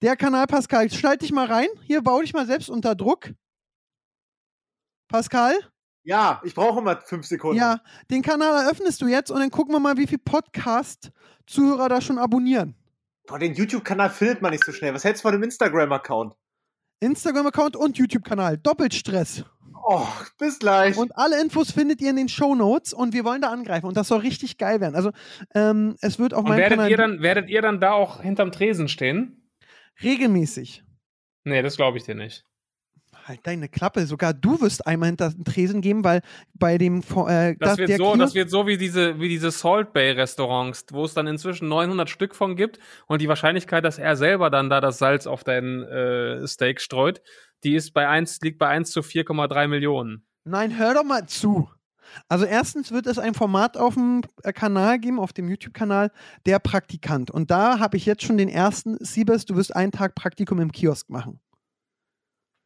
Der 0.00 0.16
Kanal 0.16 0.48
Pascal, 0.48 0.90
schneid 0.90 1.22
dich 1.22 1.30
mal 1.30 1.46
rein. 1.46 1.68
Hier, 1.82 2.02
bau 2.02 2.20
dich 2.20 2.32
mal 2.32 2.46
selbst 2.46 2.68
unter 2.68 2.96
Druck. 2.96 3.30
Pascal? 5.06 5.54
Ja, 6.04 6.40
ich 6.44 6.54
brauche 6.54 6.80
immer 6.80 7.00
fünf 7.00 7.26
Sekunden. 7.26 7.58
Ja, 7.58 7.80
den 8.10 8.22
Kanal 8.22 8.64
eröffnest 8.64 9.00
du 9.02 9.06
jetzt 9.06 9.30
und 9.30 9.38
dann 9.38 9.50
gucken 9.50 9.74
wir 9.74 9.80
mal, 9.80 9.96
wie 9.96 10.06
viel 10.06 10.18
Podcast-Zuhörer 10.18 11.88
da 11.88 12.00
schon 12.00 12.18
abonnieren. 12.18 12.74
Boah, 13.26 13.38
den 13.38 13.54
YouTube-Kanal 13.54 14.10
findet 14.10 14.42
man 14.42 14.50
nicht 14.50 14.64
so 14.64 14.72
schnell. 14.72 14.92
Was 14.94 15.04
hältst 15.04 15.22
du 15.22 15.28
von 15.28 15.32
dem 15.32 15.42
Instagram-Account? 15.44 16.34
Instagram-Account 17.00 17.76
und 17.76 17.96
YouTube-Kanal. 17.98 18.58
Doppelstress. 18.58 19.44
Oh, 19.84 20.06
bis 20.38 20.58
gleich. 20.58 20.96
Und 20.96 21.16
alle 21.16 21.40
Infos 21.40 21.72
findet 21.72 22.00
ihr 22.00 22.10
in 22.10 22.16
den 22.16 22.28
Show 22.28 22.54
Notes 22.54 22.92
und 22.92 23.14
wir 23.14 23.24
wollen 23.24 23.40
da 23.40 23.50
angreifen 23.50 23.86
und 23.86 23.96
das 23.96 24.08
soll 24.08 24.20
richtig 24.20 24.58
geil 24.58 24.80
werden. 24.80 24.94
Also 24.94 25.10
ähm, 25.54 25.96
es 26.00 26.18
wird 26.18 26.34
meinem 26.44 26.58
werdet 26.58 26.78
Kanal 26.78 26.90
ihr, 26.90 26.96
dann, 26.96 27.22
werdet 27.22 27.48
ihr 27.48 27.62
dann 27.62 27.80
da 27.80 27.92
auch 27.92 28.22
hinterm 28.22 28.52
Tresen 28.52 28.88
stehen? 28.88 29.42
regelmäßig. 30.02 30.84
Nee, 31.44 31.62
das 31.62 31.76
glaube 31.76 31.98
ich 31.98 32.04
dir 32.04 32.14
nicht. 32.14 32.44
Halt 33.26 33.40
deine 33.44 33.68
Klappe. 33.68 34.06
Sogar 34.06 34.34
du 34.34 34.60
wirst 34.60 34.86
einmal 34.86 35.08
hinter 35.08 35.30
den 35.30 35.44
Tresen 35.44 35.80
geben, 35.80 36.02
weil 36.04 36.22
bei 36.54 36.76
dem 36.78 37.00
äh, 37.00 37.54
Das, 37.58 37.76
das- 37.76 37.78
wird 37.78 37.96
so, 37.96 38.16
das 38.16 38.34
wird 38.34 38.50
so 38.50 38.66
wie 38.66 38.76
diese, 38.76 39.20
wie 39.20 39.28
diese 39.28 39.50
Salt 39.50 39.92
Bay 39.92 40.10
Restaurants, 40.12 40.86
wo 40.90 41.04
es 41.04 41.14
dann 41.14 41.26
inzwischen 41.26 41.68
900 41.68 42.10
Stück 42.10 42.34
von 42.34 42.56
gibt 42.56 42.78
und 43.06 43.20
die 43.20 43.28
Wahrscheinlichkeit, 43.28 43.84
dass 43.84 43.98
er 43.98 44.16
selber 44.16 44.50
dann 44.50 44.70
da 44.70 44.80
das 44.80 44.98
Salz 44.98 45.26
auf 45.26 45.44
dein 45.44 45.82
äh, 45.82 46.46
Steak 46.46 46.80
streut, 46.80 47.22
die 47.64 47.74
ist 47.76 47.92
bei 47.92 48.08
1, 48.08 48.40
liegt 48.42 48.58
bei 48.58 48.66
1 48.68 48.90
zu 48.90 49.00
4,3 49.00 49.68
Millionen. 49.68 50.26
Nein, 50.44 50.76
hör 50.76 50.94
doch 50.94 51.04
mal 51.04 51.26
zu. 51.26 51.70
Also 52.28 52.44
erstens 52.44 52.90
wird 52.90 53.06
es 53.06 53.18
ein 53.18 53.32
Format 53.34 53.76
auf 53.76 53.94
dem 53.94 54.22
äh, 54.42 54.52
Kanal 54.52 54.98
geben, 54.98 55.20
auf 55.20 55.32
dem 55.32 55.48
YouTube-Kanal, 55.48 56.10
der 56.44 56.58
Praktikant. 56.58 57.30
Und 57.30 57.50
da 57.50 57.78
habe 57.78 57.96
ich 57.96 58.04
jetzt 58.04 58.24
schon 58.24 58.36
den 58.36 58.48
ersten, 58.48 58.96
Siebes, 58.98 59.44
du 59.46 59.54
wirst 59.56 59.74
einen 59.74 59.92
Tag 59.92 60.14
Praktikum 60.16 60.60
im 60.60 60.72
Kiosk 60.72 61.08
machen. 61.08 61.38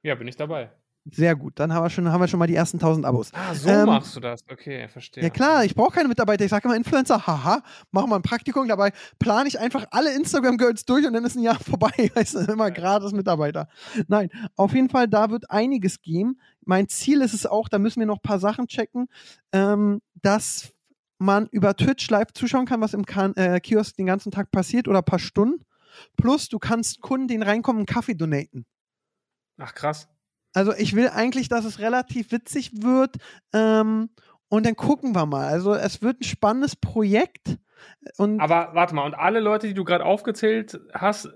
Ja, 0.06 0.14
bin 0.14 0.28
ich 0.28 0.36
dabei. 0.36 0.70
Sehr 1.10 1.34
gut, 1.34 1.58
dann 1.58 1.72
haben 1.72 1.84
wir 1.84 1.90
schon, 1.90 2.08
haben 2.12 2.20
wir 2.20 2.28
schon 2.28 2.38
mal 2.38 2.46
die 2.46 2.54
ersten 2.54 2.76
1000 2.76 3.04
Abos. 3.04 3.32
Ah, 3.34 3.52
so 3.54 3.68
Ähm, 3.68 3.86
machst 3.86 4.14
du 4.14 4.20
das. 4.20 4.40
Okay, 4.48 4.86
verstehe. 4.86 5.24
Ja 5.24 5.30
klar, 5.30 5.64
ich 5.64 5.74
brauche 5.74 5.94
keine 5.94 6.06
Mitarbeiter. 6.06 6.44
Ich 6.44 6.50
sage 6.50 6.68
immer 6.68 6.76
Influencer, 6.76 7.26
haha, 7.26 7.60
mach 7.90 8.06
mal 8.06 8.14
ein 8.14 8.22
Praktikum. 8.22 8.68
Dabei 8.68 8.92
plane 9.18 9.48
ich 9.48 9.58
einfach 9.58 9.84
alle 9.90 10.14
Instagram-Girls 10.14 10.84
durch 10.84 11.04
und 11.04 11.12
dann 11.12 11.24
ist 11.24 11.34
ein 11.34 11.42
Jahr 11.42 11.58
vorbei. 11.60 11.90
Weißt 12.14 12.36
du, 12.36 12.38
immer 12.52 12.70
gratis 12.70 13.10
Mitarbeiter. 13.10 13.68
Nein, 14.06 14.30
auf 14.54 14.74
jeden 14.74 14.90
Fall, 14.90 15.08
da 15.08 15.28
wird 15.30 15.50
einiges 15.50 16.00
geben. 16.02 16.38
Mein 16.64 16.88
Ziel 16.88 17.20
ist 17.20 17.34
es 17.34 17.46
auch, 17.46 17.68
da 17.68 17.80
müssen 17.80 17.98
wir 17.98 18.06
noch 18.06 18.18
ein 18.18 18.28
paar 18.28 18.38
Sachen 18.38 18.68
checken, 18.68 19.08
ähm, 19.50 20.02
dass 20.22 20.72
man 21.18 21.48
über 21.50 21.74
Twitch 21.74 22.08
live 22.10 22.32
zuschauen 22.32 22.66
kann, 22.66 22.80
was 22.80 22.94
im 22.94 23.06
kan 23.06 23.34
äh, 23.34 23.58
Kiosk 23.58 23.96
den 23.96 24.06
ganzen 24.06 24.30
Tag 24.30 24.52
passiert 24.52 24.86
oder 24.86 24.98
ein 24.98 25.04
paar 25.04 25.18
Stunden. 25.18 25.64
Plus, 26.16 26.48
du 26.48 26.60
kannst 26.60 27.00
Kunden, 27.00 27.26
den 27.26 27.42
reinkommen, 27.42 27.80
einen 27.80 27.86
Kaffee 27.86 28.14
donaten. 28.14 28.66
Ach, 29.58 29.74
krass. 29.74 30.08
Also 30.54 30.72
ich 30.72 30.94
will 30.96 31.08
eigentlich, 31.08 31.48
dass 31.48 31.64
es 31.64 31.78
relativ 31.78 32.32
witzig 32.32 32.82
wird. 32.82 33.16
Ähm, 33.52 34.10
und 34.48 34.66
dann 34.66 34.76
gucken 34.76 35.14
wir 35.14 35.26
mal. 35.26 35.46
Also 35.46 35.74
es 35.74 36.02
wird 36.02 36.20
ein 36.20 36.24
spannendes 36.24 36.76
Projekt. 36.76 37.58
Und 38.16 38.40
Aber 38.40 38.70
warte 38.74 38.94
mal, 38.94 39.04
und 39.04 39.14
alle 39.14 39.40
Leute, 39.40 39.66
die 39.66 39.74
du 39.74 39.84
gerade 39.84 40.04
aufgezählt 40.04 40.80
hast, 40.94 41.28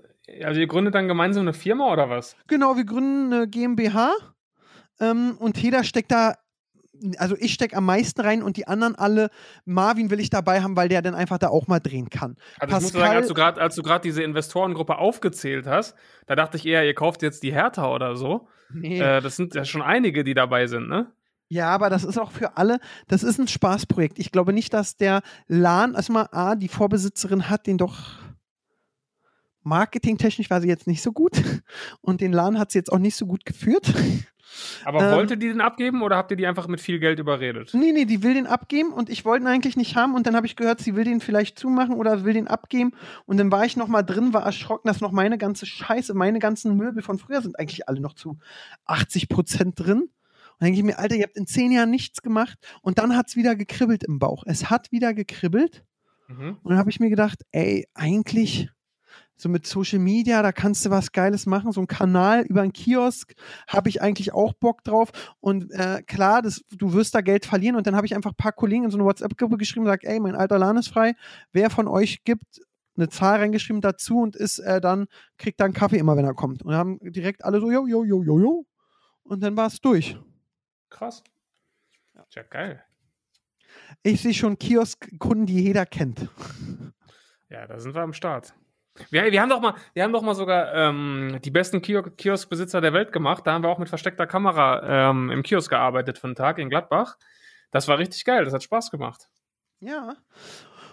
also 0.43 0.59
ihr 0.59 0.67
gründet 0.67 0.95
dann 0.95 1.07
gemeinsam 1.07 1.41
eine 1.41 1.53
Firma 1.53 1.91
oder 1.91 2.09
was? 2.09 2.35
genau, 2.47 2.77
wir 2.77 2.85
gründen 2.85 3.33
eine 3.33 3.47
GmbH. 3.47 4.13
Ähm, 4.99 5.35
und 5.39 5.57
jeder 5.57 5.83
steckt 5.83 6.11
da, 6.11 6.35
also 7.17 7.35
ich 7.39 7.53
stecke 7.53 7.75
am 7.75 7.85
meisten 7.85 8.21
rein 8.21 8.43
und 8.43 8.57
die 8.57 8.67
anderen 8.67 8.95
alle, 8.95 9.29
Marvin 9.65 10.09
will 10.09 10.19
ich 10.19 10.29
dabei 10.29 10.61
haben, 10.61 10.75
weil 10.75 10.89
der 10.89 11.01
dann 11.01 11.15
einfach 11.15 11.37
da 11.37 11.49
auch 11.49 11.67
mal 11.67 11.79
drehen 11.79 12.09
kann. 12.09 12.35
Also 12.59 12.75
ich 12.77 12.81
muss 12.81 12.91
Pascal- 12.91 13.01
sagen, 13.01 13.17
als 13.17 13.27
du 13.27 13.33
gerade, 13.33 13.61
als 13.61 13.75
du 13.75 13.83
gerade 13.83 14.01
diese 14.03 14.23
Investorengruppe 14.23 14.97
aufgezählt 14.97 15.67
hast, 15.67 15.95
da 16.27 16.35
dachte 16.35 16.57
ich 16.57 16.65
eher, 16.65 16.85
ihr 16.85 16.93
kauft 16.93 17.21
jetzt 17.21 17.43
die 17.43 17.53
Hertha 17.53 17.91
oder 17.93 18.15
so. 18.15 18.47
Nee. 18.73 18.99
Äh, 18.99 19.21
das 19.21 19.35
sind 19.35 19.53
ja 19.55 19.65
schon 19.65 19.81
einige, 19.81 20.23
die 20.23 20.33
dabei 20.33 20.67
sind, 20.67 20.87
ne? 20.87 21.11
Ja, 21.49 21.67
aber 21.67 21.89
das 21.89 22.05
ist 22.05 22.17
auch 22.17 22.31
für 22.31 22.55
alle, 22.55 22.79
das 23.09 23.23
ist 23.23 23.37
ein 23.37 23.47
Spaßprojekt. 23.47 24.19
Ich 24.19 24.31
glaube 24.31 24.53
nicht, 24.53 24.73
dass 24.73 24.95
der 24.95 25.21
LAN, 25.47 25.95
erstmal 25.95 26.29
A, 26.31 26.55
die 26.55 26.69
Vorbesitzerin 26.69 27.49
hat 27.49 27.67
den 27.67 27.77
doch 27.77 28.19
marketingtechnisch 29.63 30.49
war 30.49 30.61
sie 30.61 30.67
jetzt 30.67 30.87
nicht 30.87 31.01
so 31.01 31.11
gut 31.11 31.33
und 32.01 32.21
den 32.21 32.31
LAN 32.31 32.57
hat 32.57 32.71
sie 32.71 32.79
jetzt 32.79 32.91
auch 32.91 32.99
nicht 32.99 33.15
so 33.15 33.25
gut 33.25 33.45
geführt. 33.45 33.93
Aber 34.85 35.01
Ähm, 35.01 35.15
wollte 35.15 35.37
die 35.37 35.47
den 35.47 35.61
abgeben 35.61 36.01
oder 36.01 36.17
habt 36.17 36.31
ihr 36.31 36.37
die 36.37 36.47
einfach 36.47 36.67
mit 36.67 36.81
viel 36.81 36.99
Geld 36.99 37.19
überredet? 37.19 37.71
Nee, 37.73 37.91
nee, 37.91 38.05
die 38.05 38.23
will 38.23 38.33
den 38.33 38.47
abgeben 38.47 38.91
und 38.91 39.09
ich 39.09 39.25
wollte 39.25 39.43
ihn 39.43 39.47
eigentlich 39.47 39.77
nicht 39.77 39.95
haben 39.95 40.15
und 40.15 40.27
dann 40.27 40.35
habe 40.35 40.45
ich 40.45 40.55
gehört, 40.55 40.79
sie 40.79 40.95
will 40.95 41.03
den 41.03 41.21
vielleicht 41.21 41.57
zumachen 41.57 41.95
oder 41.95 42.23
will 42.25 42.33
den 42.33 42.47
abgeben 42.47 42.91
und 43.25 43.37
dann 43.37 43.51
war 43.51 43.65
ich 43.65 43.77
noch 43.77 43.87
mal 43.87 44.03
drin, 44.03 44.33
war 44.33 44.43
erschrocken, 44.43 44.87
dass 44.87 45.01
noch 45.01 45.11
meine 45.11 45.37
ganze 45.37 45.65
Scheiße, 45.65 46.13
meine 46.13 46.39
ganzen 46.39 46.75
Möbel 46.77 47.01
von 47.03 47.17
früher 47.19 47.41
sind 47.41 47.57
eigentlich 47.59 47.87
alle 47.87 47.99
noch 48.01 48.13
zu 48.13 48.37
80 48.85 49.29
Prozent 49.29 49.79
drin. 49.79 50.01
Und 50.01 50.09
dann 50.59 50.67
denke 50.67 50.79
ich 50.79 50.85
mir, 50.85 50.99
Alter, 50.99 51.15
ihr 51.15 51.23
habt 51.23 51.37
in 51.37 51.47
zehn 51.47 51.71
Jahren 51.71 51.89
nichts 51.89 52.21
gemacht 52.21 52.57
und 52.81 52.99
dann 52.99 53.15
hat's 53.17 53.35
wieder 53.35 53.55
gekribbelt 53.55 54.03
im 54.03 54.19
Bauch. 54.19 54.43
Es 54.45 54.69
hat 54.69 54.91
wieder 54.91 55.13
gekribbelt 55.13 55.83
Mhm. 56.27 56.57
und 56.63 56.69
dann 56.69 56.77
habe 56.77 56.89
ich 56.89 56.99
mir 56.99 57.09
gedacht, 57.09 57.39
ey, 57.51 57.87
eigentlich 57.93 58.69
so 59.41 59.49
mit 59.49 59.65
Social 59.65 59.99
Media, 59.99 60.43
da 60.43 60.51
kannst 60.51 60.85
du 60.85 60.91
was 60.91 61.11
Geiles 61.11 61.45
machen. 61.45 61.71
So 61.71 61.81
ein 61.81 61.87
Kanal 61.87 62.43
über 62.43 62.61
einen 62.61 62.73
Kiosk 62.73 63.33
habe 63.67 63.89
ich 63.89 64.01
eigentlich 64.01 64.33
auch 64.33 64.53
Bock 64.53 64.83
drauf. 64.83 65.11
Und 65.39 65.71
äh, 65.71 66.03
klar, 66.03 66.41
das, 66.41 66.63
du 66.69 66.93
wirst 66.93 67.15
da 67.15 67.21
Geld 67.21 67.45
verlieren. 67.45 67.75
Und 67.75 67.87
dann 67.87 67.95
habe 67.95 68.05
ich 68.05 68.13
einfach 68.13 68.31
ein 68.31 68.37
paar 68.37 68.51
Kollegen 68.51 68.83
in 68.83 68.91
so 68.91 68.97
eine 68.97 69.05
WhatsApp-Gruppe 69.05 69.57
geschrieben 69.57 69.81
und 69.81 69.85
gesagt, 69.85 70.03
ey, 70.03 70.19
mein 70.19 70.35
alter 70.35 70.59
Laden 70.59 70.77
ist 70.77 70.89
frei. 70.89 71.15
Wer 71.51 71.71
von 71.71 71.87
euch 71.87 72.23
gibt 72.23 72.61
eine 72.95 73.09
Zahl 73.09 73.39
reingeschrieben 73.39 73.81
dazu 73.81 74.19
und 74.19 74.35
ist 74.35 74.59
äh, 74.59 74.79
dann, 74.79 75.07
kriegt 75.37 75.59
dann 75.59 75.73
Kaffee 75.73 75.97
immer, 75.97 76.15
wenn 76.15 76.25
er 76.25 76.35
kommt. 76.35 76.61
Und 76.61 76.75
haben 76.75 76.99
direkt 77.01 77.43
alle 77.43 77.59
so, 77.59 77.71
jo, 77.71 77.87
jo, 77.87 78.03
jo, 78.03 78.21
jo, 78.21 78.39
jo. 78.39 78.65
Und 79.23 79.41
dann 79.41 79.57
war 79.57 79.67
es 79.67 79.81
durch. 79.81 80.17
Krass. 80.89 81.23
Tja, 82.29 82.43
geil. 82.43 82.83
Ich 84.03 84.21
sehe 84.21 84.33
schon 84.33 84.59
Kiosk-Kunden, 84.59 85.47
die 85.47 85.63
jeder 85.63 85.85
kennt. 85.85 86.29
Ja, 87.49 87.65
da 87.65 87.79
sind 87.79 87.95
wir 87.95 88.01
am 88.01 88.13
Start. 88.13 88.53
Wir, 89.09 89.31
wir, 89.31 89.41
haben 89.41 89.49
doch 89.49 89.61
mal, 89.61 89.75
wir 89.93 90.03
haben 90.03 90.11
doch 90.11 90.21
mal 90.21 90.35
sogar 90.35 90.73
ähm, 90.73 91.39
die 91.43 91.51
besten 91.51 91.81
Kio 91.81 92.03
Kioskbesitzer 92.03 92.81
der 92.81 92.93
Welt 92.93 93.11
gemacht. 93.11 93.47
Da 93.47 93.53
haben 93.53 93.63
wir 93.63 93.69
auch 93.69 93.79
mit 93.79 93.89
versteckter 93.89 94.27
Kamera 94.27 95.09
ähm, 95.09 95.31
im 95.31 95.43
Kiosk 95.43 95.69
gearbeitet 95.69 96.17
für 96.17 96.27
einen 96.27 96.35
Tag 96.35 96.57
in 96.57 96.69
Gladbach. 96.69 97.17
Das 97.71 97.87
war 97.87 97.97
richtig 97.97 98.25
geil, 98.25 98.43
das 98.43 98.53
hat 98.53 98.63
Spaß 98.63 98.91
gemacht. 98.91 99.29
Ja. 99.79 100.15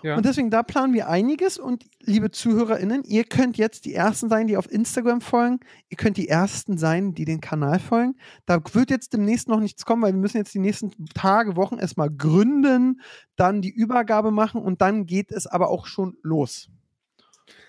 Ja. 0.02 0.16
Und 0.16 0.24
deswegen, 0.24 0.50
da 0.50 0.62
planen 0.62 0.94
wir 0.94 1.08
einiges. 1.08 1.58
Und 1.58 1.84
liebe 2.00 2.30
ZuhörerInnen, 2.30 3.02
ihr 3.04 3.24
könnt 3.24 3.58
jetzt 3.58 3.84
die 3.84 3.94
Ersten 3.94 4.28
sein, 4.28 4.46
die 4.46 4.56
auf 4.56 4.70
Instagram 4.70 5.20
folgen. 5.20 5.61
Ihr 5.88 5.96
könnt 5.96 6.16
die 6.16 6.28
Ersten 6.28 6.78
sein, 6.78 7.14
die 7.14 7.24
den 7.24 7.40
Kanal 7.40 7.80
folgen. 7.80 8.14
Da 8.46 8.61
wird 8.72 8.90
jetzt 8.90 9.12
demnächst 9.12 9.48
noch 9.48 9.61
nichts 9.61 9.84
kommen, 9.84 10.02
weil 10.02 10.12
wir 10.12 10.20
müssen 10.20 10.37
jetzt 10.37 10.54
die 10.54 10.61
nächsten 10.61 10.92
Tage, 11.14 11.56
Wochen 11.56 11.78
erstmal 11.78 12.11
gründen, 12.11 13.00
dann 13.37 13.61
die 13.61 13.72
Übergabe 13.72 14.30
machen 14.30 14.62
und 14.62 14.80
dann 14.80 15.06
geht 15.06 15.32
es 15.32 15.46
aber 15.46 15.68
auch 15.68 15.87
schon 15.87 16.16
los. 16.22 16.70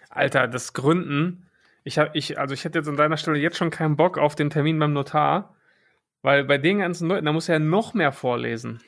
Alter, 0.10 0.48
das 0.48 0.74
Gründen. 0.74 1.46
Ich 1.84 1.98
hab, 1.98 2.16
ich, 2.16 2.38
also 2.40 2.54
ich 2.54 2.66
hätte 2.66 2.80
jetzt 2.80 2.88
an 2.88 2.98
deiner 2.98 3.18
Stelle 3.18 3.38
jetzt 3.38 3.58
schon 3.58 3.70
keinen 3.70 3.96
Bock 3.96 4.18
auf 4.18 4.36
den 4.36 4.50
Termin 4.50 4.78
beim 4.80 4.94
Notar, 4.94 5.56
weil 6.22 6.44
bei 6.44 6.58
den 6.58 6.80
ganzen 6.80 7.08
Leuten, 7.08 7.26
da 7.26 7.32
muss 7.34 7.48
er 7.50 7.56
ja 7.56 7.60
noch 7.60 7.94
mehr 7.94 8.12
vorlesen. 8.12 8.82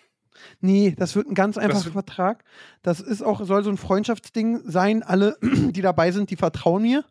Nee, 0.59 0.95
das 0.97 1.15
wird 1.15 1.27
ein 1.27 1.35
ganz 1.35 1.57
einfacher 1.57 1.85
wird- 1.85 1.93
Vertrag. 1.93 2.43
Das 2.81 2.99
ist 2.99 3.21
auch, 3.21 3.43
soll 3.43 3.63
so 3.63 3.69
ein 3.69 3.77
Freundschaftsding 3.77 4.61
sein. 4.65 5.03
Alle, 5.03 5.37
die 5.41 5.81
dabei 5.81 6.11
sind, 6.11 6.29
die 6.31 6.35
vertrauen 6.35 6.81
mir. 6.83 7.05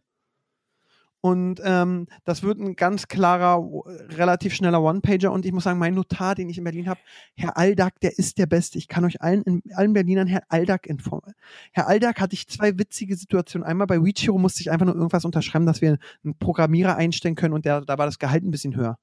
Und 1.23 1.61
ähm, 1.63 2.07
das 2.25 2.43
wird 2.43 2.59
ein 2.59 2.77
ganz 2.77 3.07
klarer, 3.07 3.63
relativ 4.11 4.55
schneller 4.55 4.83
One-Pager. 4.83 5.31
Und 5.31 5.45
ich 5.45 5.53
muss 5.53 5.65
sagen, 5.65 5.79
mein 5.79 5.95
Notar, 5.95 6.35
den 6.35 6.49
ich 6.49 6.57
in 6.57 6.65
Berlin 6.65 6.89
habe, 6.89 7.01
Herr 7.35 7.59
Aldag, 7.59 8.01
der 8.01 8.19
ist 8.19 8.39
der 8.39 8.47
Beste. 8.47 8.79
Ich 8.79 8.89
kann 8.89 9.05
euch 9.05 9.21
allen, 9.21 9.43
in, 9.43 9.63
allen 9.75 9.93
Berlinern 9.93 10.27
Herr 10.27 10.45
Aldag 10.49 10.87
informieren. 10.87 11.35
Herr 11.73 11.89
Aldag 11.89 12.21
hatte 12.21 12.35
ich 12.35 12.49
zwei 12.49 12.79
witzige 12.79 13.17
Situationen. 13.17 13.67
Einmal 13.67 13.87
bei 13.87 14.03
WeChiro 14.03 14.39
musste 14.39 14.63
ich 14.63 14.71
einfach 14.71 14.87
nur 14.87 14.95
irgendwas 14.95 15.27
unterschreiben, 15.27 15.67
dass 15.67 15.83
wir 15.83 15.99
einen 16.25 16.39
Programmierer 16.39 16.97
einstellen 16.97 17.35
können 17.35 17.53
und 17.53 17.67
der, 17.67 17.83
da 17.83 17.99
war 17.99 18.07
das 18.07 18.19
Gehalt 18.19 18.43
ein 18.43 18.51
bisschen 18.51 18.75
höher. 18.75 18.99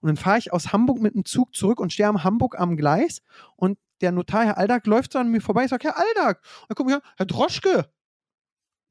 Und 0.00 0.08
dann 0.08 0.16
fahre 0.16 0.38
ich 0.38 0.52
aus 0.52 0.72
Hamburg 0.72 1.00
mit 1.00 1.14
dem 1.14 1.24
Zug 1.24 1.54
zurück 1.54 1.78
und 1.78 1.92
stehe 1.92 2.08
am 2.08 2.24
Hamburg 2.24 2.58
am 2.58 2.76
Gleis 2.76 3.22
und 3.56 3.78
der 4.00 4.12
Notar, 4.12 4.44
Herr 4.44 4.58
Aldag, 4.58 4.86
läuft 4.86 5.12
so 5.12 5.18
an 5.18 5.30
mir 5.30 5.40
vorbei. 5.40 5.64
Ich 5.64 5.70
sage, 5.70 5.88
Herr 5.88 5.98
Aldag, 5.98 6.40
dann 6.68 6.74
guck 6.74 6.86
mal, 6.86 7.00
Herr 7.16 7.26
Droschke, 7.26 7.86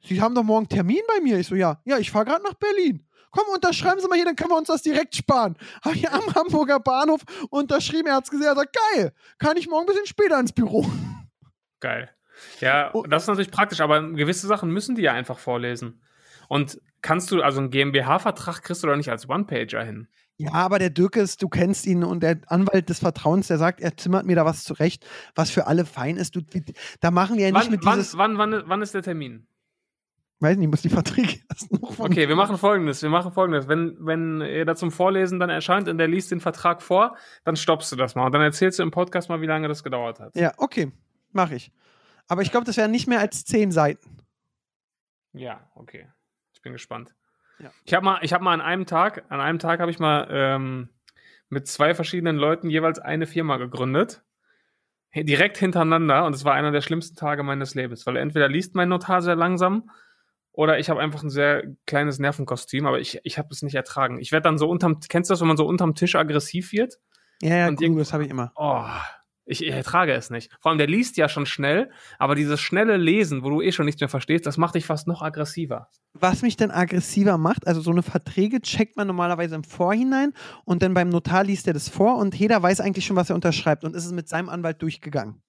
Sie 0.02 0.22
haben 0.22 0.34
doch 0.36 0.44
morgen 0.44 0.68
Termin 0.70 1.02
bei 1.08 1.22
mir. 1.22 1.40
Ich 1.40 1.48
so, 1.48 1.56
ja, 1.56 1.82
ja, 1.86 1.98
ich 1.98 2.12
fahre 2.12 2.26
gerade 2.26 2.44
nach 2.44 2.54
Berlin. 2.56 3.06
Komm, 3.32 3.44
unterschreiben 3.54 4.00
Sie 4.02 4.08
mal 4.08 4.16
hier, 4.16 4.26
dann 4.26 4.36
können 4.36 4.50
wir 4.50 4.58
uns 4.58 4.70
das 4.70 4.82
direkt 4.82 5.16
sparen. 5.16 5.56
Habe 5.84 5.96
ich 5.96 6.10
am 6.10 6.34
Hamburger 6.34 6.80
Bahnhof 6.80 7.22
unterschrieben, 7.52 8.08
er 8.08 8.16
hat's 8.16 8.32
gesehen, 8.32 8.48
er 8.48 8.56
sagt, 8.56 8.76
geil, 8.96 9.14
kann 9.38 9.56
ich 9.58 9.70
morgen 9.70 9.84
ein 9.84 9.88
bisschen 9.88 10.08
später 10.08 10.40
ins 10.40 10.52
Büro. 10.52 10.90
Geil. 11.80 12.10
Ja, 12.60 12.90
Oh. 12.94 13.04
das 13.04 13.24
ist 13.24 13.28
natürlich 13.28 13.52
praktisch, 13.52 13.82
aber 13.82 14.02
gewisse 14.14 14.48
Sachen 14.48 14.72
müssen 14.72 14.96
die 14.96 15.02
ja 15.04 15.14
einfach 15.14 15.38
vorlesen. 15.38 16.02
Und 16.48 16.80
kannst 17.02 17.30
du, 17.32 17.42
also 17.44 17.60
einen 17.60 17.70
GmbH-Vertrag 17.70 18.64
kriegst 18.64 18.82
du 18.82 18.88
doch 18.88 18.96
nicht 18.96 19.10
als 19.10 19.30
One-Pager 19.30 19.84
hin. 19.84 20.08
Ja, 20.38 20.54
aber 20.54 20.80
der 20.80 20.90
Dirk 20.90 21.18
ist, 21.18 21.44
du 21.44 21.50
kennst 21.50 21.86
ihn 21.86 22.04
und 22.04 22.22
der 22.24 22.40
Anwalt 22.48 22.90
des 22.90 23.00
Vertrauens, 23.00 23.48
der 23.48 23.58
sagt, 23.58 23.82
er 23.82 23.98
zimmert 23.98 24.26
mir 24.26 24.38
da 24.38 24.46
was 24.46 24.64
zurecht, 24.64 25.06
was 25.36 25.52
für 25.52 25.68
alle 25.68 25.86
fein 25.86 26.16
ist. 26.16 26.36
Du, 26.36 26.42
da 27.02 27.12
machen 27.12 27.36
wir 27.38 27.48
ja 27.48 27.52
nicht 27.52 27.66
Wann, 27.66 27.72
mit 27.72 27.86
wann, 27.86 27.98
dieses, 28.00 28.18
wann, 28.18 28.38
wann, 28.38 28.64
wann 28.66 28.82
ist 28.82 28.94
der 28.94 29.04
Termin? 29.04 29.46
Weiß 30.40 30.58
nicht, 30.58 30.66
ich 30.66 30.72
muss 30.72 30.82
die 30.82 30.90
Verträge 30.90 31.40
erst 31.50 31.72
noch 31.72 31.94
von 31.94 32.12
Okay, 32.12 32.28
wir 32.28 32.36
machen 32.36 32.58
folgendes. 32.58 33.02
Wir 33.02 33.10
machen 33.10 33.32
folgendes. 33.32 33.68
Wenn, 33.68 33.98
wenn 34.00 34.42
er 34.42 34.66
da 34.66 34.76
zum 34.76 34.92
Vorlesen 34.92 35.40
dann 35.40 35.50
erscheint 35.50 35.88
und 35.88 35.98
der 35.98 36.08
liest 36.08 36.32
den 36.32 36.40
Vertrag 36.40 36.82
vor, 36.82 37.16
dann 37.44 37.56
stoppst 37.56 37.92
du 37.92 37.96
das 37.96 38.16
mal 38.16 38.26
und 38.26 38.32
dann 38.32 38.42
erzählst 38.42 38.80
du 38.80 38.84
im 38.84 38.92
Podcast 38.92 39.30
mal, 39.30 39.42
wie 39.42 39.48
lange 39.48 39.68
das 39.68 39.84
gedauert 39.84 40.20
hat. 40.20 40.36
Ja, 40.36 40.54
okay, 40.58 40.92
mache 41.32 41.56
ich. 41.56 41.72
Aber 42.28 42.42
ich 42.42 42.52
glaube, 42.52 42.66
das 42.66 42.78
wären 42.78 42.92
nicht 42.92 43.08
mehr 43.08 43.20
als 43.20 43.44
zehn 43.44 43.72
Seiten. 43.72 44.18
Ja, 45.34 45.70
okay. 45.76 46.08
Ich 46.54 46.62
bin 46.62 46.74
gespannt. 46.74 47.16
Ja. 47.60 47.72
Ich 47.84 47.94
habe 47.94 48.06
mal, 48.06 48.20
ich 48.22 48.34
habe 48.34 48.44
mal 48.44 48.54
an 48.54 48.62
einem 48.62 48.86
Tag, 48.86 49.26
an 49.30 49.42
einem 49.42 49.60
Tag 49.60 49.80
habe 49.80 49.92
ich 49.92 50.00
mal 50.00 50.28
ähm, 50.30 50.90
mit 51.50 51.68
zwei 51.68 51.94
verschiedenen 51.94 52.38
Leuten 52.38 52.70
jeweils 52.70 53.00
eine 53.00 53.28
Firma 53.28 53.58
gegründet. 53.58 54.24
Direkt 55.16 55.58
hintereinander 55.58 56.26
und 56.26 56.36
es 56.36 56.46
war 56.46 56.54
einer 56.54 56.72
der 56.72 56.82
schlimmsten 56.82 57.16
Tage 57.16 57.42
meines 57.42 57.74
Lebens, 57.74 58.06
weil 58.06 58.16
entweder 58.16 58.48
liest 58.48 58.76
mein 58.76 58.90
Notar 58.90 59.24
sehr 59.24 59.36
langsam 59.36 59.90
oder 60.60 60.78
ich 60.78 60.90
habe 60.90 61.00
einfach 61.00 61.24
ein 61.24 61.30
sehr 61.30 61.64
kleines 61.88 62.20
Nervenkostüm, 62.20 62.86
aber 62.86 63.00
ich, 63.00 63.18
ich 63.24 63.38
habe 63.38 63.48
es 63.50 63.62
nicht 63.62 63.76
ertragen. 63.76 64.20
Ich 64.20 64.34
werde 64.34 64.44
dann 64.44 64.58
so 64.58 64.68
unterm, 64.70 65.00
kennst 65.08 65.30
du 65.30 65.32
das, 65.32 65.40
wenn 65.40 65.48
man 65.48 65.56
so 65.56 65.66
unterm 65.66 65.96
Tisch 65.96 66.16
aggressiv 66.16 66.74
wird? 66.74 67.00
Ja, 67.42 67.56
ja, 67.56 67.68
Und 67.70 67.80
irgendwo- 67.82 68.00
das 68.00 68.12
habe 68.12 68.26
ich 68.26 68.30
immer. 68.30 68.52
Oh, 68.58 68.84
ich, 69.46 69.64
ich 69.64 69.72
ertrage 69.72 70.12
es 70.12 70.30
nicht. 70.30 70.52
Vor 70.60 70.70
allem, 70.72 70.78
der 70.78 70.88
liest 70.88 71.16
ja 71.16 71.30
schon 71.30 71.46
schnell, 71.46 71.90
aber 72.18 72.36
dieses 72.36 72.60
schnelle 72.60 72.98
Lesen, 72.98 73.42
wo 73.42 73.50
du 73.50 73.62
eh 73.62 73.72
schon 73.72 73.86
nichts 73.86 74.02
mehr 74.02 74.10
verstehst, 74.10 74.46
das 74.46 74.58
macht 74.58 74.76
dich 74.76 74.86
fast 74.86 75.08
noch 75.08 75.22
aggressiver. 75.22 75.88
Was 76.14 76.42
mich 76.42 76.58
dann 76.58 76.72
aggressiver 76.72 77.38
macht, 77.38 77.66
also 77.66 77.80
so 77.80 77.92
eine 77.92 78.04
Verträge 78.04 78.60
checkt 78.60 78.98
man 78.98 79.08
normalerweise 79.08 79.56
im 79.56 79.64
Vorhinein 79.64 80.34
und 80.66 80.82
dann 80.84 80.94
beim 80.94 81.08
Notar 81.08 81.46
liest 81.46 81.68
er 81.68 81.74
das 81.74 81.88
vor 81.88 82.18
und 82.18 82.36
jeder 82.36 82.62
weiß 82.62 82.82
eigentlich 82.82 83.06
schon, 83.06 83.16
was 83.16 83.30
er 83.30 83.36
unterschreibt 83.36 83.86
und 83.86 83.96
ist 83.96 84.06
es 84.06 84.12
mit 84.12 84.28
seinem 84.28 84.50
Anwalt 84.50 84.82
durchgegangen. 84.82 85.42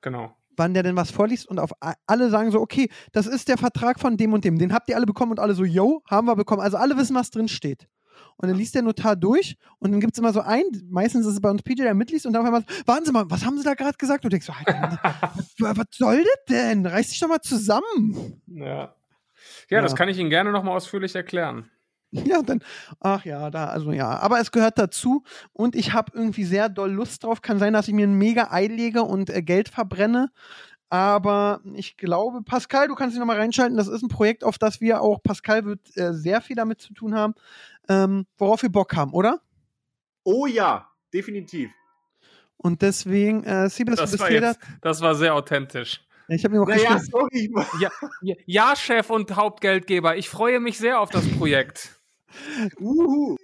Genau. 0.00 0.36
Wann 0.56 0.74
der 0.74 0.82
denn 0.82 0.96
was 0.96 1.10
vorliest 1.10 1.48
und 1.48 1.58
auf 1.58 1.72
alle 2.06 2.30
sagen 2.30 2.50
so, 2.50 2.60
okay, 2.60 2.88
das 3.12 3.26
ist 3.26 3.48
der 3.48 3.58
Vertrag 3.58 3.98
von 4.00 4.16
dem 4.16 4.32
und 4.32 4.44
dem, 4.44 4.58
den 4.58 4.72
habt 4.72 4.88
ihr 4.88 4.96
alle 4.96 5.06
bekommen 5.06 5.32
und 5.32 5.40
alle 5.40 5.54
so, 5.54 5.64
yo, 5.64 6.02
haben 6.10 6.26
wir 6.26 6.36
bekommen. 6.36 6.60
Also 6.60 6.76
alle 6.76 6.96
wissen, 6.96 7.14
was 7.16 7.30
drin 7.30 7.48
steht. 7.48 7.88
Und 8.36 8.48
dann 8.48 8.56
liest 8.56 8.74
der 8.74 8.82
Notar 8.82 9.16
durch 9.16 9.56
und 9.78 9.92
dann 9.92 10.00
gibt 10.00 10.14
es 10.14 10.18
immer 10.18 10.32
so 10.32 10.40
einen, 10.40 10.88
meistens 10.90 11.26
ist 11.26 11.34
es 11.34 11.40
bei 11.40 11.50
uns 11.50 11.62
PJ, 11.62 11.82
der 11.82 11.94
mitliest 11.94 12.26
und 12.26 12.32
dann 12.32 12.42
auf 12.42 12.46
einmal, 12.46 12.64
warten 12.86 13.04
Sie 13.04 13.12
mal, 13.12 13.24
was 13.28 13.44
haben 13.44 13.58
Sie 13.58 13.64
da 13.64 13.74
gerade 13.74 13.96
gesagt? 13.96 14.24
Und 14.24 14.32
du 14.32 14.36
denkst 14.36 14.46
so, 14.46 14.52
Alter, 14.52 14.98
was, 15.58 15.76
was 15.76 15.86
soll 15.92 16.22
das 16.22 16.44
denn? 16.48 16.84
Reiß 16.86 17.08
dich 17.10 17.20
doch 17.20 17.28
mal 17.28 17.40
zusammen. 17.40 18.40
Ja. 18.46 18.94
Ja, 19.68 19.78
Ja. 19.78 19.82
das 19.82 19.94
kann 19.94 20.08
ich 20.08 20.18
Ihnen 20.18 20.30
gerne 20.30 20.52
nochmal 20.52 20.76
ausführlich 20.76 21.14
erklären. 21.14 21.70
Ja, 22.26 22.42
dann, 22.42 22.60
ach 23.00 23.24
ja, 23.24 23.50
da, 23.50 23.66
also 23.66 23.92
ja, 23.92 24.08
aber 24.18 24.40
es 24.40 24.52
gehört 24.52 24.78
dazu 24.78 25.24
und 25.52 25.74
ich 25.74 25.92
habe 25.92 26.12
irgendwie 26.14 26.44
sehr 26.44 26.68
doll 26.68 26.92
Lust 26.92 27.24
drauf. 27.24 27.42
Kann 27.42 27.58
sein, 27.58 27.72
dass 27.72 27.88
ich 27.88 27.94
mir 27.94 28.06
ein 28.06 28.14
mega 28.14 28.48
Ei 28.50 28.66
lege 28.66 29.02
und 29.02 29.30
äh, 29.30 29.42
Geld 29.42 29.68
verbrenne. 29.68 30.30
Aber 30.90 31.60
ich 31.74 31.96
glaube, 31.96 32.42
Pascal, 32.42 32.86
du 32.86 32.94
kannst 32.94 33.14
dich 33.14 33.18
nochmal 33.20 33.38
reinschalten. 33.38 33.76
Das 33.76 33.88
ist 33.88 34.02
ein 34.02 34.08
Projekt, 34.08 34.44
auf 34.44 34.58
das 34.58 34.80
wir 34.80 35.00
auch, 35.00 35.22
Pascal 35.22 35.64
wird 35.64 35.80
äh, 35.96 36.12
sehr 36.14 36.40
viel 36.40 36.54
damit 36.54 36.80
zu 36.80 36.94
tun 36.94 37.14
haben, 37.14 37.34
ähm, 37.88 38.26
worauf 38.38 38.62
wir 38.62 38.70
Bock 38.70 38.94
haben, 38.94 39.12
oder? 39.12 39.40
Oh 40.22 40.46
ja, 40.46 40.88
definitiv. 41.12 41.72
Und 42.56 42.80
deswegen, 42.80 43.42
äh, 43.44 43.68
Siebes, 43.68 43.96
du 43.96 44.02
Das 44.02 44.18
war, 44.20 44.30
jetzt, 44.30 44.60
das 44.80 45.00
war 45.00 45.14
sehr 45.14 45.34
authentisch. 45.34 46.00
Ich 46.28 46.44
habe 46.44 46.54
mir 46.54 46.60
noch 46.60 46.68
Naja, 46.68 46.98
sorry. 46.98 47.52
Ja, 47.80 47.90
ja, 48.22 48.34
ja, 48.46 48.76
Chef 48.76 49.10
und 49.10 49.34
Hauptgeldgeber, 49.36 50.16
ich 50.16 50.28
freue 50.28 50.60
mich 50.60 50.78
sehr 50.78 51.00
auf 51.00 51.10
das 51.10 51.28
Projekt. 51.38 52.00
Uhu. 52.80 53.36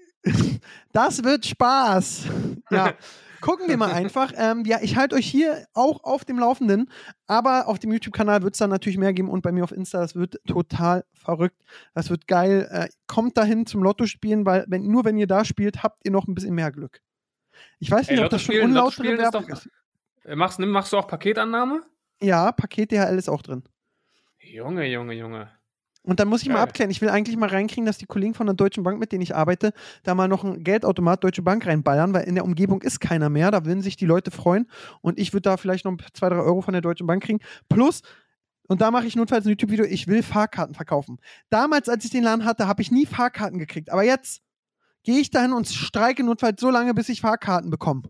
Das 0.93 1.25
wird 1.25 1.47
Spaß. 1.47 2.25
Ja. 2.71 2.95
Gucken 3.41 3.69
wir 3.69 3.79
mal 3.79 3.91
einfach. 3.91 4.33
Ähm, 4.37 4.65
ja, 4.67 4.81
ich 4.83 4.97
halte 4.97 5.15
euch 5.17 5.25
hier 5.27 5.67
auch 5.73 6.05
auf 6.05 6.27
dem 6.27 6.39
Laufenden, 6.39 6.91
aber 7.27 7.69
auf 7.69 7.79
dem 7.79 7.91
YouTube-Kanal 7.91 8.43
wird 8.43 8.53
es 8.55 8.59
dann 8.59 8.69
natürlich 8.69 8.99
mehr 8.99 9.15
geben 9.15 9.31
und 9.31 9.41
bei 9.41 9.51
mir 9.51 9.65
auf 9.65 9.73
Insta, 9.73 9.99
das 9.99 10.15
wird 10.15 10.39
total 10.47 11.07
verrückt. 11.15 11.57
Das 11.95 12.11
wird 12.11 12.27
geil. 12.27 12.69
Äh, 12.71 12.89
kommt 13.07 13.39
dahin 13.39 13.65
zum 13.65 13.83
Lotto 13.83 14.05
spielen, 14.05 14.45
weil 14.45 14.67
wenn, 14.69 14.83
nur 14.87 15.07
wenn 15.07 15.17
ihr 15.17 15.27
da 15.27 15.47
spielt, 15.47 15.83
habt 15.83 16.05
ihr 16.05 16.11
noch 16.11 16.29
ein 16.29 16.35
bisschen 16.35 16.55
mehr 16.55 16.71
Glück. 16.71 17.01
Ich 17.79 17.91
weiß 17.91 18.09
Ey, 18.09 18.17
nicht, 18.17 18.21
ob 18.21 18.25
Lotto 18.25 18.37
das 18.37 18.43
schon 18.43 18.61
unlautere 18.61 18.93
spielen 18.93 19.15
ist 19.21 19.23
Werbung 19.33 19.49
doch- 19.49 19.57
ist. 19.57 19.71
Äh, 20.27 20.37
Machst, 20.37 20.59
machst 20.59 20.93
du 20.93 20.99
auch 20.99 21.07
Paketannahme? 21.09 21.83
Ja, 22.21 22.53
Paket 22.53 22.93
DHL 22.93 23.17
ist 23.17 23.31
auch 23.31 23.41
drin. 23.41 23.63
Junge, 24.39 24.85
Junge, 24.87 25.15
Junge. 25.15 25.51
Und 26.03 26.19
dann 26.19 26.29
muss 26.29 26.43
ich 26.43 26.49
mal 26.49 26.63
abklären. 26.63 26.91
Ich 26.91 27.03
will 27.03 27.11
eigentlich 27.11 27.37
mal 27.37 27.51
reinkriegen, 27.51 27.85
dass 27.85 27.99
die 27.99 28.07
Kollegen 28.07 28.33
von 28.33 28.47
der 28.47 28.55
Deutschen 28.55 28.83
Bank, 28.83 28.99
mit 28.99 29.13
denen 29.13 29.21
ich 29.21 29.35
arbeite, 29.35 29.73
da 30.03 30.15
mal 30.15 30.29
noch 30.29 30.45
ein 30.45 30.65
Geldautomat 30.65 31.23
Deutsche 31.23 31.43
Bank 31.43 31.67
reinballern, 31.67 32.15
weil 32.15 32.25
in 32.25 32.35
der 32.35 32.45
Umgebung 32.45 32.81
ist 32.81 33.01
keiner 33.01 33.29
mehr. 33.29 33.51
Da 33.51 33.67
würden 33.67 33.83
sich 33.83 33.97
die 33.97 34.07
Leute 34.07 34.31
freuen. 34.31 34.67
Und 35.03 35.19
ich 35.19 35.35
würde 35.35 35.43
da 35.43 35.57
vielleicht 35.59 35.85
noch 35.85 35.97
zwei, 36.15 36.31
drei 36.31 36.39
Euro 36.39 36.63
von 36.63 36.73
der 36.73 36.81
Deutschen 36.81 37.07
Bank 37.07 37.23
kriegen. 37.23 37.41
Plus, 37.69 38.01
und 38.67 38.81
da 38.81 38.91
mache 38.91 39.07
ich 39.07 39.17
notfalls 39.17 39.45
ein 39.45 39.51
YouTube-Video, 39.51 39.85
ich 39.85 40.07
will 40.07 40.23
Fahrkarten 40.23 40.75
verkaufen. 40.75 41.19
Damals, 41.51 41.89
als 41.89 42.05
ich 42.05 42.11
den 42.11 42.23
Laden 42.23 42.45
hatte, 42.45 42.67
habe 42.67 42.81
ich 42.81 42.91
nie 42.91 43.05
Fahrkarten 43.05 43.59
gekriegt. 43.59 43.91
Aber 43.91 44.03
jetzt 44.03 44.43
gehe 45.03 45.19
ich 45.19 45.31
dahin 45.31 45.53
und 45.53 45.67
streike 45.67 46.23
notfalls 46.25 46.61
so 46.61 46.71
lange, 46.71 46.95
bis 46.95 47.09
ich 47.09 47.21
Fahrkarten 47.21 47.71
bekomme. 47.71 48.03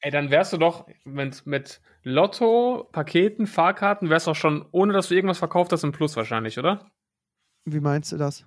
Ey, 0.00 0.10
dann 0.10 0.30
wärst 0.30 0.52
du 0.52 0.58
doch 0.58 0.86
mit, 1.04 1.46
mit 1.46 1.80
Lotto, 2.02 2.88
Paketen, 2.92 3.46
Fahrkarten, 3.46 4.10
wärst 4.10 4.26
du 4.26 4.32
doch 4.32 4.36
schon, 4.36 4.66
ohne 4.70 4.92
dass 4.92 5.08
du 5.08 5.14
irgendwas 5.14 5.38
verkauft 5.38 5.72
hast, 5.72 5.82
im 5.82 5.92
Plus 5.92 6.16
wahrscheinlich, 6.16 6.58
oder? 6.58 6.90
Wie 7.72 7.80
meinst 7.80 8.12
du 8.12 8.16
das? 8.16 8.44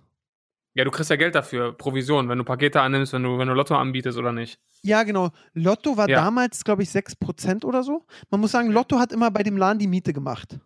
Ja, 0.73 0.85
du 0.85 0.91
kriegst 0.91 1.09
ja 1.09 1.17
Geld 1.17 1.35
dafür, 1.35 1.73
Provision, 1.77 2.29
wenn 2.29 2.37
du 2.37 2.45
Pakete 2.45 2.79
annimmst, 2.81 3.11
wenn 3.11 3.23
du, 3.23 3.37
wenn 3.37 3.47
du 3.49 3.53
Lotto 3.53 3.75
anbietest 3.75 4.17
oder 4.17 4.31
nicht. 4.31 4.57
Ja, 4.83 5.03
genau. 5.03 5.29
Lotto 5.53 5.97
war 5.97 6.07
Ja. 6.09 6.23
damals, 6.23 6.63
glaube 6.63 6.83
ich, 6.83 6.89
6% 6.89 7.65
oder 7.65 7.83
so. 7.83 8.05
Man 8.29 8.39
muss 8.39 8.51
sagen, 8.51 8.71
Lotto 8.71 8.97
hat 8.97 9.11
immer 9.11 9.31
bei 9.31 9.43
dem 9.43 9.57
Laden 9.57 9.79
die 9.79 9.87
Miete 9.87 10.13
gemacht. 10.13 10.59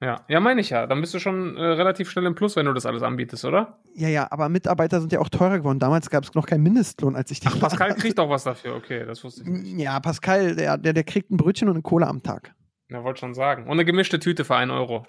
Ja, 0.00 0.24
ja, 0.28 0.40
meine 0.40 0.60
ich 0.60 0.70
ja. 0.70 0.88
Dann 0.88 1.00
bist 1.00 1.14
du 1.14 1.20
schon 1.20 1.56
äh, 1.56 1.62
relativ 1.62 2.10
schnell 2.10 2.26
im 2.26 2.34
Plus, 2.34 2.56
wenn 2.56 2.66
du 2.66 2.72
das 2.72 2.86
alles 2.86 3.04
anbietest, 3.04 3.44
oder? 3.44 3.78
Ja, 3.94 4.08
ja, 4.08 4.26
aber 4.32 4.48
Mitarbeiter 4.48 5.00
sind 5.00 5.12
ja 5.12 5.20
auch 5.20 5.28
teurer 5.28 5.58
geworden. 5.58 5.78
Damals 5.78 6.10
gab 6.10 6.24
es 6.24 6.34
noch 6.34 6.44
keinen 6.46 6.64
Mindestlohn, 6.64 7.14
als 7.14 7.30
ich 7.30 7.38
den 7.38 7.52
Ach, 7.54 7.60
Pascal 7.60 7.94
kriegt 7.94 8.18
doch 8.18 8.28
was 8.28 8.42
dafür. 8.42 8.74
Okay, 8.74 9.06
das 9.06 9.22
wusste 9.22 9.42
ich 9.42 9.48
nicht. 9.48 9.78
Ja, 9.78 10.00
Pascal, 10.00 10.56
der, 10.56 10.76
der, 10.76 10.92
der 10.92 11.04
kriegt 11.04 11.30
ein 11.30 11.36
Brötchen 11.36 11.68
und 11.68 11.74
eine 11.76 11.82
Cola 11.82 12.08
am 12.08 12.20
Tag. 12.20 12.52
Ja, 12.90 13.04
wollte 13.04 13.20
schon 13.20 13.32
sagen. 13.34 13.62
Und 13.66 13.70
eine 13.70 13.84
gemischte 13.84 14.18
Tüte 14.18 14.44
für 14.44 14.56
einen 14.56 14.72
Euro. 14.72 15.06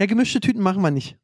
Ja, 0.00 0.06
gemischte 0.06 0.40
Tüten 0.40 0.60
machen 0.62 0.82
wir 0.82 0.90
nicht. 0.90 1.16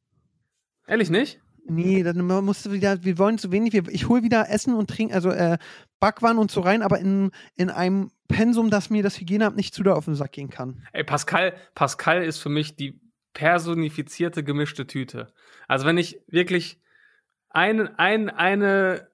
Ehrlich 0.91 1.09
nicht? 1.09 1.41
Nee, 1.69 2.03
dann 2.03 2.19
musst 2.27 2.67
du 2.67 2.73
wieder, 2.73 3.05
wir 3.05 3.17
wollen 3.19 3.39
zu 3.39 3.53
wenig. 3.53 3.73
Wir, 3.73 3.87
ich 3.89 4.09
hole 4.09 4.25
wieder 4.25 4.51
Essen 4.51 4.75
und 4.75 4.91
Trinken, 4.91 5.15
also 5.15 5.31
äh, 5.31 5.57
Backwaren 6.01 6.39
und 6.39 6.51
so 6.51 6.63
rein, 6.63 6.83
aber 6.83 6.99
in, 6.99 7.31
in 7.55 7.71
einem 7.71 8.11
Pensum, 8.27 8.71
dass 8.71 8.91
mir 8.91 9.05
das 9.05 9.21
Hygieneamt 9.21 9.57
nicht 9.57 9.73
zu 9.73 9.85
doll 9.85 9.95
auf 9.95 10.07
den 10.07 10.17
Sack 10.17 10.33
gehen 10.33 10.51
kann. 10.51 10.83
Ey, 10.93 11.05
Pascal, 11.05 11.55
Pascal 11.77 12.25
ist 12.25 12.39
für 12.39 12.49
mich 12.49 12.75
die 12.75 13.01
personifizierte 13.35 14.43
gemischte 14.43 14.89
Tüte. 14.89 15.33
Also 15.69 15.87
wenn 15.87 15.97
ich 15.97 16.21
wirklich 16.27 16.81
einen, 17.51 17.87
ein, 17.97 18.29
eine, 18.29 19.07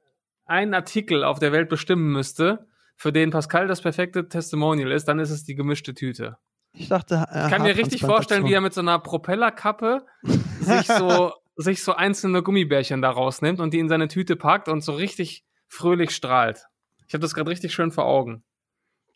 einen 0.46 0.72
Artikel 0.72 1.24
auf 1.24 1.40
der 1.40 1.52
Welt 1.52 1.68
bestimmen 1.68 2.10
müsste, 2.10 2.66
für 2.96 3.12
den 3.12 3.30
Pascal 3.30 3.66
das 3.66 3.82
perfekte 3.82 4.30
Testimonial 4.30 4.92
ist, 4.92 5.06
dann 5.08 5.18
ist 5.18 5.30
es 5.30 5.44
die 5.44 5.56
gemischte 5.56 5.92
Tüte. 5.92 6.38
Ich 6.72 6.88
dachte, 6.88 7.26
äh, 7.30 7.44
Ich 7.44 7.50
kann 7.50 7.62
mir 7.62 7.76
richtig 7.76 8.00
vorstellen, 8.00 8.46
wie 8.46 8.54
er 8.54 8.62
mit 8.62 8.72
so 8.72 8.80
einer 8.80 8.98
Propellerkappe 8.98 10.06
sich 10.60 10.86
so, 10.86 11.32
sich 11.56 11.82
so 11.82 11.94
einzelne 11.94 12.42
Gummibärchen 12.42 13.02
da 13.02 13.10
rausnimmt 13.10 13.60
und 13.60 13.72
die 13.72 13.78
in 13.78 13.88
seine 13.88 14.08
Tüte 14.08 14.36
packt 14.36 14.68
und 14.68 14.82
so 14.82 14.92
richtig 14.92 15.44
fröhlich 15.68 16.10
strahlt. 16.14 16.66
Ich 17.08 17.14
habe 17.14 17.22
das 17.22 17.34
gerade 17.34 17.50
richtig 17.50 17.72
schön 17.74 17.90
vor 17.92 18.04
Augen. 18.04 18.44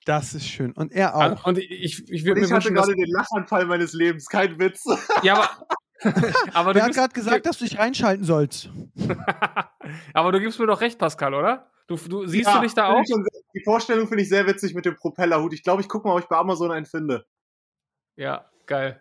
Das 0.07 0.33
ist 0.35 0.47
schön. 0.49 0.73
Und 0.73 0.93
er 0.93 1.15
auch. 1.15 1.45
Und 1.47 1.59
ich, 1.59 2.09
ich 2.09 2.23
Und 2.23 2.25
würde 2.27 2.41
mir 2.41 2.47
ich 2.47 2.53
hatte 2.53 2.65
wünschen, 2.71 2.75
gerade 2.75 2.95
den 2.95 3.11
Lachanfall 3.11 3.67
meines 3.67 3.93
Lebens, 3.93 4.27
kein 4.27 4.59
Witz. 4.59 4.85
ja, 5.23 5.35
aber, 5.35 5.51
aber, 6.55 6.73
du 6.73 6.79
Wer 6.81 6.85
hat 6.87 6.95
gerade 6.95 7.13
gesagt, 7.13 7.45
dass 7.47 7.59
du 7.59 7.65
dich 7.65 7.79
reinschalten 7.79 8.25
sollst? 8.25 8.71
aber 10.15 10.33
du 10.33 10.41
gibst 10.41 10.59
mir 10.59 10.67
doch 10.67 10.81
recht, 10.81 10.99
Pascal, 10.99 11.35
oder? 11.35 11.71
Du, 11.87 11.97
du 11.97 12.27
siehst 12.27 12.47
Ja, 12.49 12.57
du 12.57 12.63
dich 12.63 12.73
da 12.75 12.89
auch? 12.89 13.03
ich 13.03 13.09
schon 13.13 13.23
sehr- 13.23 13.43
Die 13.55 13.63
Vorstellung 13.65 14.09
finde 14.09 14.23
ich 14.23 14.29
sehr 14.29 14.47
witzig 14.47 14.75
mit 14.75 14.87
dem 14.87 14.97
Propellerhut. 14.97 15.53
Ich 15.53 15.63
glaube, 15.63 15.83
ich 15.83 15.89
gucke 15.89 16.07
mal, 16.09 16.15
ob 16.15 16.21
ich 16.21 16.29
bei 16.29 16.37
Amazon 16.37 16.71
einen 16.71 16.87
finde. 16.87 17.27
Ja, 18.17 18.49
geil. 18.67 19.01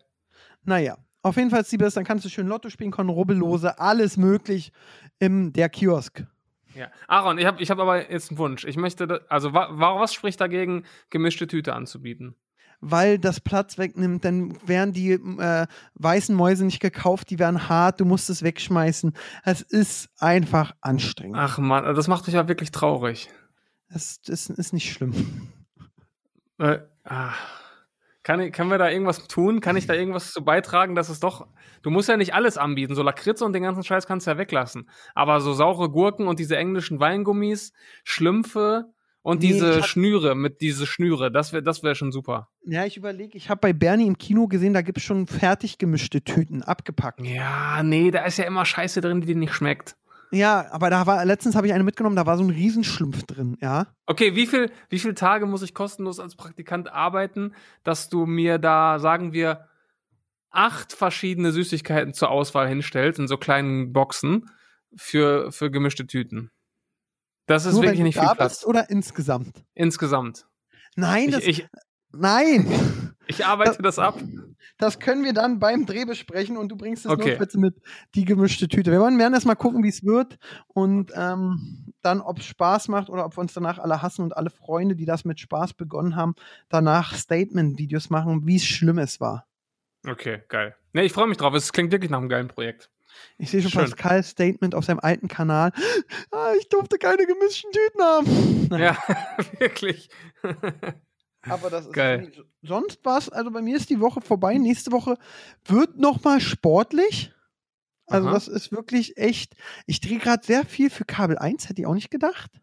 Naja, 0.63 0.97
auf 1.21 1.35
jeden 1.35 1.49
Fall, 1.49 1.65
Siebes, 1.65 1.95
dann 1.95 2.05
kannst 2.05 2.25
du 2.25 2.29
schön 2.29 2.47
Lotto 2.47 2.69
spielen, 2.69 2.91
können, 2.91 3.09
Rubbellose, 3.09 3.79
alles 3.79 4.17
möglich 4.17 4.71
im 5.19 5.51
der 5.51 5.69
Kiosk. 5.69 6.23
Ja. 6.75 6.87
Aaron, 7.07 7.37
ich 7.37 7.45
habe 7.45 7.61
ich 7.61 7.69
hab 7.71 7.79
aber 7.79 8.11
jetzt 8.11 8.31
einen 8.31 8.37
Wunsch. 8.37 8.63
Ich 8.63 8.77
möchte, 8.77 9.07
da, 9.07 9.19
also 9.27 9.53
wa, 9.53 9.69
wa, 9.71 9.99
was 9.99 10.13
spricht 10.13 10.39
dagegen, 10.39 10.83
gemischte 11.09 11.47
Tüte 11.47 11.73
anzubieten? 11.73 12.35
Weil 12.79 13.19
das 13.19 13.41
Platz 13.41 13.77
wegnimmt, 13.77 14.23
dann 14.23 14.55
werden 14.65 14.93
die 14.93 15.11
äh, 15.11 15.67
weißen 15.95 16.33
Mäuse 16.33 16.63
nicht 16.63 16.79
gekauft, 16.79 17.29
die 17.29 17.37
werden 17.37 17.67
hart, 17.67 17.99
du 17.99 18.05
musst 18.05 18.29
es 18.29 18.41
wegschmeißen. 18.41 19.13
Es 19.43 19.61
ist 19.61 20.09
einfach 20.19 20.73
anstrengend. 20.79 21.35
Ach 21.37 21.57
man, 21.57 21.83
das 21.95 22.07
macht 22.07 22.25
mich 22.27 22.35
ja 22.35 22.47
wirklich 22.47 22.71
traurig. 22.71 23.29
Das, 23.89 24.21
das 24.21 24.49
ist 24.49 24.71
nicht 24.71 24.93
schlimm. 24.93 25.49
Äh, 26.59 26.79
ah. 27.03 27.33
Kann, 28.29 28.41
ich- 28.41 28.53
können 28.53 28.69
wir 28.69 28.77
da 28.77 28.91
irgendwas 28.91 29.27
tun? 29.27 29.59
Kann 29.59 29.75
ich 29.75 29.87
da 29.87 29.95
irgendwas 29.95 30.33
zu 30.33 30.43
beitragen, 30.45 30.93
dass 30.93 31.09
es 31.09 31.19
doch. 31.19 31.47
Du 31.81 31.89
musst 31.89 32.09
ja 32.09 32.15
nicht 32.15 32.35
alles 32.35 32.59
anbieten. 32.59 32.93
So 32.93 33.01
Lakritze 33.01 33.43
und 33.43 33.53
den 33.53 33.63
ganzen 33.63 33.83
Scheiß 33.83 34.05
kannst 34.05 34.27
du 34.27 34.31
ja 34.31 34.37
weglassen. 34.37 34.87
Aber 35.15 35.41
so 35.41 35.53
saure 35.53 35.89
Gurken 35.89 36.27
und 36.27 36.37
diese 36.37 36.55
englischen 36.55 36.99
Weingummis, 36.99 37.73
Schlümpfe 38.03 38.85
und 39.23 39.41
Nee, 39.41 39.47
diese 39.47 39.77
hab- 39.77 39.85
Schnüre 39.87 40.35
mit 40.35 40.61
diese 40.61 40.85
Schnüre, 40.85 41.31
das 41.31 41.53
wäre 41.53 41.63
das 41.63 41.81
wär 41.81 41.95
schon 41.95 42.11
super. 42.11 42.49
Ja, 42.65 42.85
ich 42.85 42.97
überlege, 42.97 43.35
ich 43.35 43.49
habe 43.49 43.61
bei 43.61 43.73
Bernie 43.73 44.05
im 44.05 44.17
Kino 44.19 44.47
gesehen, 44.47 44.73
da 44.75 44.81
gibt 44.83 44.99
es 44.99 45.03
schon 45.03 45.25
fertig 45.25 45.79
gemischte 45.79 46.23
Tüten, 46.23 46.61
abgepackt. 46.61 47.21
Ja, 47.25 47.81
nee, 47.81 48.11
da 48.11 48.25
ist 48.25 48.37
ja 48.37 48.45
immer 48.45 48.63
Scheiße 48.63 49.01
drin, 49.01 49.21
die 49.21 49.27
dir 49.27 49.35
nicht 49.37 49.53
schmeckt. 49.55 49.95
Ja, 50.31 50.67
aber 50.71 50.89
da 50.89 51.07
war, 51.07 51.25
letztens 51.25 51.55
habe 51.55 51.67
ich 51.67 51.73
eine 51.73 51.83
mitgenommen, 51.83 52.15
da 52.15 52.25
war 52.25 52.37
so 52.37 52.43
ein 52.43 52.49
Riesenschlumpf 52.49 53.23
drin, 53.23 53.57
ja. 53.61 53.87
Okay, 54.05 54.35
wie 54.35 54.45
viel, 54.45 54.71
wie 54.89 54.99
viel 54.99 55.15
Tage 55.15 55.45
muss 55.45 55.63
ich 55.63 55.73
kostenlos 55.73 56.19
als 56.19 56.35
Praktikant 56.35 56.91
arbeiten, 56.91 57.53
dass 57.83 58.09
du 58.09 58.25
mir 58.25 58.59
da, 58.59 58.99
sagen 58.99 59.33
wir, 59.33 59.67
acht 60.51 60.93
verschiedene 60.93 61.51
Süßigkeiten 61.51 62.13
zur 62.13 62.29
Auswahl 62.29 62.67
hinstellst 62.67 63.19
in 63.19 63.27
so 63.27 63.37
kleinen 63.37 63.91
Boxen 63.93 64.49
für, 64.95 65.51
für 65.51 65.71
gemischte 65.71 66.05
Tüten? 66.05 66.51
Das 67.45 67.65
ist 67.65 67.73
Nur 67.73 67.83
wirklich 67.83 68.01
nicht 68.01 68.19
viel 68.19 68.29
Platz. 68.35 68.63
oder 68.63 68.89
insgesamt? 68.91 69.63
Insgesamt. 69.73 70.45
Nein, 70.95 71.31
das, 71.31 71.43
Ich, 71.43 71.59
ich, 71.59 71.67
nein. 72.11 72.67
Ich 73.29 73.45
arbeite 73.45 73.81
das 73.81 73.99
ab. 73.99 74.19
Das 74.77 74.99
können 74.99 75.23
wir 75.23 75.33
dann 75.33 75.59
beim 75.59 75.85
Dreh 75.85 76.05
besprechen 76.05 76.57
und 76.57 76.69
du 76.69 76.75
bringst 76.75 77.05
es 77.05 77.11
Okay. 77.11 77.29
notfalls 77.31 77.53
mit, 77.55 77.75
die 78.15 78.25
gemischte 78.25 78.67
Tüte. 78.67 78.91
Wir 78.91 78.99
wollen 78.99 79.17
werden 79.19 79.33
erst 79.33 79.45
mal 79.45 79.55
gucken, 79.55 79.83
wie 79.83 79.89
es 79.89 80.03
wird 80.03 80.37
und 80.67 81.11
ähm, 81.15 81.85
dann, 82.01 82.21
ob 82.21 82.39
es 82.39 82.45
Spaß 82.45 82.87
macht 82.87 83.09
oder 83.09 83.25
ob 83.25 83.37
wir 83.37 83.41
uns 83.41 83.53
danach 83.53 83.77
alle 83.77 84.01
hassen 84.01 84.23
und 84.23 84.35
alle 84.35 84.49
Freunde, 84.49 84.95
die 84.95 85.05
das 85.05 85.25
mit 85.25 85.39
Spaß 85.39 85.73
begonnen 85.73 86.15
haben, 86.15 86.33
danach 86.69 87.13
Statement-Videos 87.15 88.09
machen, 88.09 88.47
wie 88.47 88.59
schlimm 88.59 88.97
es 88.99 89.19
war. 89.19 89.45
Okay, 90.07 90.41
geil. 90.47 90.75
Nee, 90.93 91.03
ich 91.03 91.11
freue 91.13 91.27
mich 91.27 91.37
drauf. 91.37 91.53
Es 91.53 91.71
klingt 91.73 91.91
wirklich 91.91 92.09
nach 92.09 92.19
einem 92.19 92.29
geilen 92.29 92.47
Projekt. 92.47 92.89
Ich 93.37 93.49
sehe 93.51 93.61
schon 93.61 93.71
Schön. 93.71 93.81
Pascals 93.81 94.29
Statement 94.29 94.73
auf 94.75 94.85
seinem 94.85 94.99
alten 94.99 95.27
Kanal. 95.27 95.71
Ah, 96.31 96.53
ich 96.57 96.69
durfte 96.69 96.97
keine 96.97 97.25
gemischten 97.25 97.71
Tüten 97.71 98.01
haben. 98.01 98.67
Nein, 98.69 98.81
Ja, 98.81 98.97
wirklich. 99.59 100.09
Aber 101.41 101.69
das 101.69 101.85
ist 101.85 101.93
Geil. 101.93 102.31
sonst 102.61 102.99
was. 103.03 103.29
Also 103.29 103.51
bei 103.51 103.61
mir 103.61 103.77
ist 103.77 103.89
die 103.89 103.99
Woche 103.99 104.21
vorbei. 104.21 104.57
Nächste 104.57 104.91
Woche 104.91 105.17
wird 105.65 105.97
noch 105.97 106.23
mal 106.23 106.41
sportlich. 106.41 107.33
Also 108.07 108.27
Aha. 108.27 108.33
das 108.33 108.47
ist 108.47 108.71
wirklich 108.71 109.17
echt. 109.17 109.55
Ich 109.85 110.01
drehe 110.01 110.17
gerade 110.19 110.45
sehr 110.45 110.65
viel 110.65 110.89
für 110.89 111.05
Kabel 111.05 111.37
1, 111.37 111.69
hätte 111.69 111.81
ich 111.81 111.87
auch 111.87 111.93
nicht 111.93 112.11
gedacht. 112.11 112.59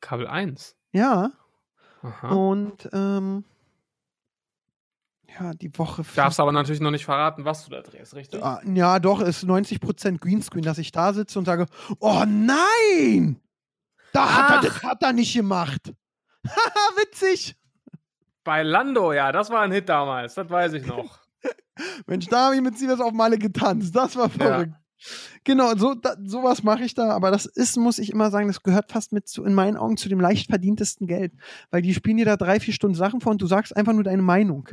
Kabel 0.00 0.26
1. 0.26 0.74
Ja. 0.92 1.32
Aha. 2.02 2.28
Und 2.28 2.88
ähm, 2.92 3.44
ja, 5.38 5.52
die 5.54 5.76
Woche. 5.78 6.04
Darfst 6.14 6.40
aber 6.40 6.52
natürlich 6.52 6.80
noch 6.80 6.90
nicht 6.90 7.04
verraten, 7.04 7.44
was 7.44 7.64
du 7.64 7.70
da 7.70 7.82
drehst, 7.82 8.14
richtig? 8.14 8.42
Ah, 8.42 8.60
ja, 8.64 8.98
doch, 8.98 9.20
ist 9.20 9.44
90% 9.44 10.18
Greenscreen, 10.18 10.64
dass 10.64 10.78
ich 10.78 10.92
da 10.92 11.12
sitze 11.12 11.38
und 11.38 11.44
sage, 11.44 11.66
oh 11.98 12.24
nein! 12.26 13.40
Da 14.12 14.34
hat 14.34 14.64
er, 14.64 14.70
das 14.70 14.82
hat 14.82 15.02
er 15.02 15.12
nicht 15.12 15.34
gemacht. 15.34 15.92
Haha, 16.46 16.96
witzig. 16.96 17.56
Bei 18.46 18.62
Lando, 18.62 19.12
ja, 19.12 19.32
das 19.32 19.50
war 19.50 19.62
ein 19.62 19.72
Hit 19.72 19.88
damals, 19.88 20.34
das 20.34 20.48
weiß 20.48 20.74
ich 20.74 20.86
noch. 20.86 21.18
Mensch, 22.06 22.26
da 22.28 22.46
habe 22.46 22.54
ich 22.54 22.62
mit 22.62 22.78
Sievers 22.78 23.00
auf 23.00 23.12
Male 23.12 23.38
getanzt. 23.38 23.94
Das 23.94 24.14
war 24.14 24.30
verrückt. 24.30 24.72
Genau, 25.42 25.74
so, 25.74 25.94
da, 25.94 26.14
sowas 26.22 26.62
mache 26.62 26.84
ich 26.84 26.94
da, 26.94 27.10
aber 27.10 27.32
das 27.32 27.46
ist, 27.46 27.76
muss 27.76 27.98
ich 27.98 28.08
immer 28.08 28.30
sagen, 28.30 28.46
das 28.46 28.62
gehört 28.62 28.92
fast 28.92 29.12
mit 29.12 29.26
zu, 29.26 29.44
in 29.44 29.52
meinen 29.52 29.76
Augen 29.76 29.96
zu 29.96 30.08
dem 30.08 30.20
leicht 30.20 30.48
verdientesten 30.48 31.08
Geld. 31.08 31.32
Weil 31.72 31.82
die 31.82 31.92
spielen 31.92 32.18
dir 32.18 32.24
da 32.24 32.36
drei, 32.36 32.60
vier 32.60 32.72
Stunden 32.72 32.94
Sachen 32.94 33.20
vor 33.20 33.32
und 33.32 33.42
du 33.42 33.48
sagst 33.48 33.76
einfach 33.76 33.92
nur 33.92 34.04
deine 34.04 34.22
Meinung. 34.22 34.68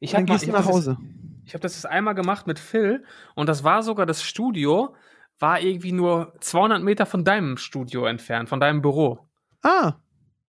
Ich 0.00 0.12
Dann 0.12 0.22
habe 0.22 0.32
gehst 0.32 0.46
du 0.46 0.52
nach 0.52 0.64
Hause. 0.64 0.96
Ich 1.44 1.52
habe 1.52 1.60
das 1.60 1.74
jetzt 1.74 1.86
einmal 1.86 2.14
gemacht 2.14 2.46
mit 2.46 2.58
Phil 2.58 3.04
und 3.34 3.50
das 3.50 3.64
war 3.64 3.82
sogar 3.82 4.06
das 4.06 4.22
Studio, 4.22 4.94
war 5.38 5.60
irgendwie 5.60 5.92
nur 5.92 6.32
200 6.40 6.82
Meter 6.82 7.04
von 7.04 7.22
deinem 7.22 7.58
Studio 7.58 8.06
entfernt, 8.06 8.48
von 8.48 8.60
deinem 8.60 8.80
Büro. 8.80 9.28
Ah, 9.62 9.96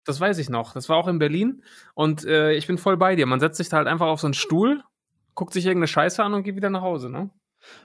Das 0.08 0.20
weiß 0.20 0.38
ich 0.38 0.48
noch. 0.48 0.72
Das 0.72 0.88
war 0.88 0.96
auch 0.96 1.06
in 1.06 1.18
Berlin 1.18 1.62
und 1.94 2.24
äh, 2.24 2.52
ich 2.54 2.66
bin 2.66 2.78
voll 2.78 2.96
bei 2.96 3.14
dir. 3.14 3.26
Man 3.26 3.40
setzt 3.40 3.58
sich 3.58 3.68
da 3.68 3.76
halt 3.76 3.86
einfach 3.88 4.06
auf 4.06 4.20
so 4.20 4.26
einen 4.26 4.34
Stuhl, 4.34 4.82
guckt 5.34 5.52
sich 5.52 5.66
irgendeine 5.66 5.88
Scheiße 5.88 6.22
an 6.24 6.32
und 6.34 6.42
geht 6.42 6.56
wieder 6.56 6.70
nach 6.70 6.82
Hause. 6.82 7.10
Ne? 7.10 7.30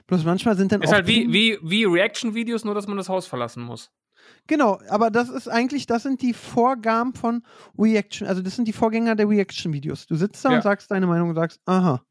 bloß 0.06 0.24
manchmal 0.24 0.56
sind 0.56 0.72
dann 0.72 0.80
Ist 0.82 0.90
auch 0.90 0.94
halt 0.94 1.06
wie, 1.06 1.30
wie, 1.32 1.58
wie 1.62 1.84
Reaction-Videos, 1.84 2.64
nur 2.64 2.74
dass 2.74 2.86
man 2.86 2.96
das 2.96 3.08
Haus 3.08 3.26
verlassen 3.26 3.62
muss. 3.62 3.90
Genau, 4.46 4.78
aber 4.88 5.10
das 5.10 5.28
ist 5.28 5.48
eigentlich, 5.48 5.86
das 5.86 6.02
sind 6.02 6.22
die 6.22 6.32
Vorgaben 6.32 7.12
von 7.14 7.42
Reaction, 7.78 8.26
also 8.26 8.40
das 8.40 8.56
sind 8.56 8.66
die 8.68 8.72
Vorgänger 8.72 9.16
der 9.16 9.28
Reaction-Videos. 9.28 10.06
Du 10.06 10.14
sitzt 10.14 10.44
da 10.44 10.50
Ja. 10.50 10.56
und 10.56 10.62
sagst 10.62 10.90
deine 10.90 11.06
Meinung 11.06 11.30
und 11.30 11.34
sagst, 11.34 11.60
aha. 11.66 12.02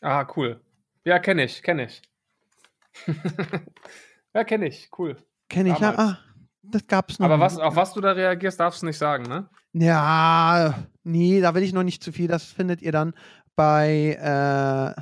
Ah, 0.00 0.26
cool. 0.36 0.60
Ja, 1.04 1.18
kenne 1.18 1.44
ich, 1.44 1.62
kenne 1.62 1.86
ich. 1.86 2.02
ja, 4.34 4.44
kenne 4.44 4.68
ich. 4.68 4.88
Cool. 4.96 5.16
Kenne 5.48 5.70
ich, 5.72 5.78
ja. 5.78 5.92
Damals. 5.92 6.18
Ah, 6.18 6.18
das 6.70 6.86
gab's 6.86 7.18
noch. 7.18 7.26
Aber 7.26 7.40
was, 7.40 7.58
auf 7.58 7.76
was 7.76 7.92
du 7.92 8.00
da 8.00 8.12
reagierst, 8.12 8.60
darfst 8.60 8.82
du 8.82 8.86
nicht 8.86 8.98
sagen, 8.98 9.24
ne? 9.24 9.48
Ja, 9.72 10.74
nee, 11.04 11.40
da 11.40 11.54
will 11.54 11.62
ich 11.62 11.72
noch 11.72 11.82
nicht 11.82 12.02
zu 12.02 12.12
viel. 12.12 12.28
Das 12.28 12.44
findet 12.44 12.82
ihr 12.82 12.92
dann 12.92 13.14
bei 13.54 14.16
äh, 14.96 15.00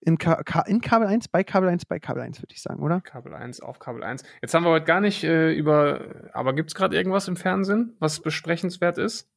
in, 0.00 0.18
Ka 0.18 0.42
Ka 0.42 0.62
in 0.62 0.80
Kabel 0.80 1.08
1, 1.08 1.28
bei 1.28 1.44
Kabel 1.44 1.68
1, 1.68 1.84
bei 1.86 1.98
Kabel 1.98 2.22
1, 2.22 2.40
würde 2.40 2.52
ich 2.52 2.62
sagen, 2.62 2.82
oder? 2.82 3.00
Kabel 3.00 3.34
1 3.34 3.60
auf 3.60 3.78
Kabel 3.78 4.02
1. 4.02 4.22
Jetzt 4.40 4.54
haben 4.54 4.64
wir 4.64 4.70
heute 4.70 4.86
gar 4.86 5.00
nicht 5.00 5.24
äh, 5.24 5.52
über. 5.52 6.00
Aber 6.32 6.54
gibt 6.54 6.70
es 6.70 6.74
gerade 6.74 6.96
irgendwas 6.96 7.28
im 7.28 7.36
Fernsehen, 7.36 7.96
was 7.98 8.20
besprechenswert 8.20 8.98
ist? 8.98 9.28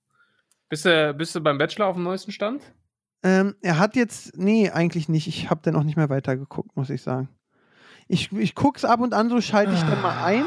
Bist 0.70 0.86
du, 0.86 1.14
bist 1.14 1.36
du 1.36 1.42
beim 1.42 1.58
Bachelor 1.58 1.88
auf 1.88 1.96
dem 1.96 2.04
neuesten 2.04 2.32
Stand? 2.32 2.62
Ähm, 3.24 3.56
er 3.62 3.80
hat 3.80 3.96
jetzt, 3.96 4.38
nee, 4.38 4.70
eigentlich 4.70 5.10
nicht. 5.10 5.28
Ich 5.28 5.50
habe 5.50 5.62
dann 5.64 5.76
auch 5.76 5.84
nicht 5.84 5.98
mehr 5.98 6.10
weitergeguckt, 6.10 6.76
muss 6.76 6.90
ich 6.90 7.02
sagen. 7.02 7.30
Ich, 8.08 8.32
ich 8.32 8.54
guck's 8.56 8.86
ab 8.86 9.00
und 9.00 9.14
an, 9.14 9.30
so 9.30 9.42
schalte 9.42 9.74
ich 9.74 9.82
dann 9.82 10.02
mal 10.02 10.24
ein. 10.24 10.46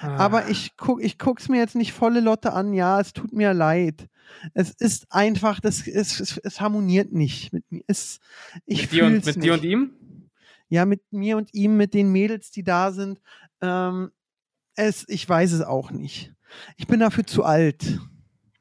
Ah. 0.00 0.16
Aber 0.16 0.48
ich 0.48 0.76
guck, 0.76 1.02
ich 1.02 1.18
guck's 1.18 1.48
mir 1.48 1.58
jetzt 1.58 1.74
nicht 1.74 1.92
volle 1.92 2.20
Lotte 2.20 2.52
an. 2.52 2.72
Ja, 2.74 3.00
es 3.00 3.12
tut 3.12 3.32
mir 3.32 3.54
leid. 3.54 4.08
Es 4.54 4.70
ist 4.70 5.06
einfach, 5.10 5.60
das, 5.60 5.86
es, 5.86 6.20
es, 6.20 6.38
es 6.38 6.60
harmoniert 6.60 7.12
nicht 7.12 7.52
mit 7.52 7.70
mir. 7.70 7.82
Es, 7.86 8.20
ich 8.66 8.82
mit 8.82 8.92
dir 8.92 9.06
und, 9.06 9.12
mit 9.14 9.26
nicht. 9.26 9.42
dir 9.42 9.54
und 9.54 9.64
ihm? 9.64 9.90
Ja, 10.68 10.84
mit 10.86 11.02
mir 11.12 11.36
und 11.36 11.52
ihm, 11.54 11.76
mit 11.76 11.94
den 11.94 12.10
Mädels, 12.10 12.50
die 12.50 12.64
da 12.64 12.90
sind. 12.92 13.20
Ähm, 13.60 14.10
es, 14.76 15.08
ich 15.08 15.28
weiß 15.28 15.52
es 15.52 15.62
auch 15.62 15.90
nicht. 15.90 16.34
Ich 16.76 16.86
bin 16.86 17.00
dafür 17.00 17.26
zu 17.26 17.44
alt. 17.44 18.00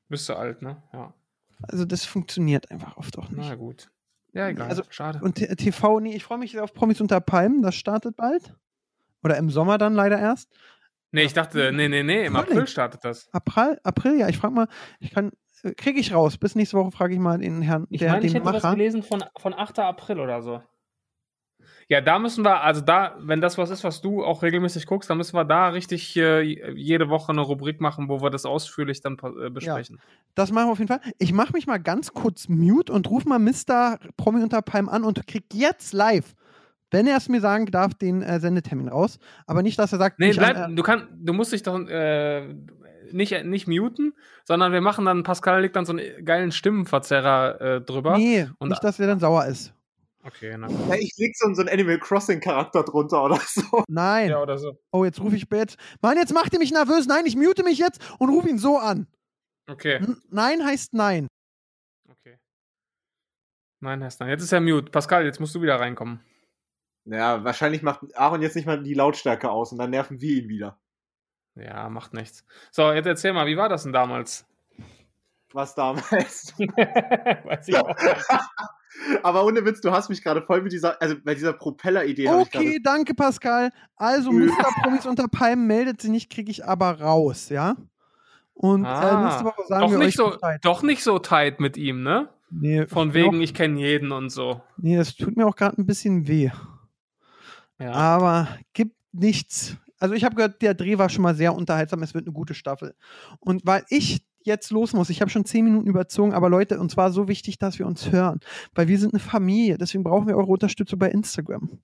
Bist 0.10 0.30
du 0.30 0.34
alt, 0.36 0.62
ne? 0.62 0.82
Ja. 0.94 1.14
Also 1.62 1.86
das 1.86 2.06
funktioniert 2.06 2.70
einfach 2.72 2.98
oft 2.98 3.18
auch 3.18 3.30
nicht. 3.30 3.48
Na 3.48 3.56
gut. 3.56 3.90
Ja, 4.34 4.48
egal. 4.48 4.68
Also- 4.70 4.84
Schade. 4.90 5.20
Und 5.22 5.36
TV, 5.36 6.00
nee, 6.00 6.16
ich 6.16 6.24
freue 6.24 6.38
mich 6.38 6.60
auf 6.60 6.74
Promis 6.74 7.00
unter 7.02 7.22
Palmen, 7.22 7.62
das 7.62 7.76
startet 7.76 8.16
bald. 8.16 8.56
Oder 9.24 9.38
im 9.38 9.50
Sommer 9.50 9.78
dann 9.78 9.94
leider 9.94 10.20
erst. 10.20 10.50
Nee, 11.14 11.24
ich 11.24 11.34
dachte, 11.34 11.72
nee, 11.72 11.88
nee, 11.88 12.03
nee, 12.03 12.26
im. 12.26 12.36
April 12.36 12.68
startet 12.68 13.05
das. 13.05 13.30
April, 13.32 13.80
April, 13.84 14.20
ja, 14.20 14.28
ich 14.28 14.38
frage 14.38 14.53
mal, 14.53 14.68
ich 14.99 15.11
kann, 15.11 15.32
äh, 15.64 15.74
kriege 15.74 15.99
ich 15.99 16.14
raus. 16.14 16.38
Bis 16.38 16.55
nächste 16.55 16.78
Woche 16.78 16.91
frage 16.91 17.14
ich 17.14 17.20
mal 17.20 17.38
den 17.39 17.61
Herrn, 17.61 17.88
Ich 17.89 17.99
der, 17.99 18.11
meine, 18.11 18.26
ich 18.26 18.34
hätte 18.34 18.45
was 18.45 18.61
Macher. 18.61 18.76
gelesen 18.76 19.01
von, 19.03 19.24
von 19.39 19.53
8. 19.53 19.80
April 19.80 20.20
oder 20.20 20.41
so. 20.41 20.61
Ja, 21.89 22.01
da 22.01 22.18
müssen 22.18 22.43
wir, 22.45 22.61
also 22.61 22.82
da, 22.82 23.16
wenn 23.20 23.41
das 23.41 23.57
was 23.57 23.70
ist, 23.70 23.84
was 23.84 24.01
du 24.01 24.24
auch 24.24 24.41
regelmäßig 24.41 24.86
guckst, 24.86 25.09
dann 25.09 25.18
müssen 25.18 25.36
wir 25.36 25.43
da 25.45 25.68
richtig 25.70 26.16
äh, 26.16 26.41
jede 26.41 27.09
Woche 27.09 27.32
eine 27.32 27.41
Rubrik 27.41 27.82
machen, 27.82 28.07
wo 28.09 28.22
wir 28.22 28.30
das 28.30 28.45
ausführlich 28.45 29.01
dann 29.01 29.18
äh, 29.41 29.49
besprechen. 29.49 29.99
Das 30.34 30.51
machen 30.51 30.68
wir 30.68 30.72
auf 30.72 30.80
jeden 30.80 30.88
Fall. 30.88 31.01
Ich 31.20 31.34
mache 31.34 31.53
mich 31.53 31.68
mal 31.68 31.78
ganz 31.80 32.14
kurz 32.14 32.47
mute 32.47 32.91
und 32.91 33.09
rufe 33.09 33.28
mal 33.28 33.39
Mr. 33.39 33.99
Promi 34.18 34.41
unter 34.41 34.61
Palmen 34.61 34.89
an 34.89 35.03
und 35.03 35.28
krieg 35.28 35.45
jetzt 35.53 35.93
live, 35.93 36.34
wenn 36.94 37.08
er 37.08 37.18
es 37.18 37.28
mir 37.28 37.41
sagen 37.41 37.66
darf, 37.66 37.94
den 37.94 38.22
äh, 38.22 38.39
Sendetermin 38.39 38.88
raus. 38.88 39.20
Aber 39.48 39.62
nicht, 39.64 39.78
dass 39.80 39.91
er 39.91 40.00
sagt, 40.00 40.20
Nee, 40.20 40.32
bleib, 40.32 40.56
an, 40.56 40.72
äh, 40.72 40.76
du, 40.76 40.84
kann, 40.84 41.08
du 41.12 41.34
musst 41.34 41.52
dich 41.52 41.64
doch 41.64 41.78
äh, 41.88 42.54
nicht, 43.12 43.44
nicht 43.46 43.68
muten, 43.68 44.14
sondern 44.46 44.72
wir 44.72 44.82
machen 44.82 45.06
dann, 45.06 45.24
Pascal 45.24 45.62
legt 45.62 45.76
dann 45.76 45.86
so 45.86 45.94
einen 45.94 46.24
geilen 46.26 46.52
Stimmenverzerrer 46.52 47.62
äh, 47.62 47.82
drüber. 47.82 48.18
nee, 48.18 48.48
und- 48.60 48.70
nicht, 48.70 48.84
dass 48.84 49.00
er 49.00 49.08
dann 49.08 49.20
sauer 49.20 49.46
ist. 49.46 49.74
Okay, 50.26 50.56
na. 50.58 50.70
Ja, 50.88 50.96
ich 50.96 51.12
leg 51.18 51.36
so, 51.36 51.54
so 51.54 51.62
einen 51.64 51.70
Animal 51.70 52.00
Crossing 52.00 52.39
Charakter 52.39 52.82
drunter 52.84 53.26
oder 53.26 53.38
so. 53.46 53.84
Nein. 53.89 54.30
Ja, 54.30 54.41
oder 54.41 54.58
so. 54.58 54.80
Oh, 54.94 55.04
jetzt 55.04 55.20
rufe 55.20 55.36
ich 55.36 55.46
jetzt. 55.52 55.78
Mann, 56.02 56.16
jetzt 56.16 56.34
macht 56.34 56.54
ihr 56.54 56.60
mich 56.60 56.72
nervös. 56.72 57.08
Nein, 57.08 57.26
ich 57.26 57.36
mute 57.36 57.62
mich 57.64 57.78
jetzt 57.78 58.00
und 58.20 58.30
rufe 58.30 58.48
ihn 58.48 58.58
so 58.58 58.78
an. 58.78 59.06
Okay, 59.70 59.96
N 59.96 60.16
nein 60.30 60.64
heißt 60.64 60.94
nein. 60.94 61.28
okay. 62.10 62.38
Nein, 63.82 64.02
heißt 64.02 64.22
nein. 64.22 64.30
Jetzt 64.30 64.44
ist 64.44 64.54
er 64.54 64.62
mute. 64.62 64.91
Pascal, 64.91 65.26
jetzt 65.26 65.41
musst 65.41 65.56
du 65.56 65.62
wieder 65.62 65.78
reinkommen. 65.78 66.22
Naja, 67.06 67.43
wahrscheinlich 67.43 67.82
macht 67.82 68.01
Aaron 68.16 68.41
jetzt 68.41 68.56
nicht 68.56 68.66
mal 68.66 68.82
die 68.82 68.93
Lautstärke 68.93 69.49
aus 69.51 69.72
und 69.72 69.78
dann 69.78 69.89
nerven 69.89 70.22
wir 70.22 70.43
ihn 70.43 70.49
wieder. 70.49 70.78
Ja, 71.56 71.89
macht 71.89 72.14
nichts. 72.14 72.45
So, 72.72 72.91
jetzt 72.91 73.06
erzähl 73.06 73.34
mal, 73.34 73.45
wie 73.45 73.58
war 73.58 73.70
das 73.70 73.84
denn 73.84 73.93
damals? 73.93 74.45
Was 75.51 75.76
damals. 75.76 76.54
Weiß 76.60 77.68
ich 77.68 77.76
auch 77.78 77.88
nicht. 77.88 78.26
Aber 79.24 79.45
ohne 79.45 79.66
Witz, 79.66 79.82
du 79.82 79.91
hast 79.91 80.10
mich 80.10 80.24
gerade 80.24 80.41
voll 80.43 80.62
mit 80.62 80.72
dieser, 80.72 81.01
also 81.01 81.16
bei 81.24 81.34
dieser 81.36 81.54
Propeller-Idee. 81.54 82.30
Okay, 82.30 82.80
danke, 82.84 83.14
Pascal. 83.14 83.72
Also, 83.95 84.32
Mr. 84.32 84.51
Promis 84.82 85.06
unter 85.06 85.28
Palmen 85.28 85.68
meldet 85.68 86.01
sich 86.01 86.10
nicht, 86.12 86.32
kriege 86.32 86.49
ich 86.51 86.64
aber 86.66 87.01
raus, 87.01 87.49
ja? 87.49 87.76
Und 88.54 88.86
äh, 88.86 88.88
Ah, 88.88 89.24
nächste 89.26 89.45
Woche 89.45 89.64
sagen 89.68 89.82
doch, 89.82 89.91
wir 89.91 89.97
nicht 89.97 90.08
euch 90.08 90.16
so, 90.16 90.30
Bescheid. 90.32 90.60
doch 90.64 90.84
nicht 90.84 91.04
so 91.04 91.20
tight 91.20 91.60
mit 91.60 91.76
ihm, 91.76 92.04
ne? 92.04 92.30
Nee, 92.51 92.86
Von 92.86 93.16
wegen, 93.16 93.38
Auch, 93.39 93.41
ich 93.41 93.56
kenne 93.56 93.80
jeden 93.80 94.12
und 94.12 94.30
so. 94.30 94.62
nee, 94.78 94.95
das 94.95 95.16
tut 95.16 95.36
mir 95.38 95.47
auch 95.47 95.56
gerade 95.56 95.82
ein 95.82 95.88
bisschen 95.88 96.28
weh. 96.28 96.51
Ja. 97.84 97.92
Aber 97.92 98.48
gibt 98.72 98.96
nichts. 99.12 99.76
Also, 100.00 100.16
ich 100.16 100.24
habe 100.24 100.36
gehört, 100.36 100.62
der 100.62 100.74
Dreh 100.74 100.98
war 100.98 101.10
schon 101.10 101.22
mal 101.22 101.36
sehr 101.36 101.54
unterhaltsam. 101.54 102.02
Es 102.02 102.14
wird 102.14 102.26
eine 102.26 102.34
gute 102.34 102.54
Staffel. 102.54 102.96
Und 103.40 103.66
weil 103.66 103.84
ich 103.90 104.26
jetzt 104.46 104.72
los 104.72 104.94
muss, 104.94 105.10
ich 105.10 105.22
habe 105.22 105.32
schon 105.32 105.46
zehn 105.46 105.66
Minuten 105.66 105.88
überzogen, 105.88 106.34
aber 106.34 106.50
Leute, 106.50 106.80
uns 106.80 106.98
war 106.98 107.12
so 107.12 107.28
wichtig, 107.28 107.60
dass 107.60 107.80
wir 107.80 107.86
uns 107.86 108.12
hören, 108.12 108.40
weil 108.74 108.88
wir 108.88 109.00
sind 109.00 109.14
eine 109.14 109.20
Familie. 109.20 109.78
Deswegen 109.78 110.04
brauchen 110.04 110.28
wir 110.28 110.38
eure 110.38 110.52
Unterstützung 110.52 111.00
bei 111.00 111.10
Instagram. 111.10 111.80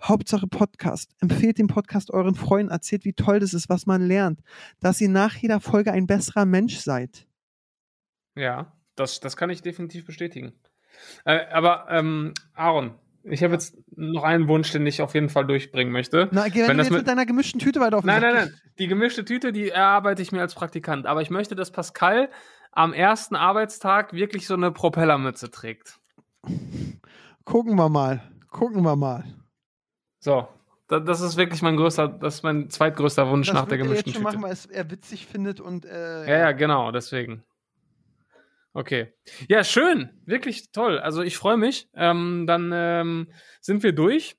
Hauptsache 0.00 0.46
Podcast. 0.46 1.12
Empfehlt 1.20 1.58
den 1.58 1.68
Podcast 1.68 2.12
euren 2.12 2.34
Freunden, 2.34 2.72
erzählt, 2.72 3.04
wie 3.04 3.12
toll 3.12 3.40
das 3.40 3.54
ist, 3.54 3.68
was 3.68 3.86
man 3.86 4.02
lernt, 4.02 4.40
dass 4.80 5.00
ihr 5.00 5.08
nach 5.08 5.36
jeder 5.36 5.60
Folge 5.60 5.92
ein 5.92 6.06
besserer 6.06 6.44
Mensch 6.44 6.78
seid. 6.78 7.26
Ja, 8.36 8.72
das, 8.94 9.20
das 9.20 9.36
kann 9.36 9.50
ich 9.50 9.62
definitiv 9.62 10.06
bestätigen. 10.06 10.52
Äh, 11.24 11.46
aber, 11.52 11.86
ähm, 11.90 12.34
Aaron, 12.54 12.94
ich 13.24 13.42
habe 13.42 13.52
jetzt 13.54 13.76
noch 13.96 14.24
einen 14.24 14.48
Wunsch, 14.48 14.70
den 14.72 14.86
ich 14.86 15.00
auf 15.02 15.14
jeden 15.14 15.28
Fall 15.28 15.46
durchbringen 15.46 15.92
möchte. 15.92 16.28
Na, 16.32 16.48
geh, 16.48 16.66
wenn, 16.66 16.76
du 16.76 16.82
jetzt 16.82 16.90
mit- 16.90 17.00
mit 17.00 17.08
deiner 17.08 17.26
gemischten 17.26 17.60
Tüte 17.60 17.80
weiter 17.80 17.96
auf 17.98 18.02
den 18.02 18.08
Nein, 18.08 18.20
nein, 18.22 18.34
nein. 18.34 18.54
Die 18.78 18.86
gemischte 18.88 19.24
Tüte, 19.24 19.52
die 19.52 19.68
erarbeite 19.70 20.22
ich 20.22 20.32
mir 20.32 20.40
als 20.40 20.54
Praktikant. 20.54 21.06
Aber 21.06 21.22
ich 21.22 21.30
möchte, 21.30 21.54
dass 21.54 21.70
Pascal 21.70 22.30
am 22.72 22.92
ersten 22.92 23.36
Arbeitstag 23.36 24.12
wirklich 24.14 24.46
so 24.46 24.54
eine 24.54 24.70
Propellermütze 24.72 25.50
trägt. 25.50 25.98
Gucken 27.44 27.76
wir 27.76 27.88
mal. 27.88 28.22
Gucken 28.50 28.82
wir 28.82 28.96
mal. 28.96 29.24
So. 30.20 30.48
da- 30.88 31.00
Das 31.00 31.20
ist 31.20 31.36
wirklich 31.36 31.62
mein 31.62 31.76
größter, 31.76 32.08
das 32.08 32.36
ist 32.36 32.42
mein 32.42 32.68
zweitgrößter 32.70 33.28
Wunsch 33.28 33.48
Das 33.48 33.54
nach 33.54 33.66
der 33.66 33.78
er 33.78 33.84
gemischten 33.84 34.12
Tüte. 34.12 34.22
machen, 34.24 34.42
weil 34.42 34.52
es 34.52 34.66
er 34.66 34.90
witzig 34.90 35.26
findet 35.26 35.60
und 35.60 35.84
äh, 35.84 36.26
Ja, 36.28 36.38
ja, 36.38 36.52
genau, 36.52 36.92
deswegen. 36.92 37.42
Okay. 38.74 39.12
Ja, 39.48 39.64
schön. 39.64 40.10
Wirklich 40.24 40.72
toll. 40.72 40.98
Also 40.98 41.22
ich 41.22 41.36
freue 41.36 41.56
mich. 41.56 41.88
Ähm, 41.94 42.46
dann 42.46 42.70
ähm, 42.72 43.28
sind 43.60 43.82
wir 43.82 43.92
durch. 43.92 44.36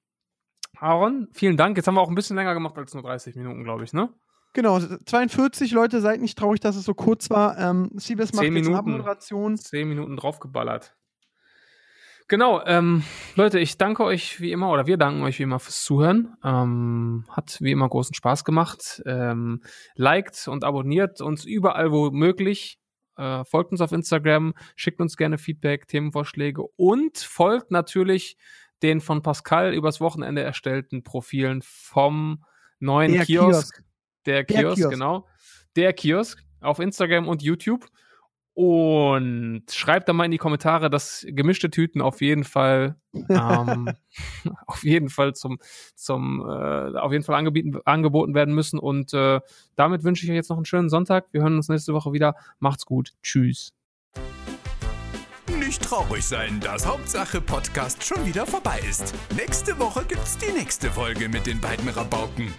Aaron, 0.78 1.30
vielen 1.34 1.56
Dank. 1.56 1.78
Jetzt 1.78 1.88
haben 1.88 1.96
wir 1.96 2.02
auch 2.02 2.10
ein 2.10 2.16
bisschen 2.16 2.36
länger 2.36 2.54
gemacht 2.54 2.78
als 2.78 2.94
nur 2.94 3.04
30 3.04 3.36
Minuten, 3.36 3.64
glaube 3.64 3.84
ich, 3.84 3.94
ne? 3.94 4.10
Genau, 4.54 4.80
42 4.80 5.72
Leute, 5.72 6.00
seid 6.02 6.22
nicht 6.22 6.38
traurig, 6.38 6.60
dass 6.60 6.76
es 6.76 6.86
so 6.86 6.94
kurz 6.94 7.30
war. 7.30 7.58
Ähm, 7.58 7.90
Siebes 7.96 8.34
macht 8.34 8.44
Zehn 8.44 8.56
jetzt 8.56 8.68
eine 8.68 8.76
Minuten. 8.76 8.92
Abmoderation. 8.92 9.58
Zehn 9.58 9.88
Minuten 9.88 10.16
draufgeballert. 10.16 10.96
Genau, 12.28 12.64
ähm, 12.66 13.04
Leute, 13.36 13.60
ich 13.60 13.78
danke 13.78 14.04
euch 14.04 14.40
wie 14.40 14.52
immer, 14.52 14.72
oder 14.72 14.88
wir 14.88 14.98
danken 14.98 15.24
euch 15.24 15.40
wie 15.40 15.44
immer 15.44 15.60
fürs 15.60 15.84
Zuhören. 15.84 16.36
Ähm, 16.44 17.26
hat 17.30 17.58
wie 17.62 17.72
immer 17.72 17.90
großen 17.90 18.14
Spaß 18.14 18.46
gemacht. 18.46 19.02
Ähm, 19.06 19.62
liked 19.96 20.48
und 20.48 20.64
abonniert 20.64 21.20
uns 21.22 21.46
überall, 21.46 21.92
wo 21.92 22.12
möglich. 22.12 22.80
Äh, 23.18 23.44
folgt 23.46 23.72
uns 23.72 23.82
auf 23.82 23.92
Instagram, 23.92 24.54
schickt 24.76 25.00
uns 25.00 25.18
gerne 25.18 25.38
Feedback, 25.38 25.88
Themenvorschläge 25.88 26.64
und 26.76 27.18
folgt 27.18 27.72
natürlich 27.72 28.38
den 28.82 29.02
von 29.02 29.22
Pascal 29.22 29.74
übers 29.74 30.02
Wochenende 30.02 30.42
erstellten 30.42 31.04
Profilen 31.04 31.62
vom 31.64 32.44
neuen 32.80 33.14
Der 33.14 33.26
Kiosk. 33.26 33.76
Kiosk. 33.76 33.84
Der 34.26 34.44
Der 34.44 34.46
Kiosk, 34.46 34.78
Kiosk. 34.78 34.92
genau. 34.92 35.28
Der 35.76 35.94
Kiosk 35.94 36.44
auf 36.62 36.80
Instagram 36.80 37.28
und 37.28 37.42
YouTube. 37.42 37.88
Und 38.56 39.64
schreibt 39.72 40.08
da 40.08 40.14
mal 40.14 40.26
in 40.26 40.32
die 40.32 40.38
Kommentare, 40.38 40.92
dass 40.92 41.26
gemischte 41.28 41.72
Tüten 41.72 42.02
auf 42.02 42.22
jeden 42.22 42.44
Fall, 42.44 42.96
ähm, 43.30 43.90
auf 44.68 44.84
jeden 44.84 45.10
Fall 45.10 45.34
zum, 45.34 45.58
zum, 45.96 46.42
äh, 46.42 46.98
auf 46.98 47.12
jeden 47.12 47.24
Fall 47.24 47.36
angeboten, 47.36 47.80
angeboten 47.86 48.36
werden 48.36 48.54
müssen. 48.54 48.78
Und 48.78 49.14
äh, 49.14 49.40
damit 49.76 50.04
wünsche 50.04 50.24
ich 50.24 50.30
euch 50.30 50.36
jetzt 50.36 50.50
noch 50.50 50.58
einen 50.58 50.66
schönen 50.66 50.90
Sonntag. 50.90 51.26
Wir 51.32 51.42
hören 51.42 51.56
uns 51.56 51.68
nächste 51.68 51.94
Woche 51.94 52.14
wieder. 52.14 52.36
Macht's 52.60 52.86
gut. 52.86 53.14
Tschüss. 53.24 53.74
Nicht 55.60 55.84
traurig 55.84 56.24
sein, 56.24 56.60
dass 56.60 56.86
Hauptsache 56.86 57.42
Podcast 57.42 58.04
schon 58.04 58.24
wieder 58.26 58.46
vorbei 58.46 58.80
ist. 58.88 59.16
Nächste 59.36 59.78
Woche 59.80 60.06
gibt's 60.08 60.38
die 60.38 60.52
nächste 60.52 60.92
Folge 60.92 61.28
mit 61.28 61.48
den 61.48 61.60
beiden 61.60 61.90
Rabauken. 61.90 62.54